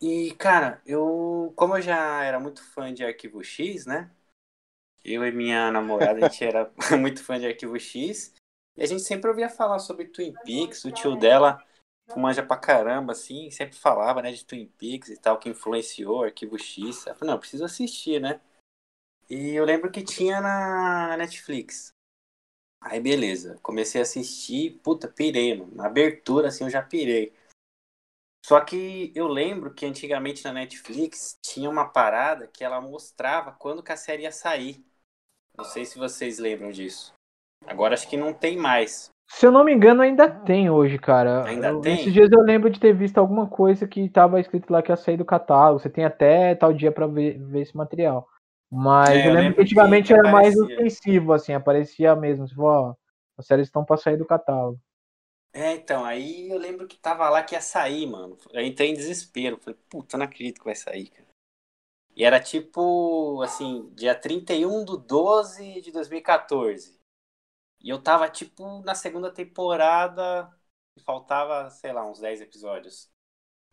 E, 0.00 0.34
cara, 0.34 0.82
eu, 0.84 1.52
como 1.56 1.76
eu 1.76 1.80
já 1.80 2.24
era 2.24 2.40
muito 2.40 2.62
fã 2.72 2.92
de 2.92 3.04
Arquivo 3.04 3.42
X, 3.42 3.86
né? 3.86 4.10
Eu 5.04 5.24
e 5.24 5.32
minha 5.32 5.70
namorada, 5.70 6.24
a 6.24 6.28
gente 6.28 6.44
era 6.44 6.72
muito 7.00 7.22
fã 7.24 7.38
de 7.38 7.46
Arquivo 7.46 7.78
X. 7.78 8.34
E 8.76 8.82
a 8.82 8.86
gente 8.86 9.02
sempre 9.02 9.28
ouvia 9.28 9.48
falar 9.48 9.78
sobre 9.78 10.06
Twin 10.06 10.32
Peaks. 10.44 10.84
O 10.84 10.90
tio 10.90 11.16
dela 11.16 11.62
manja 12.16 12.42
pra 12.42 12.56
caramba, 12.56 13.12
assim, 13.12 13.50
sempre 13.50 13.76
falava, 13.76 14.22
né, 14.22 14.32
de 14.32 14.44
Twin 14.44 14.66
Peaks 14.66 15.08
e 15.08 15.16
tal, 15.16 15.38
que 15.38 15.48
influenciou 15.48 16.24
Arquivo 16.24 16.58
X. 16.58 17.06
Eu 17.06 17.14
falei, 17.14 17.32
não, 17.32 17.38
preciso 17.38 17.64
assistir, 17.64 18.20
né? 18.20 18.40
E 19.28 19.54
eu 19.54 19.64
lembro 19.64 19.90
que 19.90 20.02
tinha 20.02 20.40
na 20.40 21.16
Netflix. 21.16 21.92
Aí, 22.82 23.00
beleza. 23.00 23.58
Comecei 23.62 24.00
a 24.00 24.02
assistir, 24.02 24.80
puta, 24.82 25.06
pirei, 25.08 25.56
mano. 25.56 25.72
Na 25.74 25.86
abertura, 25.86 26.48
assim, 26.48 26.64
eu 26.64 26.70
já 26.70 26.82
pirei. 26.82 27.32
Só 28.44 28.60
que 28.60 29.12
eu 29.14 29.28
lembro 29.28 29.72
que 29.72 29.86
antigamente 29.86 30.44
na 30.44 30.52
Netflix 30.52 31.38
tinha 31.40 31.70
uma 31.70 31.88
parada 31.88 32.48
que 32.48 32.64
ela 32.64 32.80
mostrava 32.80 33.52
quando 33.52 33.82
que 33.82 33.92
a 33.92 33.96
série 33.96 34.24
ia 34.24 34.32
sair. 34.32 34.84
Não 35.56 35.64
sei 35.64 35.84
se 35.84 35.96
vocês 35.96 36.38
lembram 36.38 36.72
disso. 36.72 37.14
Agora 37.64 37.94
acho 37.94 38.08
que 38.08 38.16
não 38.16 38.34
tem 38.34 38.56
mais. 38.56 39.10
Se 39.30 39.46
eu 39.46 39.52
não 39.52 39.64
me 39.64 39.72
engano, 39.72 40.02
ainda 40.02 40.28
tem 40.28 40.68
hoje, 40.68 40.98
cara. 40.98 41.44
Ainda 41.46 41.68
Eu- 41.68 41.80
tem? 41.80 41.94
Esses 41.94 42.12
dias 42.12 42.30
eu 42.32 42.40
lembro 42.40 42.68
de 42.68 42.80
ter 42.80 42.92
visto 42.92 43.18
alguma 43.18 43.48
coisa 43.48 43.86
que 43.86 44.08
tava 44.08 44.40
escrito 44.40 44.70
lá 44.70 44.82
que 44.82 44.90
ia 44.90 44.96
sair 44.96 45.16
do 45.16 45.24
catálogo. 45.24 45.80
Você 45.80 45.88
tem 45.88 46.04
até 46.04 46.54
tal 46.54 46.72
dia 46.72 46.90
pra 46.90 47.06
ver, 47.06 47.38
ver 47.38 47.62
esse 47.62 47.76
material. 47.76 48.28
Mas 48.72 49.24
É, 49.24 49.28
eu, 49.28 49.34
lembro 49.34 49.64
que 49.66 49.78
antigamente 49.80 50.12
que 50.12 50.12
era 50.12 50.28
mais 50.28 50.56
aparecia. 50.56 50.58
ofensivo, 50.58 51.32
assim, 51.32 51.52
aparecia 51.52 52.16
mesmo. 52.16 52.46
Tipo, 52.46 52.62
ó, 52.64 52.94
as 53.38 53.46
séries 53.46 53.68
estão 53.68 53.84
pra 53.84 53.96
sair 53.96 54.16
do 54.16 54.26
catálogo. 54.26 54.80
É, 55.54 55.72
então, 55.74 56.04
aí 56.04 56.48
eu 56.50 56.56
lembro 56.58 56.88
que 56.88 56.96
tava 56.96 57.28
lá 57.28 57.42
que 57.42 57.54
ia 57.54 57.60
sair, 57.60 58.06
mano. 58.06 58.38
Eu 58.52 58.62
entrei 58.64 58.90
em 58.90 58.94
desespero. 58.94 59.58
Falei, 59.60 59.78
puta, 59.90 60.16
não 60.16 60.24
acredito 60.24 60.58
que 60.58 60.64
vai 60.64 60.74
sair, 60.74 61.08
cara. 61.10 61.26
E 62.16 62.24
era 62.24 62.40
tipo, 62.40 63.42
assim, 63.42 63.90
dia 63.94 64.14
31 64.14 64.84
do 64.84 64.96
12 64.98 65.80
de 65.82 65.92
2014. 65.92 66.98
E 67.80 67.90
eu 67.90 68.02
tava, 68.02 68.28
tipo, 68.30 68.82
na 68.84 68.94
segunda 68.94 69.32
temporada, 69.32 70.50
faltava, 71.04 71.70
sei 71.70 71.92
lá, 71.92 72.06
uns 72.10 72.20
10 72.20 72.40
episódios. 72.42 73.10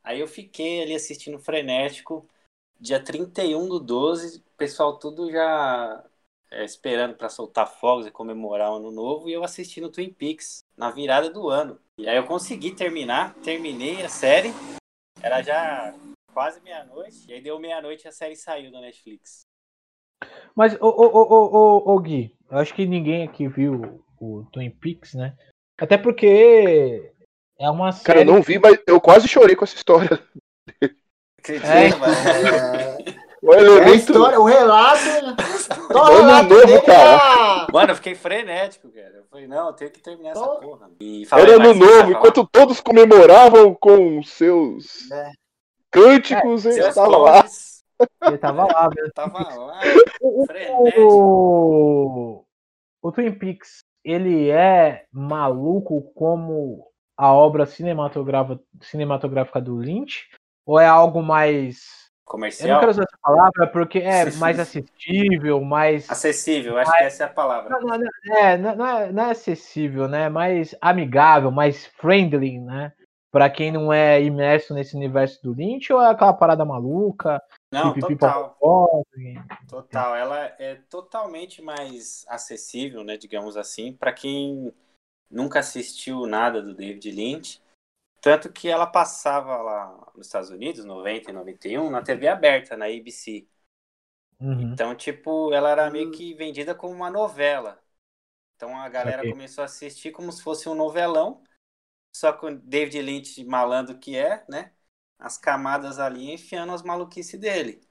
Aí 0.04 0.20
eu 0.20 0.28
fiquei 0.28 0.84
ali 0.84 0.96
assistindo 0.96 1.40
frenético. 1.40 2.30
Dia 2.80 3.04
31 3.04 3.68
do 3.68 3.80
12, 3.80 4.38
o 4.38 4.58
pessoal 4.58 4.98
tudo 4.98 5.30
já 5.30 6.04
é, 6.50 6.64
esperando 6.64 7.14
pra 7.16 7.28
soltar 7.28 7.68
fogos 7.68 8.08
e 8.08 8.12
comemorar 8.12 8.72
o 8.72 8.78
ano 8.78 8.92
novo. 8.92 9.28
E 9.28 9.34
eu 9.34 9.44
assistindo 9.44 9.92
Twin 9.92 10.14
Peaks 10.14 10.64
na 10.78 10.90
virada 10.90 11.30
do 11.30 11.50
ano. 11.50 11.78
E 11.98 12.08
aí 12.08 12.16
eu 12.16 12.26
consegui 12.26 12.74
terminar, 12.74 13.36
terminei 13.44 14.02
a 14.02 14.10
série. 14.10 14.54
Era 15.22 15.42
já 15.42 15.94
quase 16.34 16.62
meia-noite. 16.62 17.26
E 17.28 17.34
aí 17.34 17.42
deu 17.42 17.60
meia-noite 17.60 18.06
e 18.06 18.08
a 18.08 18.14
série 18.14 18.36
saiu 18.36 18.72
da 18.72 18.80
Netflix. 18.80 19.42
Mas, 20.56 20.76
ô, 20.76 20.88
ô, 20.88 21.06
ô, 21.06 21.24
ô, 21.24 21.58
ô, 21.58 21.96
ô, 21.96 22.00
Gui, 22.00 22.34
eu 22.50 22.58
acho 22.58 22.74
que 22.74 22.86
ninguém 22.86 23.24
aqui 23.24 23.48
viu 23.48 24.04
o 24.20 24.46
Twin 24.52 24.70
Peaks, 24.70 25.14
né? 25.14 25.36
Até 25.78 25.98
porque 25.98 27.14
é 27.58 27.70
uma 27.70 27.92
série. 27.92 28.06
Cara, 28.06 28.20
eu 28.22 28.26
não 28.26 28.42
vi, 28.42 28.58
mas 28.58 28.78
eu 28.88 29.00
quase 29.02 29.28
chorei 29.28 29.56
com 29.56 29.66
essa 29.66 29.76
história. 29.76 30.10
Acredita, 31.40 31.68
É. 31.68 31.96
mano? 31.96 32.14
É, 33.42 33.48
O 33.48 33.54
é 33.54 33.96
história, 33.96 34.38
o 34.38 34.44
relato. 34.44 35.00
Só 35.00 36.04
o 36.04 36.08
Ano 36.08 36.18
relato 36.18 36.50
novo, 36.50 36.66
dele 36.68 36.82
cara. 36.82 37.20
tá- 37.20 37.68
Mano, 37.72 37.92
eu 37.92 37.96
fiquei 37.96 38.14
frenético, 38.14 38.90
cara. 38.92 39.14
Eu 39.16 39.24
falei, 39.32 39.48
não, 39.48 39.68
eu 39.68 39.74
tenho 39.74 39.92
que 39.92 40.02
terminar 40.02 40.32
essa 40.32 40.46
porra. 40.46 40.90
E 41.00 41.24
Era 41.32 41.56
ano 41.56 41.58
vai 41.60 41.74
novo, 41.74 41.86
falar? 41.90 42.12
enquanto 42.12 42.46
todos 42.52 42.82
comemoravam 42.82 43.74
com 43.76 44.22
seus 44.24 45.10
É. 45.10 45.32
cânticos, 45.90 46.66
eu 46.66 46.74
Seus 46.74 46.88
estava 46.90 47.18
lá. 47.18 47.46
Ele 48.28 48.38
tava 48.38 48.66
lá, 48.66 48.90
velho. 48.90 49.12
tava 49.16 49.40
lá. 49.40 49.80
O, 50.22 50.46
Frenético. 50.46 51.02
o, 51.02 52.46
o 53.02 53.12
Twin 53.14 53.32
Peaks, 53.32 53.84
ele 54.04 54.50
é 54.50 55.06
maluco 55.14 56.12
como 56.14 56.86
a 57.18 57.34
obra 57.34 57.66
cinematográfica, 57.66 58.62
cinematográfica 58.82 59.62
do 59.62 59.78
Lynch? 59.78 60.28
Ou 60.70 60.80
é 60.80 60.86
algo 60.86 61.24
mais. 61.24 61.78
Eu 61.80 62.28
não 62.28 62.32
Comercial? 62.32 62.80
quero 62.80 62.92
usar 62.92 63.02
essa 63.02 63.18
palavra 63.24 63.66
porque 63.66 63.98
é 63.98 64.30
mais 64.34 64.60
acessível, 64.60 65.60
mais. 65.62 66.08
Acessível, 66.08 66.78
acho 66.78 66.96
que 66.96 67.04
essa 67.04 67.24
é 67.24 67.26
a 67.26 67.30
palavra. 67.30 67.72
Não, 67.72 67.82
não, 67.82 67.98
não, 67.98 68.38
é, 68.38 68.56
não, 68.56 68.86
é, 68.86 69.12
não 69.12 69.24
é 69.24 69.32
acessível, 69.32 70.08
né? 70.08 70.30
Mais 70.30 70.76
amigável, 70.80 71.50
mais 71.50 71.88
friendly, 72.00 72.60
né? 72.60 72.94
Pra 73.32 73.50
quem 73.50 73.72
não 73.72 73.92
é 73.92 74.22
imerso 74.22 74.76
nesse 74.76 74.96
universo 74.96 75.42
do 75.42 75.54
Lynch, 75.54 75.92
ou 75.92 76.00
é 76.00 76.12
aquela 76.12 76.34
parada 76.34 76.64
maluca? 76.64 77.42
Não, 77.74 77.92
total. 78.00 78.56
Total, 79.68 80.16
ela 80.16 80.54
é 80.60 80.78
totalmente 80.88 81.64
mais 81.64 82.28
acessível, 82.30 83.04
né, 83.04 83.18
digamos 83.18 83.58
assim, 83.58 83.92
para 83.94 84.14
quem 84.14 84.72
nunca 85.32 85.60
assistiu 85.60 86.28
nada 86.28 86.62
do 86.62 86.76
David 86.76 87.10
Lynch. 87.10 87.60
Tanto 88.22 88.52
que 88.52 88.68
ela 88.68 88.86
passava 88.86 89.58
lá 89.58 90.12
nos 90.16 90.28
Estados 90.28 90.50
Unidos, 90.50 90.84
90 90.84 91.30
e 91.32 91.34
91, 91.34 91.90
na 91.90 92.02
TV 92.02 92.28
aberta, 92.28 92.76
na 92.76 92.86
ABC. 92.86 93.48
Uhum. 94.40 94.74
Então, 94.74 94.96
tipo, 94.96 95.54
ela 95.54 95.70
era 95.70 95.90
meio 95.90 96.12
que 96.12 96.34
vendida 96.34 96.76
como 96.76 96.94
uma 96.94 97.10
novela. 97.10 97.82
Então 98.56 98.78
a 98.78 98.90
galera 98.90 99.20
Saquei. 99.20 99.32
começou 99.32 99.62
a 99.62 99.66
assistir 99.66 100.12
como 100.12 100.32
se 100.34 100.44
fosse 100.44 100.68
um 100.68 100.76
novelão, 100.76 101.42
só 102.14 102.34
com 102.34 102.54
David 102.54 103.02
Lynch 103.02 103.44
malandro 103.46 103.98
que 103.98 104.18
é, 104.18 104.44
né? 104.50 104.74
As 105.18 105.38
camadas 105.38 105.98
ali 105.98 106.32
enfiando 106.34 106.74
as 106.74 106.82
maluquices 106.84 107.40
dele. 107.40 107.82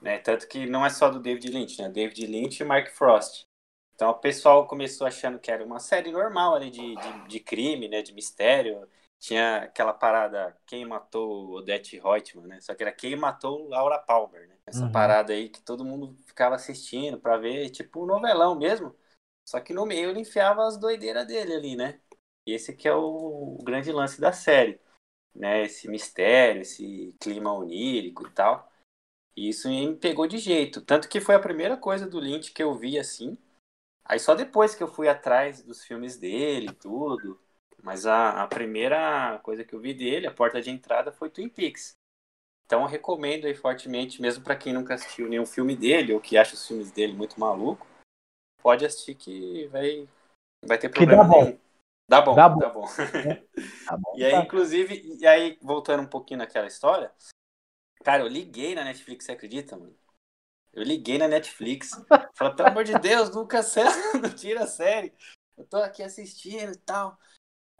Né? 0.00 0.18
Tanto 0.18 0.46
que 0.46 0.66
não 0.66 0.86
é 0.86 0.90
só 0.90 1.10
do 1.10 1.20
David 1.20 1.48
Lynch, 1.50 1.82
né? 1.82 1.88
David 1.88 2.26
Lynch 2.26 2.62
e 2.62 2.64
Mark 2.64 2.90
Frost. 2.90 3.44
Então 3.94 4.10
o 4.10 4.14
pessoal 4.14 4.68
começou 4.68 5.04
achando 5.06 5.38
que 5.40 5.50
era 5.50 5.64
uma 5.64 5.80
série 5.80 6.12
normal 6.12 6.54
ali 6.54 6.70
de, 6.70 6.94
de, 6.94 7.28
de 7.28 7.40
crime, 7.40 7.88
né? 7.88 8.02
De 8.02 8.12
mistério. 8.12 8.88
Tinha 9.22 9.58
aquela 9.58 9.92
parada 9.92 10.58
quem 10.66 10.84
matou 10.84 11.52
Odette 11.52 11.96
Reutemann, 11.96 12.48
né? 12.48 12.60
Só 12.60 12.74
que 12.74 12.82
era 12.82 12.90
quem 12.90 13.14
matou 13.14 13.68
Laura 13.68 13.96
Palmer, 13.96 14.48
né? 14.48 14.58
Essa 14.66 14.86
uhum. 14.86 14.90
parada 14.90 15.32
aí 15.32 15.48
que 15.48 15.62
todo 15.62 15.84
mundo 15.84 16.18
ficava 16.26 16.56
assistindo 16.56 17.20
para 17.20 17.36
ver, 17.36 17.70
tipo 17.70 18.02
um 18.02 18.06
novelão 18.06 18.56
mesmo. 18.56 18.92
Só 19.48 19.60
que 19.60 19.72
no 19.72 19.86
meio 19.86 20.10
ele 20.10 20.20
enfiava 20.20 20.66
as 20.66 20.76
doideiras 20.76 21.24
dele 21.24 21.54
ali, 21.54 21.76
né? 21.76 22.00
E 22.44 22.52
esse 22.52 22.74
que 22.74 22.88
é 22.88 22.94
o, 22.94 23.56
o 23.60 23.62
grande 23.62 23.92
lance 23.92 24.20
da 24.20 24.32
série, 24.32 24.80
né? 25.32 25.66
Esse 25.66 25.86
mistério, 25.86 26.62
esse 26.62 27.14
clima 27.20 27.52
onírico 27.52 28.26
e 28.26 28.30
tal. 28.32 28.72
E 29.36 29.48
isso 29.48 29.68
me 29.68 29.94
pegou 29.94 30.26
de 30.26 30.38
jeito. 30.38 30.80
Tanto 30.80 31.08
que 31.08 31.20
foi 31.20 31.36
a 31.36 31.40
primeira 31.40 31.76
coisa 31.76 32.08
do 32.08 32.18
Lynch 32.18 32.50
que 32.52 32.62
eu 32.62 32.74
vi 32.74 32.98
assim. 32.98 33.38
Aí 34.04 34.18
só 34.18 34.34
depois 34.34 34.74
que 34.74 34.82
eu 34.82 34.88
fui 34.88 35.08
atrás 35.08 35.62
dos 35.62 35.84
filmes 35.84 36.16
dele 36.18 36.70
e 36.70 36.74
tudo. 36.74 37.40
Mas 37.82 38.06
a, 38.06 38.42
a 38.42 38.46
primeira 38.46 39.40
coisa 39.42 39.64
que 39.64 39.74
eu 39.74 39.80
vi 39.80 39.92
dele, 39.92 40.26
a 40.26 40.32
porta 40.32 40.62
de 40.62 40.70
entrada, 40.70 41.12
foi 41.12 41.28
Twin 41.28 41.48
Peaks. 41.48 41.96
Então 42.64 42.82
eu 42.82 42.86
recomendo 42.86 43.46
aí 43.46 43.54
fortemente, 43.54 44.22
mesmo 44.22 44.44
para 44.44 44.56
quem 44.56 44.72
nunca 44.72 44.94
assistiu 44.94 45.28
nenhum 45.28 45.44
filme 45.44 45.76
dele 45.76 46.14
ou 46.14 46.20
que 46.20 46.38
acha 46.38 46.54
os 46.54 46.66
filmes 46.66 46.92
dele 46.92 47.12
muito 47.12 47.38
maluco, 47.38 47.86
pode 48.62 48.86
assistir 48.86 49.16
que 49.16 49.66
vai, 49.66 50.08
vai 50.64 50.78
ter 50.78 50.88
problema 50.88 51.24
dá 51.24 51.28
nenhum. 51.28 51.58
Dá 52.08 52.20
bom, 52.22 52.34
dá 52.34 52.48
bom. 52.48 52.58
Dá 52.58 52.68
bom. 52.70 52.86
Tá 53.86 53.96
bom 53.96 54.14
e 54.16 54.24
aí, 54.24 54.32
tá. 54.32 54.42
inclusive, 54.42 55.16
e 55.20 55.26
aí, 55.26 55.58
voltando 55.60 56.02
um 56.02 56.08
pouquinho 56.08 56.38
naquela 56.38 56.66
história, 56.66 57.12
cara, 58.04 58.22
eu 58.22 58.28
liguei 58.28 58.74
na 58.74 58.84
Netflix, 58.84 59.24
você 59.24 59.32
acredita, 59.32 59.76
mano? 59.76 59.94
Eu 60.72 60.82
liguei 60.82 61.18
na 61.18 61.28
Netflix. 61.28 61.90
Falei, 62.34 62.54
pelo 62.54 62.68
amor 62.68 62.84
de 62.84 62.98
Deus, 62.98 63.34
nunca 63.34 63.60
não 64.22 64.34
tira 64.34 64.64
a 64.64 64.66
série. 64.66 65.12
Eu 65.56 65.66
tô 65.66 65.76
aqui 65.76 66.02
assistindo 66.02 66.72
e 66.72 66.78
tal. 66.78 67.18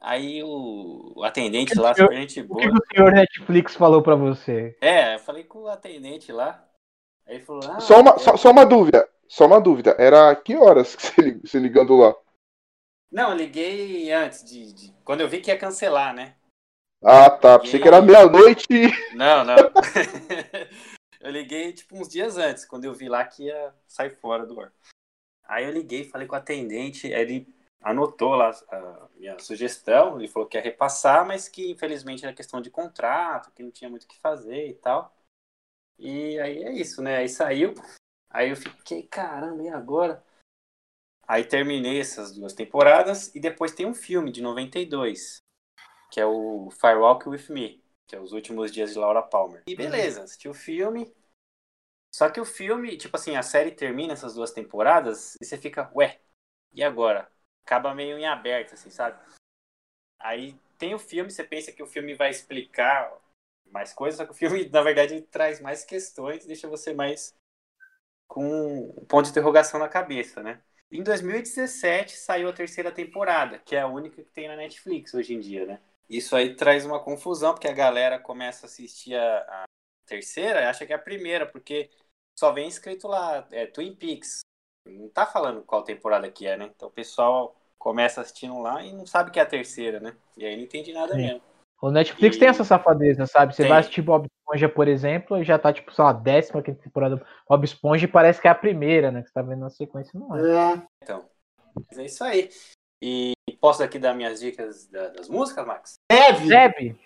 Aí 0.03 0.43
o, 0.43 1.13
o 1.15 1.23
atendente 1.23 1.79
lá, 1.79 1.95
super 1.95 2.17
gente 2.17 2.43
boa. 2.43 2.59
O 2.59 2.61
que 2.61 2.69
o 2.69 2.87
senhor 2.93 3.13
Netflix 3.13 3.77
falou 3.77 4.03
pra 4.03 4.17
você? 4.17 4.77
É, 4.81 5.15
eu 5.15 5.21
falei 5.21 5.45
com 5.45 5.61
o 5.61 5.69
atendente 5.69 6.33
lá. 6.33 6.69
Aí 7.25 7.37
ele 7.37 7.45
falou: 7.45 7.63
ah, 7.71 7.79
só, 7.79 8.01
uma, 8.01 8.19
só, 8.19 8.37
só, 8.37 8.51
uma 8.51 8.67
dúvida. 8.67 9.09
Só 9.29 9.47
uma 9.47 9.61
dúvida. 9.61 9.95
Era 9.97 10.35
que 10.35 10.57
horas 10.57 10.97
que 10.97 11.03
você, 11.23 11.39
você 11.39 11.59
ligando 11.61 11.97
lá? 11.97 12.13
Não, 13.13 13.31
eu 13.31 13.37
liguei 13.37 14.11
antes 14.11 14.45
de, 14.45 14.73
de, 14.73 14.93
Quando 15.05 15.21
eu 15.21 15.29
vi 15.29 15.41
que 15.41 15.53
ia 15.53 15.59
cancelar, 15.59 16.13
né? 16.13 16.35
Ah, 17.05 17.31
tá. 17.31 17.61
Pensei 17.61 17.79
que 17.79 17.87
era 17.87 18.03
meia-noite. 18.03 18.67
Não, 19.15 19.45
não. 19.45 19.57
eu 21.21 21.31
liguei 21.31 21.73
tipo 21.73 21.97
uns 21.97 22.09
dias 22.09 22.37
antes, 22.37 22.65
quando 22.65 22.85
eu 22.85 22.95
vi 22.95 23.09
lá 23.09 23.25
que 23.25 23.45
ia 23.45 23.73
sair 23.87 24.11
fora 24.11 24.47
do 24.47 24.61
ar. 24.61 24.73
Aí 25.45 25.65
eu 25.65 25.71
liguei, 25.71 26.05
falei 26.05 26.27
com 26.27 26.35
o 26.35 26.39
atendente, 26.39 27.07
ele 27.09 27.47
anotou 27.83 28.35
lá 28.35 28.51
a 28.71 29.09
minha 29.17 29.39
sugestão, 29.39 30.19
ele 30.19 30.29
falou 30.29 30.49
que 30.49 30.57
ia 30.57 30.63
repassar, 30.63 31.27
mas 31.27 31.49
que 31.49 31.71
infelizmente 31.71 32.25
era 32.25 32.35
questão 32.35 32.61
de 32.61 32.71
contrato, 32.71 33.51
que 33.53 33.63
não 33.63 33.71
tinha 33.71 33.91
muito 33.91 34.05
o 34.05 34.09
que 34.09 34.19
fazer 34.19 34.69
e 34.69 34.75
tal. 34.75 35.15
E 35.99 36.39
aí 36.41 36.63
é 36.63 36.73
isso, 36.73 37.03
né? 37.03 37.19
Aí 37.19 37.29
saiu, 37.29 37.75
aí 38.31 38.51
eu 38.51 38.57
fiquei, 38.57 39.03
caramba, 39.05 39.63
e 39.63 39.69
agora? 39.69 40.25
Aí 41.27 41.45
terminei 41.45 42.01
essas 42.01 42.33
duas 42.33 42.53
temporadas 42.53 43.35
e 43.35 43.41
depois 43.41 43.73
tem 43.73 43.87
um 43.87 43.95
filme 43.95 44.31
de 44.31 44.43
92, 44.43 45.43
que 46.11 46.21
é 46.21 46.27
o 46.27 46.71
Firewalk 46.71 47.29
With 47.29 47.49
Me, 47.49 47.83
que 48.07 48.17
é 48.17 48.21
Os 48.21 48.33
Últimos 48.33 48.71
Dias 48.71 48.93
de 48.93 48.99
Laura 48.99 49.23
Palmer. 49.23 49.63
E 49.67 49.75
beleza, 49.75 50.25
assisti 50.25 50.49
o 50.49 50.55
filme. 50.55 51.15
Só 52.15 52.29
que 52.29 52.41
o 52.41 52.45
filme, 52.45 52.97
tipo 52.99 53.17
assim, 53.17 53.37
a 53.37 53.43
série 53.43 53.71
termina 53.71 54.13
essas 54.13 54.35
duas 54.35 54.51
temporadas 54.51 55.37
e 55.41 55.45
você 55.47 55.57
fica, 55.57 55.91
ué, 55.95 56.21
e 56.73 56.83
agora? 56.83 57.31
Acaba 57.65 57.95
meio 57.95 58.19
em 58.19 58.27
aberto, 58.27 58.75
assim, 58.75 58.91
sabe? 58.91 59.19
Aí 60.19 60.57
tem 60.79 60.95
o 60.95 60.99
filme, 60.99 61.31
você 61.31 61.45
pensa 61.45 61.73
que 61.73 61.83
o 61.83 61.87
filme 61.87 62.15
vai 62.15 62.31
explicar 62.31 63.13
mais 63.71 63.93
coisas, 63.93 64.19
só 64.19 64.25
que 64.25 64.33
o 64.33 64.35
filme, 64.35 64.69
na 64.69 64.83
verdade, 64.83 65.21
traz 65.23 65.61
mais 65.61 65.85
questões, 65.85 66.45
deixa 66.45 66.69
você 66.69 66.93
mais 66.93 67.35
com 68.29 68.93
um 68.99 69.05
ponto 69.05 69.25
de 69.25 69.31
interrogação 69.31 69.79
na 69.79 69.89
cabeça, 69.89 70.43
né? 70.43 70.63
Em 70.91 71.03
2017 71.03 72.17
saiu 72.17 72.49
a 72.49 72.53
terceira 72.53 72.93
temporada, 72.93 73.59
que 73.59 73.75
é 73.75 73.81
a 73.81 73.87
única 73.87 74.23
que 74.23 74.31
tem 74.31 74.49
na 74.49 74.57
Netflix 74.57 75.15
hoje 75.15 75.35
em 75.35 75.41
dia, 75.41 75.65
né? 75.65 75.81
Isso 76.09 76.37
aí 76.37 76.55
traz 76.55 76.85
uma 76.85 77.03
confusão, 77.03 77.55
porque 77.55 77.69
a 77.69 77.73
galera 77.73 78.19
começa 78.19 78.67
a 78.67 78.69
assistir 78.69 79.15
a, 79.15 79.39
a 79.39 79.65
terceira 80.05 80.69
acha 80.69 80.85
que 80.85 80.93
é 80.93 80.97
a 80.97 80.99
primeira, 80.99 81.47
porque 81.47 81.91
só 82.39 82.53
vem 82.53 82.69
escrito 82.69 83.09
lá, 83.09 83.47
é 83.51 83.67
Twin 83.67 83.95
Peaks 83.95 84.41
não 84.87 85.09
tá 85.09 85.27
falando 85.27 85.63
qual 85.63 85.83
temporada 85.83 86.31
que 86.31 86.47
é, 86.47 86.57
né? 86.57 86.71
Então 86.75 86.89
o 86.89 86.93
pessoal 86.93 87.55
começa 87.79 88.21
assistindo 88.21 88.61
lá 88.61 88.83
e 88.83 88.93
não 88.93 89.07
sabe 89.07 89.31
que 89.31 89.39
é 89.39 89.43
a 89.43 89.47
terceira, 89.47 90.01
né? 90.01 90.15
E 90.37 90.45
aí 90.45 90.57
não 90.57 90.65
entende 90.65 90.93
nada 90.93 91.15
Sim. 91.15 91.23
mesmo. 91.23 91.43
O 91.81 91.91
Netflix 91.91 92.37
e... 92.37 92.39
tem 92.39 92.49
essa 92.49 92.63
safadeza, 92.63 93.27
sabe? 93.27 93.55
Você 93.55 93.63
tem. 93.63 93.69
vai 93.69 93.81
assistir 93.81 94.03
Bob 94.03 94.27
Esponja, 94.27 94.69
por 94.69 94.87
exemplo, 94.87 95.39
e 95.39 95.45
já 95.45 95.59
tá, 95.59 95.73
tipo, 95.73 95.93
sei 95.93 96.05
lá, 96.05 96.13
décima 96.13 96.63
temporada 96.63 97.21
Bob 97.49 97.65
Esponja 97.65 98.05
e 98.05 98.09
parece 98.09 98.41
que 98.41 98.47
é 98.47 98.51
a 98.53 98.55
primeira, 98.55 99.11
né? 99.11 99.23
Que 99.23 99.29
você 99.29 99.35
tá 99.35 99.43
vendo 99.43 99.61
na 99.61 99.71
sequência, 99.71 100.19
não 100.19 100.37
é. 100.37 100.75
é. 100.75 100.83
Então, 101.03 101.29
mas 101.75 101.99
é 101.99 102.05
isso 102.05 102.23
aí. 102.23 102.51
E 103.03 103.33
posso 103.61 103.83
aqui 103.83 103.99
dar 103.99 104.15
minhas 104.15 104.39
dicas 104.39 104.87
das 104.87 105.29
músicas, 105.29 105.67
Max? 105.67 105.95
Deve! 106.09 106.49
Deve, 106.49 106.97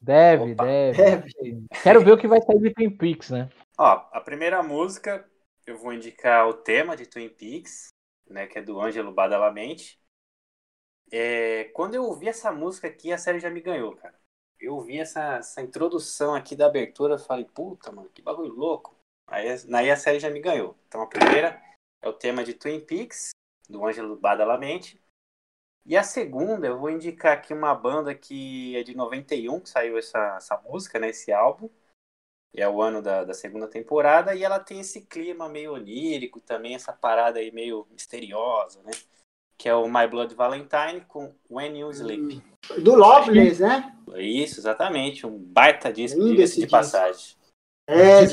deve, 0.00 0.54
deve. 0.54 1.32
deve. 1.32 1.66
Quero 1.80 2.04
ver 2.04 2.12
o 2.12 2.18
que 2.18 2.26
vai 2.26 2.42
sair 2.42 2.58
de 2.58 2.74
Twin 2.74 2.90
Peaks, 2.90 3.30
né? 3.30 3.48
Ó, 3.78 4.04
a 4.10 4.20
primeira 4.20 4.62
música 4.64 5.24
eu 5.66 5.78
vou 5.78 5.92
indicar 5.92 6.48
o 6.48 6.54
tema 6.54 6.96
de 6.96 7.06
Twin 7.06 7.28
Peaks, 7.28 7.88
né, 8.28 8.46
que 8.46 8.58
é 8.58 8.62
do 8.62 8.80
Ângelo 8.80 9.12
Badalamente. 9.12 10.00
É, 11.10 11.64
quando 11.74 11.94
eu 11.94 12.04
ouvi 12.04 12.28
essa 12.28 12.50
música 12.52 12.88
aqui, 12.88 13.12
a 13.12 13.18
série 13.18 13.40
já 13.40 13.50
me 13.50 13.60
ganhou, 13.60 13.94
cara. 13.96 14.18
Eu 14.60 14.74
ouvi 14.74 14.98
essa, 14.98 15.36
essa 15.36 15.60
introdução 15.60 16.34
aqui 16.34 16.56
da 16.56 16.66
abertura, 16.66 17.18
falei, 17.18 17.44
puta, 17.44 17.92
mano, 17.92 18.08
que 18.10 18.22
bagulho 18.22 18.52
louco. 18.52 18.96
Aí, 19.26 19.48
aí 19.48 19.90
a 19.90 19.96
série 19.96 20.18
já 20.18 20.30
me 20.30 20.40
ganhou. 20.40 20.76
Então 20.86 21.02
a 21.02 21.06
primeira 21.06 21.62
é 22.02 22.08
o 22.08 22.12
tema 22.12 22.44
de 22.44 22.54
Twin 22.54 22.80
Peaks, 22.80 23.30
do 23.68 23.84
Ângelo 23.84 24.16
Badalamente. 24.16 25.00
E 25.86 25.96
a 25.96 26.02
segunda, 26.02 26.66
eu 26.66 26.78
vou 26.78 26.90
indicar 26.90 27.32
aqui 27.34 27.52
uma 27.52 27.74
banda 27.74 28.14
que 28.14 28.74
é 28.76 28.82
de 28.82 28.96
91, 28.96 29.60
que 29.60 29.68
saiu 29.68 29.98
essa, 29.98 30.36
essa 30.36 30.56
música, 30.62 30.98
né, 30.98 31.10
esse 31.10 31.30
álbum 31.30 31.68
é 32.56 32.68
o 32.68 32.80
ano 32.80 33.02
da, 33.02 33.24
da, 33.24 33.34
segunda 33.34 33.66
temporada, 33.66 34.34
e 34.34 34.44
ela 34.44 34.58
tem 34.58 34.80
esse 34.80 35.02
clima 35.02 35.48
meio 35.48 35.74
onírico 35.74 36.40
também, 36.40 36.74
essa 36.74 36.92
parada 36.92 37.38
aí 37.38 37.50
meio 37.50 37.86
misteriosa, 37.90 38.80
né? 38.84 38.92
Que 39.58 39.68
é 39.68 39.74
o 39.74 39.88
My 39.88 40.06
Blood 40.06 40.34
Valentine 40.34 41.02
com 41.06 41.32
When 41.50 41.78
You 41.78 41.90
Sleep. 41.90 42.42
Do 42.78 42.94
Loveless, 42.94 43.62
né? 43.62 43.94
Isso, 44.16 44.60
exatamente. 44.60 45.26
Um 45.26 45.38
baita 45.38 45.92
disco 45.92 46.20
de, 46.20 46.44
de 46.44 46.66
passagem. 46.66 47.36
É, 47.86 48.26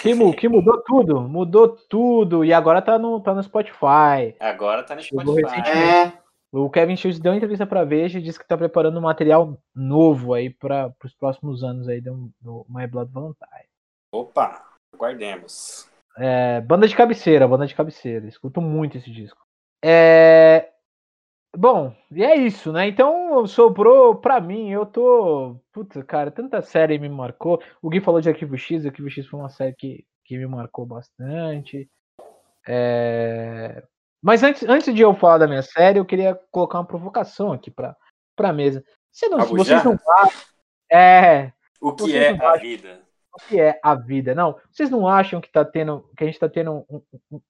que, 0.00 0.32
que 0.34 0.48
mudou 0.48 0.82
tudo, 0.82 1.20
mudou 1.20 1.68
tudo, 1.68 2.44
e 2.44 2.52
agora 2.52 2.82
tá 2.82 2.98
no, 2.98 3.20
tá 3.20 3.32
no 3.32 3.42
Spotify. 3.42 4.34
Agora 4.40 4.82
tá 4.82 4.94
no 4.94 5.02
Spotify. 5.02 5.68
É. 5.68 6.17
O 6.50 6.70
Kevin 6.70 6.96
Shields 6.96 7.20
deu 7.20 7.32
uma 7.32 7.36
entrevista 7.36 7.66
para 7.66 7.84
Veja 7.84 8.18
e 8.18 8.22
disse 8.22 8.38
que 8.38 8.44
está 8.44 8.56
preparando 8.56 8.98
um 8.98 9.02
material 9.02 9.58
novo 9.74 10.32
aí 10.32 10.48
para 10.48 10.92
os 11.04 11.14
próximos 11.14 11.62
anos 11.62 11.88
aí 11.88 12.00
do, 12.00 12.30
do 12.40 12.64
My 12.68 12.86
Blood 12.86 13.12
Valentine. 13.12 13.68
Opa, 14.12 14.64
aguardemos. 14.92 15.88
É, 16.16 16.60
banda 16.62 16.88
de 16.88 16.96
cabeceira, 16.96 17.46
banda 17.46 17.66
de 17.66 17.74
cabeceira. 17.74 18.26
Escuto 18.26 18.62
muito 18.62 18.96
esse 18.96 19.10
disco. 19.10 19.38
É, 19.84 20.70
bom, 21.54 21.94
e 22.10 22.24
é 22.24 22.34
isso, 22.34 22.72
né? 22.72 22.88
Então 22.88 23.46
sobrou 23.46 24.16
para 24.16 24.40
mim, 24.40 24.70
eu 24.70 24.86
tô. 24.86 25.60
Puta, 25.70 26.02
cara, 26.02 26.30
tanta 26.30 26.62
série 26.62 26.98
me 26.98 27.10
marcou. 27.10 27.62
O 27.82 27.90
Gui 27.90 28.00
falou 28.00 28.22
de 28.22 28.28
Arquivo 28.30 28.56
X, 28.56 28.86
Arquivo 28.86 29.10
X 29.10 29.26
foi 29.26 29.38
uma 29.38 29.50
série 29.50 29.74
que, 29.74 30.06
que 30.24 30.38
me 30.38 30.46
marcou 30.46 30.86
bastante. 30.86 31.88
É... 32.66 33.82
Mas 34.22 34.42
antes, 34.42 34.62
antes 34.68 34.94
de 34.94 35.02
eu 35.02 35.14
falar 35.14 35.38
da 35.38 35.46
minha 35.46 35.62
série, 35.62 35.98
eu 35.98 36.04
queria 36.04 36.34
colocar 36.50 36.78
uma 36.78 36.86
provocação 36.86 37.52
aqui 37.52 37.70
para 37.70 37.96
a 38.38 38.52
mesa. 38.52 38.84
Você 39.10 39.28
não, 39.28 39.38
vocês 39.46 39.84
não 39.84 39.98
acham, 40.20 40.40
é, 40.90 41.52
o 41.80 41.92
que 41.92 42.16
é 42.16 42.30
a 42.30 42.56
vida? 42.56 43.00
O 43.32 43.48
que 43.48 43.60
é 43.60 43.80
a 43.82 43.94
vida? 43.94 44.34
Não, 44.34 44.58
vocês 44.70 44.90
não 44.90 45.06
acham 45.06 45.40
que 45.40 45.50
tá 45.50 45.64
tendo, 45.64 46.08
que 46.16 46.24
a 46.24 46.26
gente 46.26 46.34
está 46.34 46.48
tendo 46.48 46.84
um, 46.90 47.02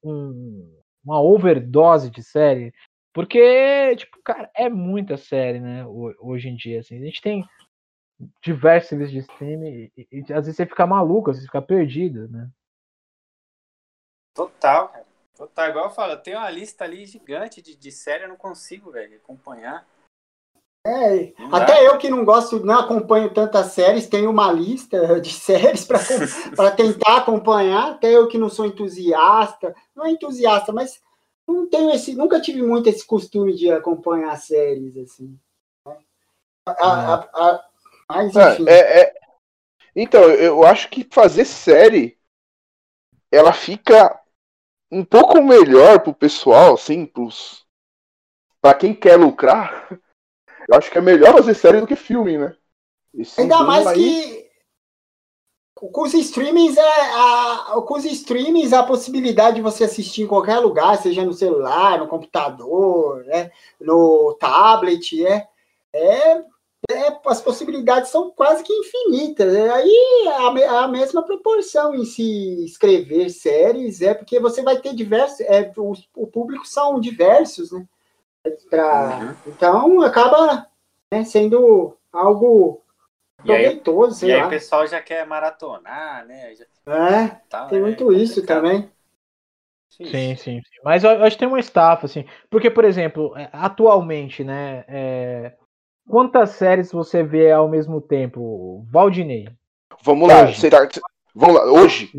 um, 0.02 0.80
uma 1.02 1.20
overdose 1.20 2.10
de 2.10 2.22
série? 2.22 2.72
Porque, 3.12 3.96
tipo, 3.96 4.22
cara, 4.22 4.50
é 4.54 4.68
muita 4.68 5.16
série, 5.16 5.60
né? 5.60 5.84
Hoje 6.20 6.48
em 6.48 6.56
dia, 6.56 6.80
assim, 6.80 7.00
a 7.00 7.04
gente 7.04 7.22
tem 7.22 7.44
diversos 8.42 8.90
serviços 8.90 9.12
de 9.12 9.18
streaming 9.20 9.90
e, 9.96 10.08
e, 10.12 10.20
às 10.32 10.46
vezes 10.46 10.56
você 10.56 10.66
fica 10.66 10.86
maluco, 10.86 11.30
às 11.30 11.36
vezes 11.36 11.48
fica 11.48 11.62
perdido, 11.62 12.28
né? 12.28 12.48
Total, 14.34 14.88
cara. 14.88 15.07
Tá 15.58 15.68
igual 15.68 15.86
eu 15.86 15.90
falo, 15.90 16.16
tem 16.16 16.36
uma 16.36 16.48
lista 16.48 16.84
ali 16.84 17.04
gigante 17.04 17.60
de, 17.60 17.74
de 17.74 17.90
série, 17.90 18.22
eu 18.22 18.28
não 18.28 18.36
consigo, 18.36 18.92
velho, 18.92 19.16
acompanhar. 19.16 19.84
É, 20.86 21.32
até 21.52 21.84
eu 21.84 21.98
que 21.98 22.08
não 22.08 22.24
gosto, 22.24 22.64
não 22.64 22.78
acompanho 22.78 23.34
tantas 23.34 23.72
séries, 23.72 24.06
tenho 24.06 24.30
uma 24.30 24.52
lista 24.52 24.96
de 25.20 25.32
séries 25.32 25.84
para 25.84 26.70
tentar 26.70 27.16
acompanhar, 27.16 27.90
até 27.90 28.12
eu 28.12 28.28
que 28.28 28.38
não 28.38 28.48
sou 28.48 28.66
entusiasta, 28.66 29.74
não 29.96 30.06
é 30.06 30.12
entusiasta, 30.12 30.72
mas 30.72 31.02
não 31.44 31.68
tenho 31.68 31.90
esse, 31.90 32.14
nunca 32.14 32.40
tive 32.40 32.62
muito 32.62 32.88
esse 32.88 33.04
costume 33.04 33.52
de 33.52 33.68
acompanhar 33.68 34.36
séries 34.36 34.96
assim. 34.96 35.36
A, 36.64 36.70
a, 36.70 37.14
a, 37.34 37.68
mas, 38.08 38.36
enfim. 38.36 38.68
É, 38.68 39.00
é, 39.00 39.14
então, 39.96 40.22
eu 40.22 40.62
acho 40.62 40.88
que 40.88 41.02
fazer 41.10 41.44
série 41.44 42.16
ela 43.32 43.52
fica 43.52 44.22
um 44.90 45.04
pouco 45.04 45.42
melhor 45.42 46.00
pro 46.00 46.14
pessoal, 46.14 46.74
assim, 46.74 47.06
pros. 47.06 47.66
Pra 48.60 48.74
quem 48.74 48.92
quer 48.92 49.16
lucrar, 49.16 49.88
eu 50.68 50.76
acho 50.76 50.90
que 50.90 50.98
é 50.98 51.00
melhor 51.00 51.32
fazer 51.32 51.54
série 51.54 51.80
do 51.80 51.86
que 51.86 51.94
filme, 51.94 52.36
né? 52.36 52.56
Esse 53.14 53.40
Ainda 53.40 53.62
mais 53.62 53.86
aí... 53.86 53.98
que 53.98 54.48
com 55.80 56.02
os 56.02 56.12
streamings 56.12 56.76
é 56.76 56.82
a, 56.82 57.80
com 57.86 57.94
os 57.94 58.04
streamings 58.04 58.72
a 58.72 58.82
possibilidade 58.82 59.56
de 59.56 59.62
você 59.62 59.84
assistir 59.84 60.22
em 60.22 60.26
qualquer 60.26 60.58
lugar, 60.58 60.96
seja 60.98 61.24
no 61.24 61.32
celular, 61.32 61.98
no 61.98 62.08
computador, 62.08 63.24
né, 63.24 63.52
no 63.80 64.36
tablet, 64.40 65.24
é, 65.24 65.46
é 65.92 66.42
é, 66.90 67.20
as 67.26 67.40
possibilidades 67.40 68.10
são 68.10 68.30
quase 68.30 68.64
que 68.64 68.72
infinitas. 68.72 69.54
É, 69.54 69.70
aí 69.70 70.28
a, 70.28 70.84
a, 70.84 70.88
mesma 70.88 71.22
proporção 71.22 71.94
em 71.94 72.04
se 72.04 72.64
escrever 72.64 73.28
séries, 73.30 74.00
é 74.00 74.14
porque 74.14 74.40
você 74.40 74.62
vai 74.62 74.78
ter 74.78 74.94
diversos. 74.94 75.40
É, 75.40 75.70
o, 75.76 75.92
o 76.16 76.26
público 76.26 76.66
são 76.66 76.98
diversos, 76.98 77.70
né? 77.72 77.86
Pra, 78.70 79.18
uhum. 79.18 79.34
Então 79.48 80.00
acaba 80.00 80.66
né, 81.12 81.24
sendo 81.24 81.94
algo 82.10 82.82
proveitoso. 83.36 84.24
E 84.24 84.32
aí, 84.32 84.38
e 84.38 84.40
aí 84.40 84.46
o 84.46 84.50
pessoal 84.50 84.86
já 84.86 85.02
quer 85.02 85.26
maratonar, 85.26 86.26
né? 86.26 86.54
Já, 86.54 86.64
é, 86.86 87.28
tá, 87.50 87.66
tem 87.66 87.78
é 87.78 87.82
muito 87.82 88.10
isso 88.12 88.44
também. 88.46 88.90
Sim, 89.90 90.06
sim, 90.06 90.36
sim. 90.36 90.62
Mas 90.84 91.04
eu 91.04 91.10
acho 91.24 91.36
que 91.36 91.40
tem 91.40 91.48
uma 91.48 91.60
estafa, 91.60 92.06
assim. 92.06 92.24
Porque, 92.48 92.70
por 92.70 92.84
exemplo, 92.84 93.36
é, 93.36 93.50
atualmente, 93.52 94.44
né? 94.44 94.84
É, 94.86 95.54
Quantas 96.08 96.50
séries 96.50 96.90
você 96.90 97.22
vê 97.22 97.52
ao 97.52 97.68
mesmo 97.68 98.00
tempo, 98.00 98.82
Valdinei? 98.90 99.46
Vamos 100.02 100.28
lá, 100.28 100.46
você 100.46 100.70
tá, 100.70 100.88
vamos 101.34 101.56
lá, 101.56 101.70
hoje. 101.70 102.10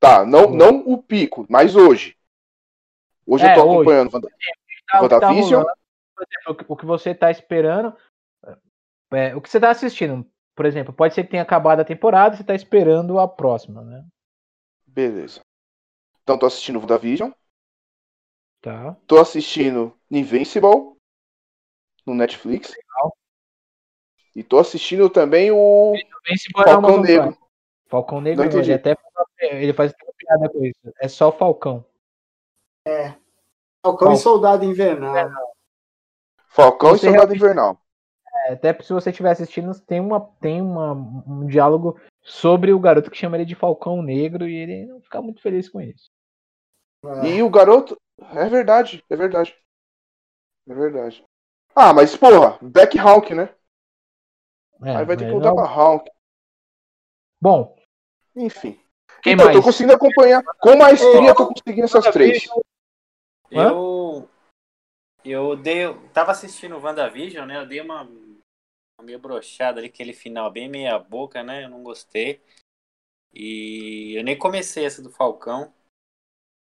Tá, 0.00 0.26
não, 0.26 0.50
não 0.50 0.80
o 0.80 1.00
pico, 1.00 1.46
mas 1.48 1.76
hoje. 1.76 2.16
Hoje 3.24 3.46
é, 3.46 3.52
eu 3.52 3.54
tô 3.54 3.60
acompanhando 3.60 4.08
hoje. 4.08 4.28
Vanda, 5.00 5.20
tá. 5.20 5.20
Tá 5.20 6.64
o 6.68 6.76
que 6.76 6.84
você 6.84 7.10
está 7.10 7.30
esperando, 7.30 7.96
é, 9.12 9.34
o 9.34 9.40
que 9.40 9.48
você 9.48 9.58
está 9.58 9.70
assistindo, 9.70 10.26
por 10.54 10.66
exemplo, 10.66 10.92
pode 10.92 11.14
ser 11.14 11.24
que 11.24 11.30
tenha 11.30 11.42
acabado 11.42 11.80
a 11.80 11.84
temporada 11.84 12.34
e 12.34 12.38
você 12.38 12.42
está 12.42 12.54
esperando 12.54 13.18
a 13.18 13.28
próxima, 13.28 13.82
né? 13.82 14.04
Beleza. 14.86 15.40
Então 16.22 16.38
tô 16.38 16.46
assistindo 16.46 16.78
WandaVision. 16.80 17.30
Tá. 18.60 18.96
Tô 19.06 19.20
assistindo 19.20 19.96
Invincible 20.10 20.93
no 22.06 22.14
Netflix. 22.14 22.70
Legal. 22.70 23.16
E 24.34 24.42
tô 24.42 24.58
assistindo 24.58 25.08
também 25.08 25.50
o 25.52 25.94
Falcão 26.64 27.00
Negro. 27.00 27.38
Falcão 27.86 28.20
Negro, 28.20 28.44
ele 28.44 28.72
até 28.72 28.96
ele 29.40 29.72
faz 29.72 29.92
uma 30.02 30.12
piada 30.16 30.48
com 30.48 30.64
isso. 30.64 30.80
É 31.00 31.08
só 31.08 31.30
Falcão. 31.30 31.84
É. 32.86 33.10
Falcão, 33.82 34.08
Falcão. 34.08 34.12
e 34.12 34.16
Soldado 34.16 34.64
Invernal. 34.64 35.16
É, 35.16 35.30
Falcão 36.48 36.90
você 36.90 37.06
e 37.06 37.10
Soldado 37.10 37.34
Invernal. 37.34 37.80
É, 38.46 38.52
até 38.54 38.74
se 38.82 38.92
você 38.92 39.10
estiver 39.10 39.30
assistindo, 39.30 39.78
tem, 39.80 40.00
uma, 40.00 40.20
tem 40.40 40.60
uma, 40.60 40.92
um 40.92 41.46
diálogo 41.46 42.00
sobre 42.20 42.72
o 42.72 42.80
garoto 42.80 43.10
que 43.10 43.16
chama 43.16 43.36
ele 43.36 43.44
de 43.44 43.54
Falcão 43.54 44.02
Negro 44.02 44.48
e 44.48 44.56
ele 44.56 44.86
não 44.86 45.00
fica 45.00 45.22
muito 45.22 45.40
feliz 45.40 45.68
com 45.68 45.80
isso. 45.80 46.10
É. 47.04 47.26
E 47.28 47.42
o 47.42 47.50
garoto. 47.50 47.96
É 48.32 48.48
verdade, 48.48 49.04
é 49.08 49.16
verdade. 49.16 49.56
É 50.68 50.74
verdade. 50.74 51.24
Ah, 51.74 51.92
mas 51.92 52.16
porra, 52.16 52.58
Back 52.62 52.98
Hawk, 52.98 53.34
né? 53.34 53.54
É, 54.82 54.96
Aí 54.96 55.04
vai 55.04 55.16
ter 55.16 55.24
que 55.24 55.30
voltar 55.30 55.48
não... 55.48 55.56
pra 55.56 55.66
Hawk. 55.66 56.10
Bom. 57.40 57.76
Enfim. 58.36 58.80
Quem 59.22 59.32
então, 59.32 59.46
mais? 59.46 59.56
tô 59.56 59.62
conseguindo 59.62 59.94
acompanhar. 59.94 60.42
Com 60.60 60.76
maestria, 60.76 61.28
eu 61.28 61.34
tô 61.34 61.48
conseguindo 61.48 61.84
essas 61.84 62.04
três. 62.10 62.46
Eu. 63.50 64.28
Eu 65.24 65.56
dei. 65.56 65.86
Eu 65.86 66.08
tava 66.10 66.32
assistindo 66.32 66.76
o 66.76 66.80
WandaVision, 66.80 67.46
né? 67.46 67.58
Eu 67.58 67.66
dei 67.66 67.80
uma, 67.80 68.02
uma 68.02 69.02
meio 69.02 69.18
brochada 69.18 69.80
ali, 69.80 69.88
aquele 69.88 70.12
final 70.12 70.50
bem 70.50 70.68
meia 70.68 70.98
boca, 70.98 71.42
né? 71.42 71.64
Eu 71.64 71.70
não 71.70 71.82
gostei. 71.82 72.42
E 73.32 74.14
eu 74.16 74.22
nem 74.22 74.38
comecei 74.38 74.84
essa 74.84 75.02
do 75.02 75.10
Falcão. 75.10 75.72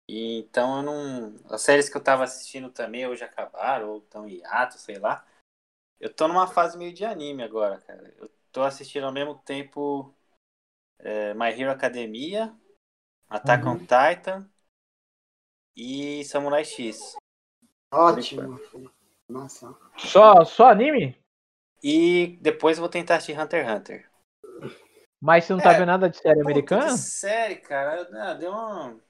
E, 0.09 0.39
então 0.39 0.79
eu 0.79 0.83
não. 0.83 1.37
As 1.51 1.61
séries 1.61 1.89
que 1.89 1.97
eu 1.97 2.03
tava 2.03 2.25
assistindo 2.25 2.71
também 2.71 3.07
hoje 3.07 3.23
acabaram, 3.23 3.91
ou 3.91 3.99
estão 3.99 4.27
em 4.27 4.39
hiato, 4.39 4.79
sei 4.79 4.99
lá. 4.99 5.25
Eu 6.01 6.13
tô 6.13 6.27
numa 6.27 6.47
fase 6.47 6.79
meio 6.79 6.95
de 6.95 7.05
anime 7.05 7.43
agora, 7.43 7.79
cara. 7.83 8.15
Eu 8.17 8.31
tô 8.51 8.63
assistindo 8.63 9.05
ao 9.05 9.13
mesmo 9.13 9.37
tempo 9.41 10.15
é, 10.99 11.35
My 11.35 11.49
Hero 11.51 11.71
Academia, 11.71 12.55
Attack 13.29 13.65
uhum. 13.65 13.73
on 13.73 13.79
Titan 13.79 14.49
e 15.77 16.25
Samurai 16.25 16.65
X. 16.65 17.17
Ótimo. 17.93 18.59
Nossa. 19.29 19.77
Só, 19.99 20.45
só 20.45 20.69
anime? 20.69 21.19
E 21.83 22.39
depois 22.41 22.79
eu 22.79 22.83
vou 22.83 22.89
tentar 22.89 23.17
assistir 23.17 23.39
Hunter 23.39 23.65
x 23.65 23.77
Hunter. 23.77 24.11
Mas 25.21 25.45
você 25.45 25.53
não 25.53 25.61
tá 25.61 25.73
é, 25.73 25.79
vendo 25.79 25.87
nada 25.87 26.09
de 26.09 26.17
série 26.17 26.41
americana? 26.41 26.87
De 26.87 26.99
série, 26.99 27.57
cara. 27.57 28.09
Não, 28.11 28.39
deu 28.39 28.51
uma 28.51 29.01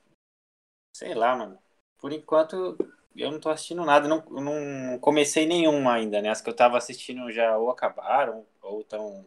Sei 0.99 1.15
lá, 1.15 1.37
mano. 1.37 1.57
Por 2.01 2.13
enquanto, 2.13 2.77
eu 3.15 3.31
não 3.31 3.39
tô 3.39 3.51
assistindo 3.51 3.85
nada. 3.85 4.09
Não, 4.09 4.21
não 4.31 4.99
comecei 4.99 5.47
nenhuma 5.47 5.93
ainda, 5.93 6.21
né? 6.21 6.29
As 6.29 6.41
que 6.41 6.51
eu 6.51 6.57
tava 6.57 6.77
assistindo 6.77 7.31
já 7.31 7.57
ou 7.57 7.71
acabaram, 7.71 8.45
ou 8.61 8.81
estão. 8.81 9.25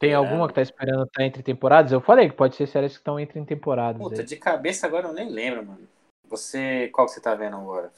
Tem 0.00 0.14
alguma 0.14 0.48
que 0.48 0.54
tá 0.54 0.62
esperando 0.62 1.04
estar 1.04 1.20
tá 1.20 1.24
entre 1.24 1.44
temporadas? 1.44 1.92
Eu 1.92 2.00
falei 2.00 2.28
que 2.28 2.34
pode 2.34 2.56
ser 2.56 2.66
séries 2.66 2.94
que 2.94 2.98
estão 2.98 3.20
entre 3.20 3.40
temporadas. 3.44 4.02
Puta, 4.02 4.22
aí. 4.22 4.26
de 4.26 4.36
cabeça 4.36 4.84
agora 4.84 5.06
eu 5.06 5.12
nem 5.12 5.28
lembro, 5.28 5.64
mano. 5.64 5.88
Você. 6.24 6.88
Qual 6.88 7.06
que 7.06 7.12
você 7.12 7.20
tá 7.20 7.36
vendo 7.36 7.54
agora? 7.54 7.92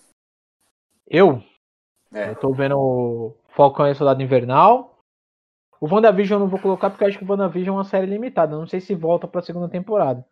Eu? 1.09 1.43
É. 2.13 2.29
Eu 2.29 2.37
tô 2.37 2.53
vendo 2.53 2.79
o 2.79 3.35
Falcão 3.49 3.89
e 3.89 3.93
o 3.93 3.95
Soldado 3.95 4.23
Invernal. 4.23 4.99
O 5.81 5.87
WandaVision 5.87 6.37
eu 6.37 6.45
não 6.45 6.51
vou 6.51 6.61
colocar 6.61 6.91
porque 6.91 7.05
eu 7.05 7.09
acho 7.09 7.19
que 7.19 7.25
o 7.25 7.31
WandaVision 7.31 7.75
é 7.75 7.79
uma 7.79 7.85
série 7.85 8.07
limitada. 8.07 8.55
Eu 8.55 8.61
não 8.61 8.67
sei 8.67 8.83
se 8.83 8.95
volta 8.95 9.27
pra 9.27 9.41
segunda 9.41 9.67
temporada. 9.71 10.23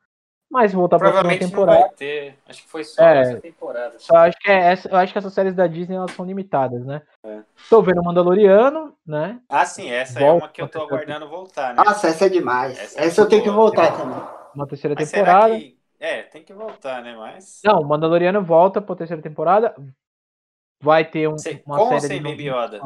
Mas 0.51 0.73
voltar 0.73 0.99
pra 0.99 1.13
segunda 1.13 1.39
temporada. 1.39 1.79
Não 1.79 1.87
vai 1.87 1.97
ter. 1.97 2.35
Acho 2.49 2.63
que 2.65 2.69
foi 2.69 2.83
só 2.83 3.05
é, 3.05 3.21
essa 3.21 3.41
temporada. 3.41 3.95
Só 4.01 4.17
acho 4.17 4.37
que 4.37 4.51
é 4.51 4.73
essa, 4.73 4.89
eu 4.89 4.97
acho 4.97 5.13
que 5.13 5.19
essas 5.19 5.33
séries 5.33 5.55
da 5.55 5.69
Disney 5.69 5.95
elas 5.95 6.11
são 6.11 6.27
limitadas, 6.27 6.85
né? 6.85 7.03
É. 7.25 7.43
Tô 7.69 7.81
vendo 7.81 8.03
Mandaloriano, 8.03 8.93
né? 9.07 9.41
Ah, 9.49 9.65
sim, 9.65 9.89
essa 9.89 10.19
Volta, 10.19 10.27
é 10.27 10.33
uma 10.33 10.49
que 10.49 10.61
eu 10.61 10.69
tô 10.69 10.83
aguardando 10.83 11.29
voltar, 11.29 11.73
né? 11.73 11.85
Nossa, 11.85 12.09
essa 12.09 12.27
é 12.27 12.29
demais. 12.29 12.77
Essa, 12.77 13.01
é 13.01 13.07
essa 13.07 13.21
eu 13.21 13.29
tenho 13.29 13.45
que 13.45 13.51
voltar 13.51 13.97
também. 13.97 14.21
Uma 14.53 14.67
terceira 14.67 14.97
Mas 14.99 15.09
temporada. 15.09 15.57
Que... 15.57 15.79
É, 16.01 16.23
tem 16.23 16.43
que 16.43 16.53
voltar, 16.53 17.01
né? 17.01 17.15
Mas. 17.15 17.61
Não, 17.65 17.85
Mandaloriano 17.85 18.43
volta 18.43 18.83
pra 18.83 18.97
terceira 18.97 19.23
temporada. 19.23 19.73
Vai 20.83 21.05
ter 21.05 21.29
um, 21.29 21.39
Sei, 21.39 21.63
uma 21.65 21.79
série. 21.79 21.95
Ou 21.95 22.01
sem 22.01 22.23
Baby 22.23 22.49
Yoda? 22.49 22.81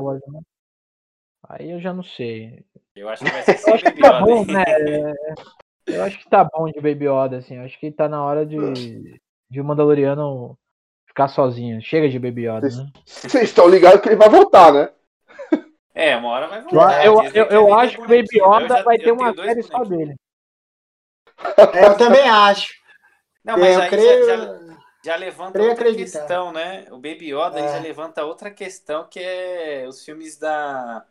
Aí 1.49 1.71
eu 1.71 1.81
já 1.81 1.95
não 1.95 2.03
sei. 2.03 2.63
Eu 2.95 3.09
acho 3.09 3.25
que 3.25 3.31
vai 3.31 3.43
ser 3.43 3.57
sem 3.57 3.83
Baby 3.85 4.03
tá 4.03 4.19
Yoda. 4.19 4.27
Bom, 4.27 4.45
né? 4.45 4.65
Eu 5.87 6.03
acho 6.03 6.19
que 6.19 6.29
tá 6.29 6.45
bom 6.45 6.67
de 6.67 6.81
Baby 6.81 7.07
Yoda, 7.07 7.39
assim. 7.39 7.57
Eu 7.57 7.65
acho 7.65 7.79
que 7.79 7.91
tá 7.91 8.09
na 8.09 8.23
hora 8.25 8.47
de, 8.47 9.21
de 9.51 9.61
o 9.61 9.65
Mandaloriano 9.65 10.59
ficar 11.07 11.29
sozinho. 11.29 11.81
Chega 11.83 12.09
de 12.09 12.19
Baby 12.19 12.49
Yoda, 12.49 12.69
né? 12.69 12.91
Vocês 13.05 13.45
estão 13.45 13.69
ligados 13.69 14.01
que 14.01 14.09
ele 14.09 14.17
vai 14.17 14.29
voltar, 14.29 14.73
né? 14.73 14.91
É, 15.95 16.17
uma 16.17 16.29
hora 16.31 16.49
vai 16.49 16.63
voltar. 16.63 17.05
Eu, 17.05 17.23
eu, 17.23 17.33
eu, 17.33 17.47
eu 17.47 17.75
acho 17.75 17.97
que 17.97 18.03
o 18.03 18.09
Baby 18.09 18.27
Yoda 18.35 18.83
vai 18.83 18.99
ter 18.99 19.13
uma 19.13 19.33
série 19.35 19.63
só 19.63 19.85
dele. 19.85 20.15
É, 21.75 21.87
eu 21.87 21.97
também 21.97 22.29
acho. 22.29 22.73
Não, 23.45 23.59
mas 23.59 23.75
eu 23.75 23.83
aí 23.83 23.89
creio... 23.91 24.27
já, 24.27 24.37
já, 24.37 24.59
já 25.05 25.17
levanta 25.17 25.59
outra 25.59 25.73
acreditar. 25.73 26.21
questão, 26.21 26.53
né? 26.53 26.87
O 26.91 26.95
Baby 26.97 27.35
Yoda 27.35 27.59
é. 27.59 27.69
já 27.73 27.79
levanta 27.81 28.25
outra 28.25 28.51
questão 28.53 29.05
que 29.09 29.19
é 29.19 29.85
os 29.87 30.05
filmes 30.05 30.39
da 30.39 31.05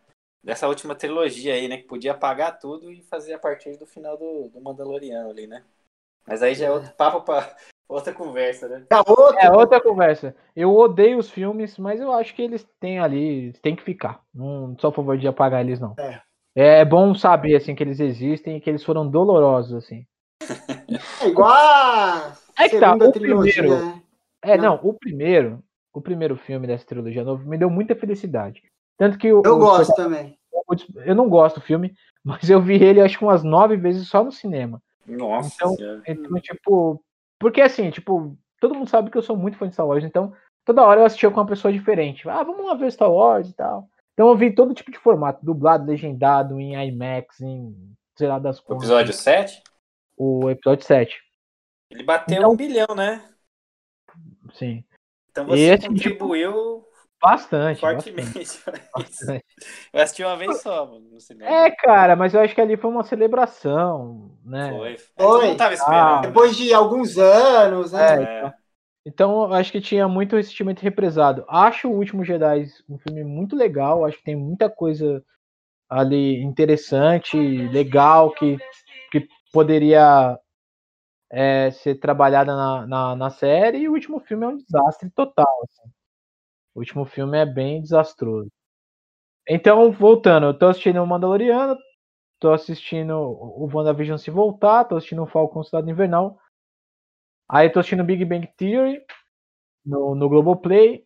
dessa 0.43 0.67
última 0.67 0.93
trilogia 0.93 1.53
aí, 1.53 1.67
né? 1.67 1.77
Que 1.77 1.83
podia 1.83 2.11
apagar 2.11 2.59
tudo 2.59 2.91
e 2.91 3.01
fazer 3.03 3.33
a 3.33 3.39
partir 3.39 3.77
do 3.77 3.85
final 3.85 4.17
do, 4.17 4.49
do 4.49 4.61
Mandaloriano 4.61 5.29
ali, 5.29 5.47
né? 5.47 5.63
Mas 6.27 6.43
aí 6.43 6.53
já 6.53 6.65
é 6.65 6.71
outro 6.71 6.91
papo 6.93 7.21
para 7.21 7.55
outra 7.87 8.13
conversa, 8.13 8.67
né? 8.67 8.85
É 8.89 8.97
outra... 9.09 9.41
é 9.41 9.51
outra 9.51 9.81
conversa. 9.81 10.35
Eu 10.55 10.75
odeio 10.75 11.17
os 11.17 11.29
filmes, 11.29 11.77
mas 11.77 11.99
eu 11.99 12.11
acho 12.11 12.35
que 12.35 12.41
eles 12.41 12.67
têm 12.79 12.99
ali, 12.99 13.53
tem 13.61 13.75
que 13.75 13.83
ficar. 13.83 14.21
Não 14.33 14.75
sou 14.79 14.89
a 14.89 14.93
favor 14.93 15.17
de 15.17 15.27
apagar 15.27 15.61
eles, 15.61 15.79
não. 15.79 15.95
É. 15.97 16.21
É 16.55 16.85
bom 16.85 17.15
saber, 17.15 17.55
assim, 17.55 17.73
que 17.73 17.81
eles 17.81 17.99
existem 17.99 18.57
e 18.57 18.61
que 18.61 18.69
eles 18.69 18.83
foram 18.83 19.09
dolorosos, 19.09 19.73
assim. 19.73 20.05
É 21.21 21.27
igual 21.27 21.49
a 21.49 22.35
é 22.59 22.69
que 22.69 22.79
tá, 22.79 22.93
o 22.93 23.11
trilogia. 23.11 23.53
primeiro. 23.53 23.85
Né? 23.85 24.01
É, 24.43 24.57
não. 24.57 24.75
não, 24.75 24.79
o 24.83 24.93
primeiro, 24.93 25.63
o 25.91 26.01
primeiro 26.01 26.35
filme 26.35 26.67
dessa 26.67 26.85
trilogia 26.85 27.23
nova 27.23 27.43
me 27.43 27.57
deu 27.57 27.69
muita 27.69 27.95
felicidade. 27.95 28.61
Tanto 28.97 29.17
que 29.17 29.31
o, 29.31 29.41
eu 29.43 29.57
gosto 29.57 29.91
o, 29.91 29.95
também. 29.95 30.37
Eu 31.05 31.15
não 31.15 31.29
gosto 31.29 31.59
do 31.59 31.65
filme, 31.65 31.95
mas 32.23 32.49
eu 32.49 32.61
vi 32.61 32.75
ele 32.75 33.01
acho 33.01 33.17
que 33.17 33.23
umas 33.23 33.43
nove 33.43 33.75
vezes 33.75 34.07
só 34.07 34.23
no 34.23 34.31
cinema. 34.31 34.81
Nossa. 35.05 35.53
Então, 35.55 36.01
então, 36.07 36.39
tipo, 36.39 37.03
porque 37.39 37.61
assim, 37.61 37.91
tipo, 37.91 38.37
todo 38.59 38.75
mundo 38.75 38.89
sabe 38.89 39.09
que 39.09 39.17
eu 39.17 39.21
sou 39.21 39.35
muito 39.35 39.57
fã 39.57 39.67
de 39.67 39.73
Star 39.73 39.87
Wars, 39.87 40.03
então 40.03 40.33
toda 40.63 40.83
hora 40.83 41.01
eu 41.01 41.05
assistia 41.05 41.29
com 41.29 41.39
uma 41.39 41.45
pessoa 41.45 41.73
diferente. 41.73 42.27
Ah, 42.29 42.43
vamos 42.43 42.65
lá 42.65 42.73
ver 42.73 42.91
Star 42.91 43.11
Wars 43.11 43.49
e 43.49 43.53
tal. 43.53 43.89
Então 44.13 44.29
eu 44.29 44.37
vi 44.37 44.53
todo 44.53 44.73
tipo 44.73 44.91
de 44.91 44.99
formato, 44.99 45.43
dublado, 45.43 45.85
legendado, 45.85 46.59
em 46.59 46.75
IMAX, 46.87 47.41
em 47.41 47.75
sei 48.15 48.27
lá 48.27 48.39
das 48.39 48.59
coisas. 48.59 48.83
O 48.83 48.93
episódio 48.93 49.13
7? 49.13 49.63
O 50.15 50.49
episódio 50.49 50.85
7. 50.85 51.19
Ele 51.89 52.03
bateu 52.03 52.37
então, 52.37 52.51
um 52.51 52.55
bilhão, 52.55 52.95
né? 52.95 53.27
Sim. 54.53 54.83
Então 55.31 55.45
você 55.47 55.61
Esse, 55.61 55.89
tipo, 55.89 55.93
contribuiu 55.93 56.82
bastante. 57.24 57.80
Fortemente. 57.80 58.59
Bastante. 58.93 59.45
Eu 59.93 60.01
assisti 60.01 60.24
uma 60.24 60.36
vez 60.36 60.61
só 60.61 60.86
no 60.86 61.19
cinema. 61.21 61.49
É, 61.49 61.71
cara, 61.71 62.15
mas 62.15 62.34
eu 62.34 62.41
acho 62.41 62.53
que 62.53 62.59
ali 62.59 62.76
foi 62.76 62.91
uma 62.91 63.03
celebração, 63.03 64.38
né? 64.43 64.69
Foi. 64.69 64.97
Foi. 65.17 65.47
Não 65.47 65.55
tava 65.55 65.74
esperando. 65.74 66.17
Ah, 66.17 66.21
depois 66.21 66.57
de 66.57 66.74
alguns 66.74 67.17
anos, 67.17 67.93
né? 67.93 68.24
É, 68.24 68.45
é. 68.47 68.53
Então, 69.05 69.51
acho 69.53 69.71
que 69.71 69.82
tinha 69.82 70.07
muito 70.07 70.38
esse 70.38 70.49
sentimento 70.49 70.82
represado. 70.82 71.45
Acho 71.47 71.89
o 71.89 71.97
Último 71.97 72.24
Jedi 72.24 72.67
um 72.89 72.97
filme 72.97 73.24
muito 73.24 73.55
legal, 73.55 74.05
acho 74.05 74.17
que 74.17 74.24
tem 74.24 74.36
muita 74.36 74.69
coisa 74.69 75.24
ali 75.89 76.41
interessante, 76.41 77.38
legal, 77.38 78.32
que, 78.32 78.57
que 79.11 79.28
poderia 79.51 80.38
é, 81.32 81.71
ser 81.71 81.95
trabalhada 81.95 82.55
na, 82.55 82.88
na, 82.88 83.15
na, 83.15 83.30
série, 83.30 83.80
e 83.80 83.89
o 83.89 83.93
último 83.93 84.19
filme 84.19 84.45
é 84.45 84.47
um 84.47 84.57
desastre 84.57 85.09
total. 85.11 85.45
Assim. 85.63 85.91
O 86.76 86.80
último 86.80 87.05
filme 87.05 87.38
é 87.38 87.45
bem 87.45 87.82
desastroso. 87.82 88.49
Então, 89.47 89.91
voltando, 89.91 90.47
eu 90.47 90.57
tô 90.57 90.67
assistindo 90.67 91.01
o 91.01 91.07
Mandaloriano, 91.07 91.78
tô 92.39 92.51
assistindo 92.51 93.13
o 93.17 93.69
WandaVision 93.74 94.17
se 94.17 94.32
voltar, 94.32 94.86
tô 94.86 94.95
assistindo 94.95 95.24
o 95.24 95.28
Falcon 95.28 95.63
Cidade 95.63 95.91
Invernal, 95.91 96.39
Aí 97.49 97.69
tô 97.69 97.80
assistindo 97.80 98.03
Big 98.03 98.24
Bang 98.26 98.47
Theory 98.57 99.05
no, 99.86 100.15
no 100.15 100.30
Globoplay. 100.30 101.05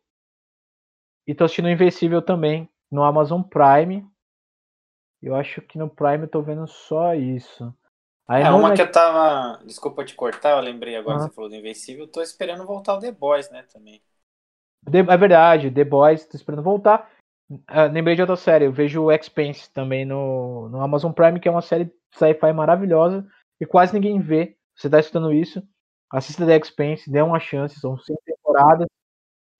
E 1.28 1.36
tô 1.36 1.44
assistindo 1.44 1.70
Invencível 1.70 2.22
também 2.22 2.70
no 2.90 3.04
Amazon 3.04 3.42
Prime. 3.42 4.08
Eu 5.22 5.36
acho 5.36 5.62
que 5.62 5.78
no 5.78 5.90
Prime 5.90 6.24
eu 6.24 6.30
tô 6.30 6.42
vendo 6.42 6.66
só 6.68 7.14
isso. 7.14 7.74
Aí 8.28 8.44
é, 8.44 8.50
uma 8.50 8.74
que 8.74 8.82
eu 8.82 8.90
tava. 8.90 9.62
Desculpa 9.66 10.06
te 10.06 10.16
cortar, 10.16 10.52
eu 10.52 10.62
lembrei 10.62 10.96
agora 10.96 11.18
que 11.18 11.24
você 11.26 11.32
falou 11.32 11.50
do 11.50 11.56
Invencível. 11.56 12.08
Tô 12.08 12.22
esperando 12.22 12.66
voltar 12.66 12.94
o 12.94 13.00
The 13.00 13.12
Boys, 13.12 13.50
né? 13.50 13.64
Também. 13.64 14.02
É 14.92 15.18
verdade, 15.18 15.72
The 15.72 15.84
Boys, 15.84 16.26
tô 16.26 16.38
esperando 16.38 16.64
voltar. 16.64 17.10
Uh, 17.50 17.92
lembrei 17.92 18.16
de 18.16 18.22
outra 18.22 18.36
série, 18.36 18.66
eu 18.66 18.72
vejo 18.72 19.04
o 19.04 19.12
Expense 19.12 19.72
também 19.72 20.06
no, 20.06 20.68
no 20.70 20.82
Amazon 20.82 21.12
Prime, 21.12 21.40
que 21.40 21.48
é 21.48 21.52
uma 21.52 21.62
série 21.62 21.94
sci-fi 22.12 22.52
maravilhosa 22.54 23.26
e 23.60 23.66
quase 23.66 23.94
ninguém 23.94 24.20
vê. 24.20 24.56
Você 24.76 24.90
tá 24.90 25.00
escutando 25.00 25.34
isso. 25.34 25.64
Assista 26.12 26.46
The 26.46 26.58
Expense, 26.58 27.10
dê 27.10 27.22
uma 27.22 27.40
chance, 27.40 27.80
são 27.80 27.98
cinco 27.98 28.22
temporadas. 28.26 28.88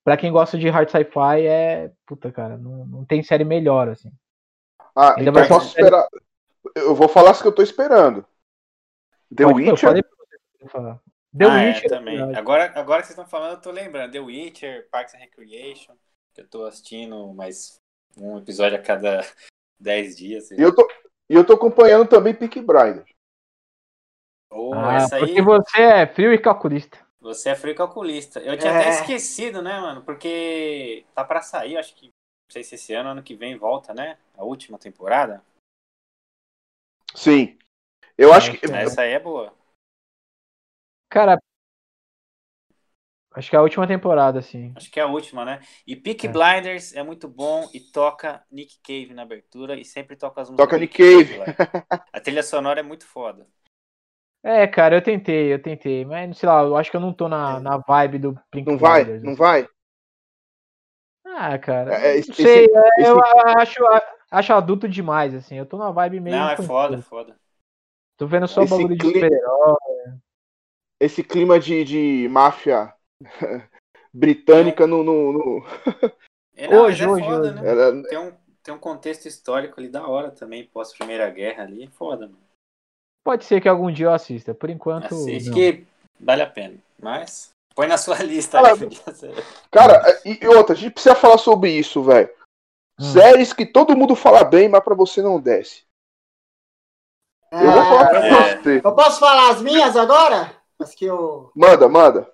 Pra 0.04 0.16
quem 0.16 0.32
gosta 0.32 0.58
de 0.58 0.70
hard 0.70 0.90
sci-fi, 0.90 1.46
é. 1.46 1.92
Puta, 2.06 2.32
cara, 2.32 2.58
não, 2.58 2.86
não 2.86 3.06
tem 3.06 3.22
série 3.22 3.44
melhor, 3.44 3.90
assim. 3.90 4.12
Ah, 4.96 5.16
Ainda 5.18 5.32
então 5.32 5.48
posso 5.48 5.72
série... 5.72 5.86
esperar. 5.86 6.08
Eu 6.76 6.96
vou 6.96 7.10
falar 7.10 7.32
as 7.32 7.42
que 7.42 7.48
eu 7.48 7.52
tô 7.52 7.62
esperando. 7.62 8.26
The 9.36 9.44
Pode, 9.44 9.70
Witcher. 9.70 10.06
falar. 10.70 11.02
The 11.38 11.46
ah, 11.46 11.62
é, 11.62 11.68
Witcher. 11.68 11.86
É, 11.86 11.90
também. 11.90 12.36
Agora, 12.36 12.72
agora 12.76 13.02
que 13.02 13.08
vocês 13.08 13.18
estão 13.18 13.28
falando, 13.28 13.52
eu 13.54 13.62
tô 13.62 13.72
lembrando. 13.72 14.12
The 14.12 14.20
Witcher, 14.20 14.88
Parks 14.90 15.14
and 15.14 15.20
Recreation, 15.20 15.96
que 16.34 16.42
eu 16.42 16.48
tô 16.48 16.66
assistindo 16.66 17.34
mais 17.34 17.80
um 18.18 18.38
episódio 18.38 18.78
a 18.78 18.82
cada 18.82 19.22
10 19.80 20.18
dias. 20.18 20.52
E 20.52 20.62
eu 20.62 20.74
tô, 20.74 20.88
e 21.30 21.36
eu 21.36 21.46
tô 21.46 21.54
acompanhando 21.54 22.08
também 22.08 22.34
Peak 22.34 22.60
Blinders. 22.62 23.10
Oh, 24.50 24.74
ah, 24.74 25.06
aí... 25.12 25.20
Porque 25.20 25.42
você 25.42 25.82
é 25.82 26.08
frio 26.08 26.34
e 26.34 26.40
calculista. 26.40 27.06
Você 27.20 27.50
é 27.50 27.56
frio 27.56 27.74
e 27.74 27.76
calculista. 27.76 28.40
Eu 28.40 28.58
tinha 28.58 28.72
é. 28.72 28.80
até 28.80 28.90
esquecido, 28.90 29.62
né, 29.62 29.80
mano? 29.80 30.02
Porque 30.04 31.06
tá 31.14 31.24
para 31.24 31.42
sair, 31.42 31.78
acho 31.78 31.94
que. 31.96 32.06
Não 32.06 32.54
sei 32.54 32.64
se 32.64 32.76
esse 32.76 32.94
ano, 32.94 33.10
ano 33.10 33.24
que 33.24 33.36
vem 33.36 33.58
volta, 33.58 33.94
né? 33.94 34.18
A 34.38 34.44
última 34.46 34.80
temporada. 34.80 35.44
Sim. 37.14 37.58
Eu 38.18 38.34
acho 38.34 38.54
que. 38.54 38.66
Essa 38.72 39.02
aí 39.02 39.12
é 39.12 39.20
boa. 39.20 39.57
Cara. 41.18 41.42
Acho 43.34 43.50
que 43.50 43.56
é 43.56 43.60
a 43.60 43.64
última 43.64 43.88
temporada, 43.88 44.40
sim. 44.40 44.72
Acho 44.76 44.92
que 44.92 45.00
é 45.00 45.04
a 45.04 45.08
última, 45.08 45.44
né? 45.44 45.62
E 45.86 45.96
Peak 45.96 46.28
é. 46.28 46.30
Blinders 46.30 46.96
é 46.96 47.02
muito 47.02 47.28
bom 47.28 47.68
e 47.74 47.80
toca 47.80 48.44
Nick 48.52 48.80
Cave 48.84 49.16
na 49.16 49.24
abertura 49.24 49.76
e 49.80 49.84
sempre 49.84 50.16
toca 50.16 50.42
as 50.42 50.50
músicas. 50.50 50.68
Toca 50.68 50.78
Nick 50.78 50.96
Cave. 50.96 51.40
Cave 51.40 51.86
a 52.14 52.20
trilha 52.20 52.44
sonora 52.44 52.82
é 52.82 52.84
muito 52.84 53.08
foda. 53.08 53.48
É, 54.44 54.68
cara, 54.68 54.96
eu 54.96 55.02
tentei, 55.02 55.52
eu 55.52 55.60
tentei, 55.60 56.06
mas 56.06 56.38
sei 56.38 56.48
lá, 56.48 56.62
eu 56.62 56.78
acho 56.78 56.92
que 56.92 56.98
eu 56.98 57.02
não 57.02 57.12
tô 57.12 57.28
na, 57.28 57.58
é. 57.58 57.60
na 57.62 57.78
vibe 57.78 58.20
do 58.20 58.40
Pink 58.52 58.70
Não 58.70 58.78
vai? 58.78 59.04
Não 59.04 59.16
assim. 59.16 59.36
vai? 59.36 59.68
Ah, 61.26 61.58
cara. 61.58 61.96
É, 61.96 62.18
esse, 62.18 62.30
não 62.30 62.36
sei, 62.36 62.66
esse, 62.66 62.78
é, 62.78 63.10
eu 63.10 63.20
esse... 63.20 63.60
acho, 63.60 63.84
acho 64.30 64.54
adulto 64.54 64.88
demais, 64.88 65.34
assim. 65.34 65.56
Eu 65.56 65.66
tô 65.66 65.78
na 65.78 65.90
vibe 65.90 66.20
meio. 66.20 66.38
Não, 66.38 66.50
é 66.52 66.58
foda, 66.58 66.98
é 66.98 67.02
foda. 67.02 67.36
Tô 68.18 68.28
vendo 68.28 68.48
só 68.48 68.64
bagulho 68.66 68.98
clima... 68.98 68.98
de 68.98 69.06
super-herói. 69.06 69.97
Esse 71.00 71.24
clima 71.24 71.60
de, 71.60 71.84
de 71.84 72.28
máfia 72.30 72.94
britânica 74.14 74.88
no. 74.88 75.04
no, 75.04 75.34
no... 75.34 75.66
É, 76.56 76.68
não, 76.68 76.84
hoje, 76.84 77.06
hoje, 77.06 77.24
foda, 77.24 77.52
hoje. 77.52 77.62
Né? 77.62 78.10
Tem, 78.10 78.18
um, 78.18 78.34
tem 78.64 78.74
um 78.74 78.80
contexto 78.80 79.28
histórico 79.28 79.80
ali 79.80 79.90
da 79.90 80.08
hora 80.08 80.32
também, 80.32 80.66
pós-Primeira 80.66 81.30
Guerra 81.30 81.64
ali. 81.64 81.84
É 81.84 81.88
foda, 81.88 82.26
mano. 82.26 82.48
Pode 83.24 83.46
ser 83.46 83.62
que 83.62 83.70
algum 83.70 83.92
dia 83.92 84.08
eu 84.08 84.14
assista. 84.14 84.54
Por 84.54 84.70
enquanto. 84.70 85.14
Assiste 85.14 85.52
que 85.52 85.86
vale 86.20 86.42
a 86.42 86.50
pena. 86.50 86.78
Mas 86.98 87.52
põe 87.76 87.86
na 87.86 87.98
sua 87.98 88.18
lista. 88.24 88.58
Cara, 89.70 90.00
cara 90.00 90.22
e, 90.26 90.44
e 90.44 90.48
outra, 90.48 90.74
a 90.74 90.78
gente 90.78 90.94
precisa 90.94 91.14
falar 91.14 91.38
sobre 91.38 91.70
isso, 91.70 92.02
velho. 92.02 92.30
Hum. 93.00 93.04
Séries 93.04 93.54
que 93.54 93.66
todo 93.66 93.96
mundo 93.96 94.16
fala 94.16 94.44
bem, 94.44 94.68
mas 94.68 94.84
pra 94.84 94.96
você 94.96 95.22
não 95.22 95.40
desce. 95.40 95.86
É, 97.52 97.64
eu 97.64 97.72
vou 97.72 97.84
falar 97.84 98.10
pra 98.10 98.26
é. 98.26 98.62
você. 98.62 98.82
Eu 98.84 98.96
posso 98.96 99.20
falar 99.20 99.52
as 99.52 99.62
minhas 99.62 99.96
agora? 99.96 100.57
As 100.80 100.94
que 100.94 101.06
eu... 101.06 101.52
Manda, 101.56 101.88
manda. 101.88 102.32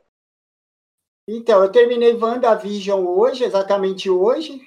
Então, 1.28 1.64
eu 1.64 1.72
terminei 1.72 2.14
WandaVision 2.16 3.06
hoje, 3.06 3.44
exatamente 3.44 4.10
hoje. 4.10 4.62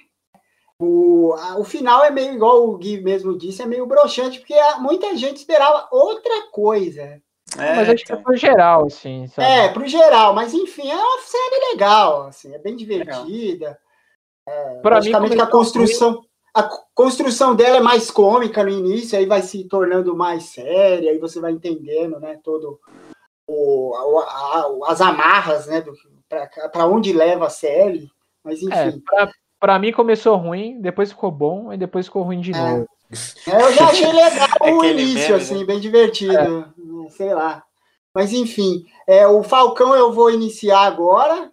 O, 0.79 1.33
a, 1.33 1.57
o 1.57 1.63
final 1.63 2.03
é 2.03 2.11
meio 2.11 2.33
igual 2.33 2.67
o 2.67 2.77
Gui 2.77 3.01
mesmo 3.01 3.37
disse, 3.37 3.61
é 3.61 3.65
meio 3.65 3.85
broxante, 3.85 4.39
porque 4.39 4.53
a, 4.53 4.79
muita 4.79 5.15
gente 5.15 5.37
esperava 5.37 5.87
outra 5.91 6.47
coisa. 6.51 7.21
É, 7.57 7.75
mas 7.75 7.89
acho 7.89 8.05
que 8.05 8.11
é 8.11 8.15
pro 8.15 8.35
geral, 8.35 8.85
assim. 8.85 9.27
Sabe? 9.27 9.47
É, 9.47 9.69
pro 9.69 9.87
geral, 9.87 10.33
mas 10.33 10.53
enfim, 10.53 10.89
é 10.89 10.95
uma 10.95 11.21
série 11.21 11.71
legal, 11.71 12.23
assim, 12.23 12.53
é 12.53 12.59
bem 12.59 12.75
divertida. 12.75 13.79
É, 14.47 14.79
pra 14.81 14.99
mim, 15.01 15.11
a 15.39 15.47
construção. 15.47 16.23
A 16.53 16.63
construção 16.95 17.55
dela 17.55 17.77
é 17.77 17.81
mais 17.81 18.09
cômica 18.09 18.63
no 18.63 18.71
início, 18.71 19.15
aí 19.15 19.27
vai 19.27 19.43
se 19.43 19.65
tornando 19.65 20.15
mais 20.15 20.45
séria, 20.45 21.11
aí 21.11 21.19
você 21.19 21.39
vai 21.39 21.51
entendendo, 21.51 22.19
né, 22.19 22.39
todo 22.43 22.79
o, 23.47 24.21
a, 24.21 24.27
a, 24.27 24.91
as 24.91 25.01
amarras, 25.01 25.67
né, 25.67 25.83
para 26.71 26.85
onde 26.85 27.13
leva 27.13 27.47
a 27.47 27.49
série. 27.49 28.11
Mas 28.43 28.61
é, 28.61 28.87
enfim. 28.89 29.03
É, 29.13 29.29
Pra 29.59 29.79
mim 29.79 29.91
começou 29.91 30.35
ruim, 30.37 30.79
depois 30.79 31.11
ficou 31.11 31.31
bom 31.31 31.73
e 31.73 31.77
depois 31.77 32.05
ficou 32.05 32.23
ruim 32.23 32.41
de 32.41 32.51
é. 32.51 32.57
novo. 32.57 32.89
É, 33.47 33.63
eu 33.63 33.73
já 33.73 33.87
achei 33.89 34.11
legal 34.11 34.47
o 34.61 34.85
início, 34.85 35.29
meme, 35.29 35.33
assim, 35.33 35.59
né? 35.59 35.65
bem 35.65 35.79
divertido. 35.79 36.73
É. 37.05 37.09
Sei 37.09 37.33
lá. 37.33 37.63
Mas 38.13 38.33
enfim, 38.33 38.85
é, 39.07 39.27
o 39.27 39.41
Falcão 39.43 39.95
eu 39.95 40.11
vou 40.11 40.29
iniciar 40.29 40.81
agora. 40.81 41.51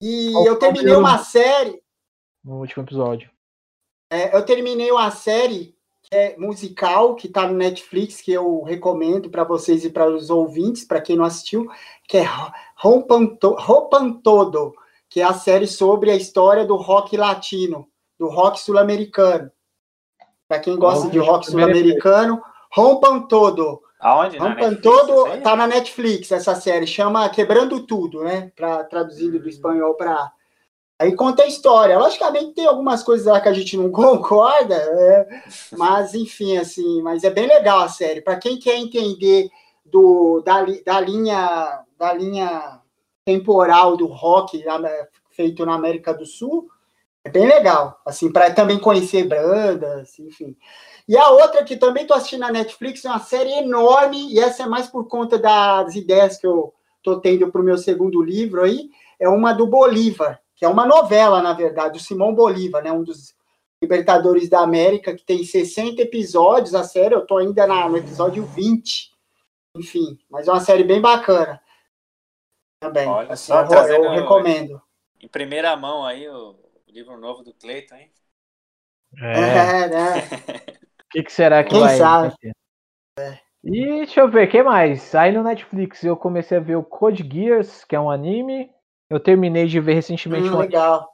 E 0.00 0.32
eu 0.46 0.58
terminei 0.58 0.94
uma 0.94 1.18
série. 1.18 1.82
No 2.42 2.60
último 2.60 2.82
episódio. 2.82 3.30
É, 4.10 4.34
eu 4.36 4.44
terminei 4.44 4.90
uma 4.90 5.10
série 5.10 5.73
é 6.14 6.36
musical, 6.38 7.14
que 7.14 7.26
está 7.26 7.46
no 7.46 7.54
Netflix, 7.54 8.20
que 8.20 8.32
eu 8.32 8.62
recomendo 8.62 9.28
para 9.28 9.44
vocês 9.44 9.84
e 9.84 9.90
para 9.90 10.08
os 10.08 10.30
ouvintes, 10.30 10.84
para 10.84 11.00
quem 11.00 11.16
não 11.16 11.24
assistiu, 11.24 11.68
que 12.08 12.18
é 12.18 12.26
Roupan 12.76 13.36
Todo 14.22 14.74
que 15.14 15.20
é 15.20 15.24
a 15.24 15.32
série 15.32 15.68
sobre 15.68 16.10
a 16.10 16.16
história 16.16 16.64
do 16.64 16.74
rock 16.74 17.16
latino, 17.16 17.86
do 18.18 18.26
rock 18.26 18.58
sul-americano. 18.58 19.48
Para 20.48 20.58
quem 20.58 20.76
gosta 20.76 21.08
de 21.08 21.20
rock 21.20 21.46
sul-americano, 21.46 22.42
rompam 22.72 23.20
todo. 23.28 23.80
Aonde? 24.00 24.36
Rompam 24.38 24.74
todo, 24.74 25.40
tá 25.40 25.54
na 25.54 25.68
Netflix 25.68 26.32
essa 26.32 26.56
série, 26.56 26.84
chama 26.84 27.28
Quebrando 27.28 27.86
Tudo, 27.86 28.24
né? 28.24 28.50
Para 28.56 28.82
traduzindo 28.82 29.38
do 29.38 29.48
espanhol 29.48 29.94
para 29.94 30.32
Aí 31.04 31.14
conta 31.14 31.42
a 31.42 31.46
história. 31.46 31.98
Logicamente 31.98 32.52
tem 32.52 32.66
algumas 32.66 33.02
coisas 33.02 33.26
lá 33.26 33.38
que 33.38 33.48
a 33.48 33.52
gente 33.52 33.76
não 33.76 33.90
concorda, 33.92 34.74
é, 34.74 35.42
mas 35.76 36.14
enfim, 36.14 36.56
assim, 36.56 37.02
mas 37.02 37.24
é 37.24 37.30
bem 37.30 37.46
legal 37.46 37.80
a 37.80 37.88
série. 37.88 38.22
Para 38.22 38.36
quem 38.36 38.58
quer 38.58 38.76
entender 38.76 39.50
do, 39.84 40.40
da, 40.40 40.64
da 40.84 41.00
linha 41.00 41.84
da 41.98 42.12
linha 42.12 42.80
temporal 43.24 43.96
do 43.96 44.06
rock 44.06 44.64
feito 45.30 45.64
na 45.64 45.74
América 45.74 46.14
do 46.14 46.24
Sul, 46.24 46.68
é 47.22 47.30
bem 47.30 47.46
legal, 47.46 48.00
assim, 48.04 48.32
para 48.32 48.52
também 48.52 48.78
conhecer 48.78 49.24
bandas, 49.24 50.18
enfim. 50.18 50.56
E 51.06 51.16
a 51.16 51.28
outra 51.30 51.64
que 51.64 51.76
também 51.76 52.02
estou 52.02 52.16
assistindo 52.16 52.40
na 52.40 52.52
Netflix 52.52 53.04
é 53.04 53.10
uma 53.10 53.20
série 53.20 53.52
enorme, 53.52 54.32
e 54.32 54.38
essa 54.38 54.64
é 54.64 54.66
mais 54.66 54.88
por 54.88 55.06
conta 55.06 55.38
das 55.38 55.94
ideias 55.94 56.38
que 56.38 56.46
eu 56.46 56.72
estou 56.98 57.20
tendo 57.20 57.50
para 57.50 57.60
o 57.60 57.64
meu 57.64 57.78
segundo 57.78 58.22
livro 58.22 58.62
aí, 58.62 58.90
é 59.18 59.28
uma 59.28 59.52
do 59.52 59.66
Bolívar, 59.66 60.40
que 60.64 60.66
é 60.66 60.68
uma 60.70 60.86
novela, 60.86 61.42
na 61.42 61.52
verdade, 61.52 61.98
o 61.98 62.00
Simão 62.00 62.34
Bolívar, 62.34 62.82
né? 62.82 62.90
Um 62.90 63.04
dos 63.04 63.36
Libertadores 63.82 64.48
da 64.48 64.60
América, 64.60 65.14
que 65.14 65.22
tem 65.22 65.44
60 65.44 66.00
episódios, 66.00 66.74
a 66.74 66.82
série, 66.82 67.14
eu 67.14 67.26
tô 67.26 67.36
ainda 67.36 67.66
na, 67.66 67.86
no 67.86 67.98
episódio 67.98 68.46
20. 68.46 69.12
Enfim, 69.76 70.18
mas 70.30 70.48
é 70.48 70.50
uma 70.50 70.60
série 70.60 70.82
bem 70.82 71.02
bacana. 71.02 71.60
Também. 72.80 73.06
Olha 73.06 73.34
assim, 73.34 73.48
só, 73.48 73.60
eu, 73.60 73.68
trazendo 73.68 74.06
eu 74.06 74.10
recomendo. 74.12 74.80
Em 75.20 75.28
primeira 75.28 75.76
mão 75.76 76.02
aí 76.02 76.26
o 76.26 76.56
livro 76.88 77.18
novo 77.18 77.42
do 77.42 77.52
Cleiton, 77.52 77.96
hein? 77.96 78.10
É. 79.18 79.84
É, 79.84 79.88
né? 79.88 80.18
O 80.18 81.08
que, 81.10 81.22
que 81.24 81.32
será 81.32 81.62
que 81.62 81.70
Quem 81.70 81.80
vai 81.80 81.98
sabe? 81.98 82.28
acontecer? 82.28 82.54
E 83.62 83.86
deixa 83.86 84.20
eu 84.20 84.30
ver, 84.30 84.48
o 84.48 84.50
que 84.50 84.62
mais? 84.62 85.14
Aí 85.14 85.30
no 85.30 85.42
Netflix 85.42 86.02
eu 86.02 86.16
comecei 86.16 86.56
a 86.56 86.60
ver 86.60 86.76
o 86.76 86.82
Code 86.82 87.22
Geass, 87.22 87.84
que 87.84 87.94
é 87.94 88.00
um 88.00 88.10
anime. 88.10 88.73
Eu 89.10 89.20
terminei 89.20 89.66
de 89.66 89.80
ver 89.80 89.94
recentemente 89.94 90.48
Hum, 90.50 90.56
um 90.56 90.60
legal. 90.60 91.08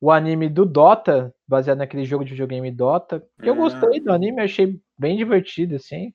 o 0.00 0.10
anime 0.10 0.48
do 0.48 0.64
Dota, 0.66 1.34
baseado 1.46 1.78
naquele 1.78 2.04
jogo 2.04 2.24
de 2.24 2.32
videogame 2.32 2.70
Dota. 2.70 3.20
que 3.42 3.48
Eu 3.48 3.54
Hum. 3.54 3.58
gostei 3.58 4.00
do 4.00 4.12
anime, 4.12 4.42
achei 4.42 4.78
bem 4.98 5.16
divertido, 5.16 5.76
assim. 5.76 6.12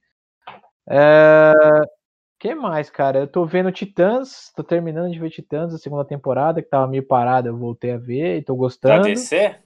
É... 0.89 1.53
que 2.39 2.55
mais, 2.55 2.89
cara? 2.89 3.19
Eu 3.19 3.27
tô 3.27 3.45
vendo 3.45 3.71
Titãs, 3.71 4.51
tô 4.55 4.63
terminando 4.63 5.11
de 5.11 5.19
ver 5.19 5.29
Titãs, 5.29 5.73
a 5.73 5.77
segunda 5.77 6.05
temporada, 6.05 6.61
que 6.61 6.69
tava 6.69 6.87
meio 6.87 7.05
parada, 7.05 7.49
eu 7.49 7.57
voltei 7.57 7.91
a 7.91 7.97
ver 7.97 8.37
e 8.37 8.43
tô 8.43 8.55
gostando. 8.55 9.03
DC? 9.03 9.59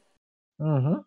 Uhum. 0.60 1.04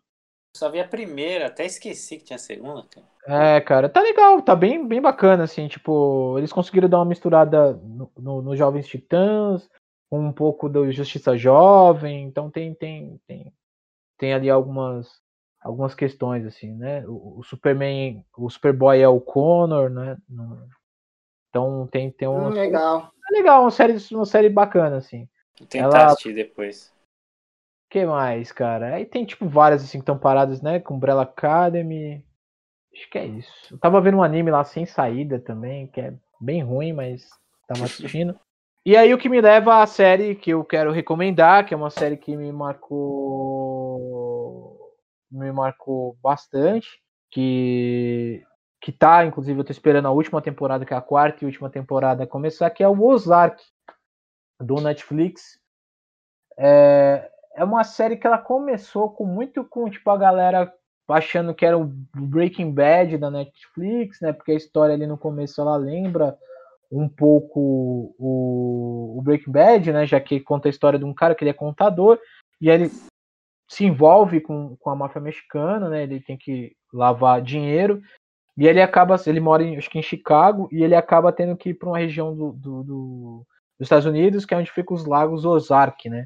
Só 0.55 0.69
vi 0.69 0.79
a 0.81 0.87
primeira, 0.87 1.47
até 1.47 1.65
esqueci 1.65 2.17
que 2.17 2.25
tinha 2.25 2.35
a 2.35 2.39
segunda, 2.39 2.83
cara. 2.83 3.07
É, 3.27 3.59
cara, 3.59 3.89
tá 3.89 3.99
legal, 4.01 4.41
tá 4.41 4.55
bem, 4.55 4.87
bem 4.87 5.01
bacana, 5.01 5.43
assim, 5.43 5.67
tipo, 5.67 6.37
eles 6.37 6.53
conseguiram 6.53 6.87
dar 6.87 6.99
uma 6.99 7.05
misturada 7.05 7.73
no, 7.73 8.09
no, 8.17 8.41
no 8.41 8.55
Jovens 8.55 8.87
Titãs, 8.87 9.69
com 10.09 10.19
um 10.19 10.31
pouco 10.31 10.69
do 10.69 10.91
Justiça 10.91 11.37
Jovem, 11.37 12.23
então 12.25 12.49
tem, 12.49 12.73
tem, 12.73 13.19
tem, 13.27 13.53
tem 14.17 14.33
ali 14.33 14.49
algumas, 14.49 15.21
algumas 15.61 15.93
questões, 15.93 16.45
assim, 16.45 16.73
né? 16.73 17.05
O, 17.07 17.39
o 17.39 17.43
Superman, 17.43 18.23
o 18.37 18.49
Superboy 18.49 18.99
é 19.01 19.07
o 19.07 19.19
Connor, 19.19 19.89
né? 19.89 20.17
Então 21.49 21.87
tem, 21.87 22.11
tem 22.11 22.27
Hum, 22.27 22.49
uma. 22.49 22.53
legal. 22.53 23.11
É 23.29 23.33
legal, 23.37 23.61
uma 23.63 23.71
série, 23.71 23.95
uma 24.11 24.25
série 24.25 24.49
bacana, 24.49 24.97
assim. 24.97 25.27
Vou 25.59 25.67
tentar 25.67 25.85
Ela- 25.85 26.05
assistir 26.05 26.33
depois. 26.33 26.91
O 27.87 27.89
que 27.89 28.05
mais, 28.05 28.51
cara? 28.51 28.95
Aí 28.95 29.05
tem, 29.05 29.25
tipo, 29.25 29.47
várias, 29.47 29.81
assim, 29.83 29.97
que 29.99 30.03
estão 30.03 30.17
paradas, 30.17 30.61
né? 30.61 30.79
Com 30.79 30.95
Umbrella 30.95 31.23
Academy. 31.23 32.23
Acho 32.93 33.09
que 33.09 33.17
é 33.17 33.25
isso. 33.25 33.73
Eu 33.73 33.77
tava 33.77 34.01
vendo 34.01 34.17
um 34.17 34.23
anime 34.23 34.51
lá 34.51 34.63
sem 34.63 34.85
saída 34.85 35.39
também, 35.39 35.87
que 35.87 36.01
é 36.01 36.13
bem 36.39 36.63
ruim, 36.63 36.91
mas 36.93 37.29
tava 37.67 37.85
assistindo. 37.85 38.37
E 38.87 38.95
aí 38.95 39.13
o 39.13 39.17
que 39.17 39.27
me 39.27 39.41
leva 39.41 39.81
à 39.81 39.85
série 39.85 40.33
que 40.33 40.51
eu 40.51 40.63
quero 40.63 40.93
recomendar, 40.93 41.65
que 41.65 41.73
é 41.73 41.77
uma 41.77 41.89
série 41.89 42.15
que 42.15 42.37
me 42.37 42.53
marcou. 42.53 42.95
Me 45.29 45.51
marcou 45.51 46.17
bastante. 46.23 46.87
Que. 47.29 48.45
Que 48.79 48.93
tá, 48.93 49.25
inclusive, 49.25 49.59
eu 49.59 49.65
tô 49.65 49.73
esperando 49.73 50.07
a 50.07 50.11
última 50.11 50.41
temporada, 50.41 50.85
que 50.85 50.93
é 50.93 50.97
a 50.97 51.01
quarta 51.01 51.43
e 51.43 51.45
última 51.45 51.69
temporada 51.69 52.25
começar, 52.25 52.69
que 52.69 52.81
é 52.81 52.87
o 52.87 53.03
Ozark, 53.03 53.61
do 54.61 54.75
Netflix. 54.75 55.59
É, 56.57 57.29
é 57.57 57.65
uma 57.65 57.83
série 57.83 58.15
que 58.15 58.25
ela 58.25 58.37
começou 58.37 59.09
com 59.09 59.25
muito 59.25 59.65
com 59.65 59.89
tipo 59.89 60.09
a 60.09 60.17
galera 60.17 60.73
achando 61.09 61.53
que 61.53 61.65
era 61.65 61.77
o 61.77 61.91
Breaking 62.15 62.71
Bad 62.71 63.17
da 63.17 63.29
Netflix, 63.29 64.21
né? 64.21 64.31
Porque 64.31 64.53
a 64.53 64.55
história 64.55 64.95
ali 64.95 65.05
no 65.05 65.17
começo 65.17 65.59
ela 65.59 65.75
lembra 65.75 66.37
um 66.91 67.07
pouco 67.09 68.13
o, 68.17 69.15
o 69.17 69.21
Breaking 69.21 69.51
Bad, 69.51 69.91
né? 69.91 70.05
Já 70.05 70.19
que 70.19 70.39
conta 70.39 70.67
a 70.67 70.71
história 70.71 70.97
de 70.97 71.05
um 71.05 71.13
cara 71.13 71.35
que 71.35 71.43
ele 71.43 71.51
é 71.51 71.53
contador 71.53 72.19
e 72.61 72.69
ele 72.69 72.89
se 73.69 73.85
envolve 73.85 74.39
com, 74.39 74.75
com 74.77 74.89
a 74.89 74.95
máfia 74.95 75.19
mexicana, 75.21 75.89
né? 75.89 76.03
Ele 76.03 76.21
tem 76.21 76.37
que 76.37 76.73
lavar 76.93 77.41
dinheiro 77.41 78.01
e 78.57 78.65
ele 78.65 78.81
acaba, 78.81 79.15
ele 79.27 79.39
mora 79.39 79.61
em, 79.63 79.77
acho 79.77 79.89
que 79.89 79.99
em 79.99 80.03
Chicago 80.03 80.69
e 80.71 80.83
ele 80.83 80.95
acaba 80.95 81.31
tendo 81.33 81.55
que 81.57 81.69
ir 81.69 81.73
para 81.73 81.89
uma 81.89 81.97
região 81.99 82.33
do, 82.35 82.53
do- 82.53 82.83
do- 82.83 83.45
dos 83.77 83.85
Estados 83.85 84.05
Unidos 84.05 84.45
que 84.45 84.53
é 84.53 84.57
onde 84.57 84.71
ficam 84.71 84.95
os 84.95 85.05
lagos 85.05 85.45
Ozark, 85.45 86.09
né? 86.09 86.25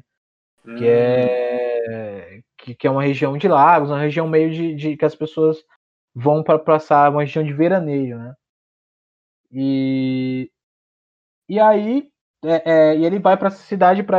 que 0.76 0.86
é 0.86 2.40
que, 2.56 2.74
que 2.76 2.86
é 2.86 2.90
uma 2.90 3.02
região 3.02 3.36
de 3.36 3.48
lagos, 3.48 3.90
uma 3.90 3.98
região 3.98 4.28
meio 4.28 4.50
de, 4.52 4.74
de- 4.76 4.96
que 4.96 5.04
as 5.04 5.14
pessoas 5.16 5.58
vão 6.14 6.42
para 6.44 6.58
passar 6.58 7.10
uma 7.10 7.22
região 7.22 7.44
de 7.44 7.52
veraneio, 7.52 8.16
né? 8.16 8.34
E 9.52 10.50
e 11.48 11.60
aí 11.60 12.08
é, 12.44 12.72
é, 12.72 12.96
e 12.96 13.04
ele 13.04 13.18
vai 13.18 13.36
para 13.36 13.48
essa 13.48 13.62
cidade 13.62 14.02
para 14.02 14.18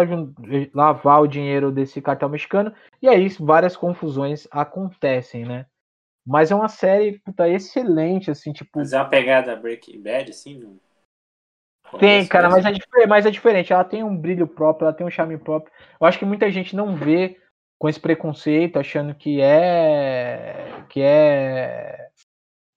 lavar 0.73 1.21
o 1.21 1.27
dinheiro 1.27 1.71
desse 1.71 2.01
cartel 2.01 2.29
mexicano 2.29 2.73
e 3.01 3.09
aí 3.09 3.27
várias 3.39 3.75
confusões 3.75 4.47
acontecem, 4.49 5.45
né? 5.45 5.65
Mas 6.25 6.51
é 6.51 6.55
uma 6.55 6.69
série 6.69 7.19
puta, 7.19 7.49
excelente, 7.49 8.31
assim, 8.31 8.53
tipo 8.53 8.69
Mas 8.75 8.93
é 8.93 8.97
uma 8.97 9.09
pegada 9.09 9.55
Breaking 9.55 10.01
Bad, 10.01 10.31
assim? 10.31 10.57
No... 10.57 10.79
Tem, 11.99 12.25
cara, 12.25 12.49
mas 12.49 12.65
é, 12.65 13.05
mas 13.05 13.25
é 13.25 13.29
diferente. 13.29 13.73
Ela 13.73 13.83
tem 13.83 14.03
um 14.03 14.15
brilho 14.15 14.47
próprio, 14.47 14.85
ela 14.85 14.95
tem 14.95 15.05
um 15.05 15.11
charme 15.11 15.37
próprio. 15.37 15.71
Eu 15.99 16.07
acho 16.07 16.17
que 16.17 16.25
muita 16.25 16.49
gente 16.49 16.75
não 16.75 16.95
vê 16.95 17.37
com 17.77 17.89
esse 17.89 17.99
preconceito, 17.99 18.79
achando 18.79 19.13
que 19.13 19.41
é 19.41 20.85
que 20.89 21.01
é 21.01 22.09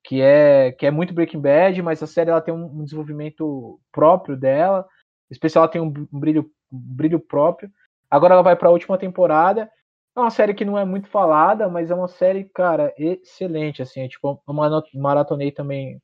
que 0.07 0.23
é 0.23 0.73
que 0.73 0.87
é 0.87 0.91
muito 0.91 1.13
Breaking 1.13 1.41
Bad, 1.41 1.83
mas 1.83 2.03
a 2.03 2.07
série 2.07 2.31
ela 2.31 2.41
tem 2.41 2.55
um, 2.55 2.85
desenvolvimento 2.85 3.81
próprio 3.93 4.37
dela. 4.37 4.87
Especial 5.31 5.65
ela 5.65 5.73
tem 5.73 5.81
um, 5.81 5.91
brilho 5.91 6.49
um 6.73 6.79
brilho 6.79 7.19
próprio. 7.19 7.71
Agora 8.11 8.35
ela 8.35 8.43
vai 8.43 8.55
para 8.57 8.69
a 8.69 8.73
última 8.73 8.97
temporada. 8.97 9.69
É 10.17 10.21
uma 10.21 10.31
série 10.31 10.55
que 10.55 10.65
não 10.65 10.79
é 10.79 10.85
muito 10.85 11.09
falada, 11.09 11.69
mas 11.69 11.91
é 11.91 11.95
uma 11.95 12.09
série, 12.09 12.45
cara, 12.45 12.95
excelente 12.97 13.83
assim, 13.83 14.01
é, 14.01 14.09
tipo, 14.09 14.43
eu 14.49 14.55
maratonei 15.01 15.53
também 15.53 16.01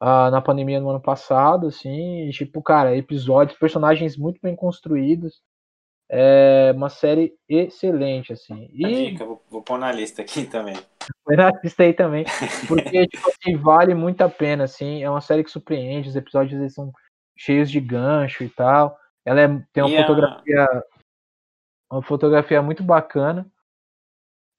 ah, 0.00 0.30
na 0.30 0.40
pandemia 0.40 0.80
no 0.80 0.88
ano 0.88 1.00
passado, 1.02 1.66
assim, 1.66 2.28
e, 2.28 2.30
tipo, 2.30 2.62
cara, 2.62 2.96
episódios, 2.96 3.58
personagens 3.58 4.16
muito 4.16 4.40
bem 4.42 4.56
construídos. 4.56 5.42
É 6.12 6.72
uma 6.74 6.88
série 6.88 7.34
excelente, 7.48 8.32
assim. 8.32 8.64
A 8.64 8.68
E 8.74 9.10
dica, 9.10 9.24
vou, 9.24 9.40
vou 9.48 9.62
pôr 9.62 9.78
na 9.78 9.92
lista 9.92 10.22
aqui 10.22 10.44
também. 10.44 10.74
foi 11.24 11.36
na 11.36 11.50
lista 11.62 11.84
aí 11.84 11.92
também, 11.92 12.24
porque, 12.66 13.06
tipo 13.08 13.28
assim, 13.28 13.56
vale 13.56 13.94
muito 13.94 14.20
a 14.22 14.28
pena, 14.28 14.64
assim. 14.64 15.02
É 15.02 15.08
uma 15.08 15.20
série 15.20 15.44
que 15.44 15.50
surpreende, 15.50 16.08
os 16.08 16.16
episódios 16.16 16.60
eles 16.60 16.74
são 16.74 16.92
cheios 17.36 17.70
de 17.70 17.80
gancho 17.80 18.42
e 18.42 18.48
tal. 18.48 18.98
Ela 19.24 19.42
é- 19.42 19.48
tem 19.72 19.84
uma 19.84 19.90
E 19.90 19.96
a- 19.96 20.00
fotografia 20.02 20.66
uma 21.90 22.02
fotografia 22.02 22.62
muito 22.62 22.82
bacana 22.84 23.50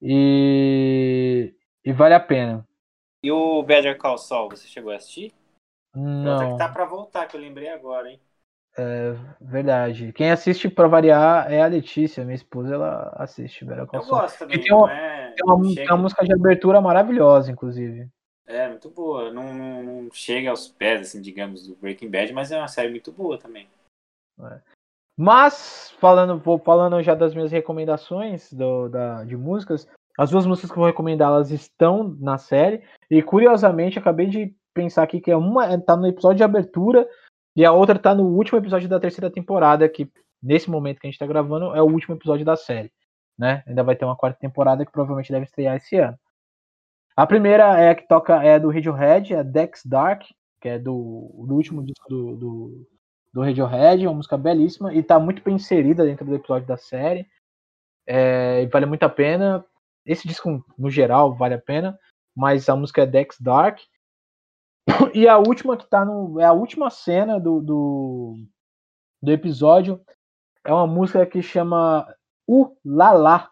e, 0.00 1.54
e 1.84 1.92
vale 1.92 2.14
a 2.14 2.20
pena. 2.20 2.66
E 3.22 3.30
o 3.30 3.62
Better 3.62 3.96
Call 3.96 4.18
Saul, 4.18 4.50
você 4.50 4.66
chegou 4.66 4.92
a 4.92 4.96
assistir? 4.96 5.32
Outra 5.94 6.02
Não, 6.02 6.52
que 6.52 6.58
tá 6.58 6.68
pra 6.68 6.84
voltar, 6.84 7.26
que 7.26 7.36
eu 7.36 7.40
lembrei 7.40 7.68
agora, 7.68 8.10
hein? 8.10 8.20
Verdade. 9.40 10.12
Quem 10.12 10.30
assiste 10.30 10.68
pra 10.68 10.88
variar 10.88 11.52
é 11.52 11.62
a 11.62 11.66
Letícia, 11.66 12.24
minha 12.24 12.34
esposa, 12.34 12.74
ela 12.74 13.12
assiste 13.16 13.64
Better 13.64 13.86
Call 13.86 14.00
Eu 14.00 14.06
gosto 14.06 14.38
também, 14.38 14.60
tem 14.60 14.72
uma- 14.74 14.86
não 14.86 14.94
é... 14.94 15.34
Tem 15.34 15.46
uma, 15.46 15.74
tem 15.74 15.86
uma 15.86 15.96
música 15.96 16.24
de 16.24 16.32
abertura 16.32 16.80
maravilhosa, 16.80 17.50
inclusive. 17.50 18.08
É, 18.46 18.68
muito 18.68 18.90
boa. 18.90 19.32
Não, 19.32 19.54
não, 19.54 19.82
não 19.82 20.08
chega 20.12 20.50
aos 20.50 20.68
pés, 20.68 21.02
assim, 21.02 21.20
digamos, 21.20 21.66
do 21.66 21.76
Breaking 21.76 22.10
Bad, 22.10 22.32
mas 22.32 22.52
é 22.52 22.58
uma 22.58 22.68
série 22.68 22.90
muito 22.90 23.10
boa 23.12 23.38
também. 23.38 23.68
Mas, 25.16 25.94
falando, 26.00 26.38
vou 26.38 26.58
falando 26.58 27.02
já 27.02 27.14
das 27.14 27.34
minhas 27.34 27.52
recomendações 27.52 28.52
do, 28.52 28.88
da, 28.88 29.24
de 29.24 29.36
músicas, 29.36 29.86
as 30.18 30.30
duas 30.30 30.46
músicas 30.46 30.70
que 30.70 30.76
eu 30.76 30.80
vou 30.80 30.86
recomendar, 30.86 31.28
elas 31.28 31.50
estão 31.50 32.16
na 32.20 32.38
série, 32.38 32.82
e 33.10 33.22
curiosamente, 33.22 33.98
acabei 33.98 34.26
de 34.26 34.54
pensar 34.74 35.02
aqui 35.02 35.20
que 35.20 35.30
é 35.30 35.36
uma 35.36 35.78
tá 35.80 35.96
no 35.96 36.06
episódio 36.06 36.38
de 36.38 36.44
abertura, 36.44 37.08
e 37.54 37.64
a 37.64 37.72
outra 37.72 37.98
tá 37.98 38.14
no 38.14 38.24
último 38.24 38.58
episódio 38.58 38.88
da 38.88 39.00
terceira 39.00 39.30
temporada, 39.30 39.88
que 39.88 40.10
nesse 40.42 40.70
momento 40.70 41.00
que 41.00 41.06
a 41.06 41.10
gente 41.10 41.18
tá 41.18 41.26
gravando, 41.26 41.74
é 41.74 41.82
o 41.82 41.86
último 41.86 42.14
episódio 42.14 42.44
da 42.44 42.56
série. 42.56 42.90
Né? 43.38 43.62
Ainda 43.66 43.82
vai 43.82 43.96
ter 43.96 44.04
uma 44.04 44.16
quarta 44.16 44.38
temporada 44.38 44.84
que 44.84 44.92
provavelmente 44.92 45.30
deve 45.30 45.44
estrear 45.44 45.76
esse 45.76 45.96
ano. 45.96 46.18
A 47.16 47.26
primeira 47.26 47.78
é 47.78 47.90
a 47.90 47.94
que 47.94 48.08
toca, 48.08 48.42
é 48.42 48.58
do 48.58 48.70
Radiohead, 48.70 49.34
é 49.34 49.44
Dex 49.44 49.82
Dark, 49.84 50.22
que 50.60 50.68
é 50.68 50.78
do, 50.78 51.44
do 51.46 51.54
último 51.54 51.84
disco 51.84 52.08
do, 52.08 52.36
do, 52.36 52.88
do 53.34 53.42
Radiohead, 53.42 54.06
uma 54.06 54.16
música 54.16 54.38
belíssima 54.38 54.94
e 54.94 55.02
tá 55.02 55.18
muito 55.18 55.42
bem 55.42 55.56
inserida 55.56 56.04
dentro 56.04 56.24
do 56.24 56.34
episódio 56.34 56.66
da 56.66 56.76
série. 56.76 57.26
É, 58.06 58.62
e 58.62 58.66
vale 58.66 58.86
muito 58.86 59.02
a 59.02 59.08
pena. 59.08 59.64
Esse 60.06 60.26
disco, 60.26 60.64
no 60.78 60.90
geral, 60.90 61.34
vale 61.34 61.54
a 61.54 61.60
pena, 61.60 61.98
mas 62.34 62.68
a 62.68 62.76
música 62.76 63.02
é 63.02 63.06
Dex 63.06 63.36
Dark. 63.40 63.78
E 65.14 65.28
a 65.28 65.38
última 65.38 65.76
que 65.76 65.88
tá 65.88 66.04
no. 66.04 66.40
É 66.40 66.44
a 66.44 66.52
última 66.52 66.90
cena 66.90 67.38
do, 67.38 67.60
do, 67.60 68.34
do 69.22 69.32
episódio. 69.32 70.00
É 70.64 70.72
uma 70.72 70.86
música 70.86 71.26
que 71.26 71.42
chama 71.42 72.06
U 72.46 72.76
La 72.84 73.12
La, 73.12 73.50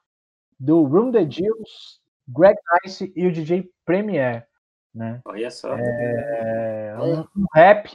do 0.59 0.83
Room 0.85 1.11
the 1.11 1.29
Jills, 1.29 2.01
Greg 2.29 2.57
Nice 2.85 3.13
e 3.17 3.27
o 3.27 3.33
DJ 3.33 3.69
Premier. 3.85 4.47
Né? 4.95 5.21
Olha 5.25 5.51
só. 5.51 5.77
É 5.77 6.97
um, 7.01 7.21
um 7.21 7.47
rap 7.55 7.91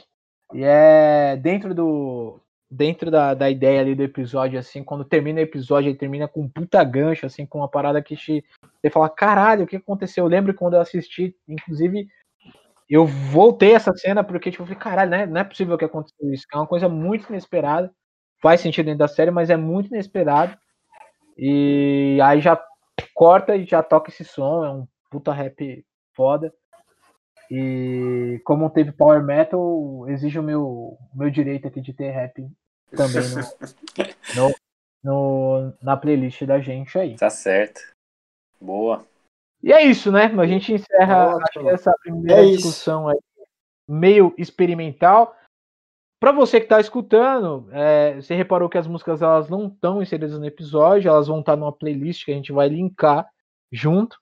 e 0.52 0.62
é 0.62 1.36
dentro 1.36 1.74
do 1.74 2.40
dentro 2.68 3.10
da, 3.10 3.32
da 3.32 3.48
ideia 3.48 3.80
ali 3.80 3.94
do 3.94 4.02
episódio, 4.02 4.58
assim, 4.58 4.82
quando 4.82 5.04
termina 5.04 5.40
o 5.40 5.42
episódio, 5.42 5.88
ele 5.88 5.98
termina 5.98 6.26
com 6.26 6.42
um 6.42 6.48
puta 6.48 6.82
gancho, 6.82 7.24
assim, 7.24 7.46
com 7.46 7.58
uma 7.58 7.68
parada 7.68 8.02
que 8.02 8.16
te, 8.16 8.44
você 8.82 8.90
fala, 8.90 9.08
caralho, 9.08 9.64
o 9.64 9.66
que 9.66 9.76
aconteceu? 9.76 10.24
Eu 10.24 10.28
lembro 10.28 10.52
quando 10.52 10.74
eu 10.74 10.80
assisti, 10.80 11.34
inclusive, 11.48 12.08
eu 12.88 13.06
voltei 13.06 13.74
essa 13.74 13.92
cena 13.94 14.22
porque, 14.22 14.50
tipo, 14.50 14.62
eu 14.62 14.66
falei, 14.66 14.80
caralho, 14.80 15.10
né? 15.10 15.26
não 15.26 15.40
é 15.40 15.44
possível 15.44 15.76
que 15.76 15.84
aconteceu 15.84 16.32
isso, 16.32 16.46
é 16.52 16.56
uma 16.56 16.66
coisa 16.66 16.88
muito 16.88 17.28
inesperada, 17.28 17.92
faz 18.40 18.60
sentido 18.60 18.86
dentro 18.86 19.00
da 19.00 19.08
série, 19.08 19.30
mas 19.30 19.50
é 19.50 19.56
muito 19.56 19.88
inesperado, 19.88 20.56
e 21.36 22.18
aí 22.22 22.40
já 22.40 22.60
corta 23.14 23.56
e 23.56 23.66
já 23.66 23.82
toca 23.82 24.10
esse 24.10 24.24
som, 24.24 24.64
é 24.64 24.70
um 24.70 24.86
puta 25.10 25.32
rap 25.32 25.84
foda, 26.14 26.52
e 27.50 28.40
como 28.44 28.70
teve 28.70 28.92
Power 28.92 29.22
Metal, 29.22 30.08
exige 30.08 30.38
o 30.38 30.42
meu, 30.42 30.64
o 30.64 30.98
meu 31.14 31.30
direito 31.30 31.66
aqui 31.66 31.80
de 31.80 31.92
ter 31.92 32.10
rap 32.10 32.48
também 32.90 33.22
no, 34.34 34.46
no, 34.50 34.54
no, 35.02 35.72
na 35.82 35.96
playlist 35.96 36.42
da 36.44 36.60
gente 36.60 36.98
aí. 36.98 37.16
Tá 37.16 37.30
certo. 37.30 37.80
Boa. 38.60 39.04
E 39.62 39.72
é 39.72 39.82
isso, 39.84 40.12
né? 40.12 40.24
A 40.26 40.46
gente 40.46 40.72
encerra 40.72 41.38
essa 41.68 41.92
primeira 42.02 42.42
é 42.42 42.50
discussão 42.50 43.08
aí, 43.08 43.18
meio 43.88 44.34
experimental. 44.38 45.34
Para 46.20 46.32
você 46.32 46.58
que 46.58 46.66
está 46.66 46.80
escutando, 46.80 47.68
é, 47.72 48.14
você 48.14 48.34
reparou 48.34 48.68
que 48.68 48.78
as 48.78 48.86
músicas 48.86 49.20
elas 49.20 49.48
não 49.48 49.68
estão 49.68 50.02
inseridas 50.02 50.38
no 50.38 50.46
episódio, 50.46 51.08
elas 51.08 51.28
vão 51.28 51.40
estar 51.40 51.52
tá 51.52 51.56
numa 51.56 51.72
playlist 51.72 52.24
que 52.24 52.32
a 52.32 52.34
gente 52.34 52.52
vai 52.52 52.68
linkar 52.68 53.28
junto. 53.70 54.16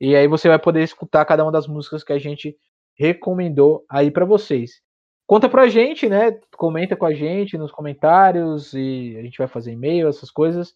E 0.00 0.16
aí 0.16 0.26
você 0.26 0.48
vai 0.48 0.58
poder 0.58 0.82
escutar 0.82 1.24
cada 1.24 1.44
uma 1.44 1.52
das 1.52 1.66
músicas 1.66 2.02
que 2.02 2.12
a 2.12 2.18
gente 2.18 2.56
recomendou 2.96 3.84
aí 3.88 4.10
para 4.10 4.24
vocês. 4.24 4.82
Conta 5.26 5.48
pra 5.48 5.68
gente, 5.68 6.08
né? 6.08 6.38
Comenta 6.56 6.96
com 6.96 7.06
a 7.06 7.14
gente 7.14 7.56
nos 7.56 7.72
comentários 7.72 8.72
e 8.74 9.16
a 9.18 9.22
gente 9.22 9.38
vai 9.38 9.46
fazer 9.46 9.72
e-mail, 9.72 10.08
essas 10.08 10.30
coisas. 10.30 10.74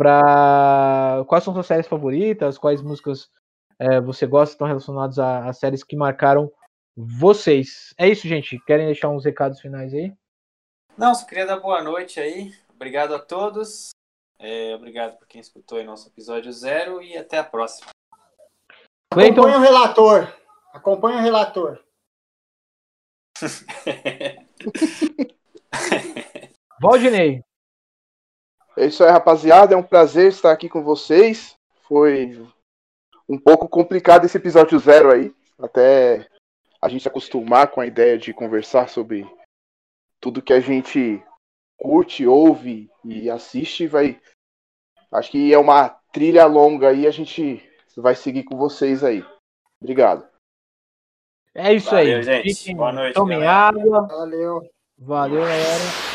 Pra... 0.00 1.22
Quais 1.28 1.44
são 1.44 1.52
suas 1.52 1.66
séries 1.66 1.86
favoritas? 1.86 2.56
Quais 2.56 2.80
músicas 2.80 3.28
é, 3.78 4.00
você 4.00 4.26
gosta 4.26 4.54
estão 4.54 4.66
relacionadas 4.66 5.18
a, 5.18 5.46
a, 5.46 5.52
séries 5.52 5.84
que 5.84 5.94
marcaram 5.94 6.50
vocês? 6.96 7.92
É 7.98 8.08
isso, 8.08 8.26
gente. 8.26 8.58
Querem 8.64 8.86
deixar 8.86 9.10
uns 9.10 9.26
recados 9.26 9.60
finais 9.60 9.92
aí? 9.92 10.10
Não, 10.96 11.14
só 11.14 11.26
queria 11.26 11.44
dar 11.44 11.60
boa 11.60 11.82
noite 11.82 12.18
aí. 12.18 12.50
Obrigado 12.74 13.14
a 13.14 13.18
todos. 13.18 13.90
É, 14.38 14.74
obrigado 14.74 15.18
por 15.18 15.28
quem 15.28 15.38
escutou 15.38 15.76
aí 15.76 15.84
nosso 15.84 16.08
episódio 16.08 16.50
zero 16.50 17.02
e 17.02 17.18
até 17.18 17.36
a 17.36 17.44
próxima. 17.44 17.90
Acompanhe 19.12 19.56
o 19.56 19.60
relator. 19.60 20.34
Acompanhe 20.72 21.18
o 21.18 21.22
relator. 21.22 21.78
Valdinei. 26.80 27.44
É 28.80 28.86
isso 28.86 29.04
aí, 29.04 29.10
rapaziada. 29.10 29.74
É 29.74 29.76
um 29.76 29.82
prazer 29.82 30.28
estar 30.28 30.50
aqui 30.50 30.66
com 30.66 30.82
vocês. 30.82 31.54
Foi 31.82 32.42
um 33.28 33.36
pouco 33.36 33.68
complicado 33.68 34.24
esse 34.24 34.38
episódio 34.38 34.78
zero 34.78 35.12
aí. 35.12 35.34
Até 35.58 36.26
a 36.80 36.88
gente 36.88 37.02
se 37.02 37.08
acostumar 37.08 37.68
com 37.68 37.82
a 37.82 37.86
ideia 37.86 38.16
de 38.16 38.32
conversar 38.32 38.88
sobre 38.88 39.30
tudo 40.18 40.40
que 40.40 40.54
a 40.54 40.60
gente 40.60 41.22
curte, 41.76 42.26
ouve 42.26 42.90
e 43.04 43.28
assiste. 43.28 43.86
Vai. 43.86 44.18
Acho 45.12 45.30
que 45.30 45.52
é 45.52 45.58
uma 45.58 45.90
trilha 46.10 46.46
longa 46.46 46.88
aí. 46.88 47.06
A 47.06 47.10
gente 47.10 47.62
vai 47.98 48.14
seguir 48.14 48.44
com 48.44 48.56
vocês 48.56 49.04
aí. 49.04 49.22
Obrigado. 49.78 50.26
É 51.54 51.74
isso 51.74 51.90
Valeu, 51.90 52.16
aí. 52.16 52.22
gente. 52.22 52.74
Boa 52.74 52.92
noite. 52.92 53.14
Tomem 53.14 53.46
água. 53.46 54.06
Valeu. 54.06 54.66
Valeu, 54.96 55.42
galera. 55.42 56.09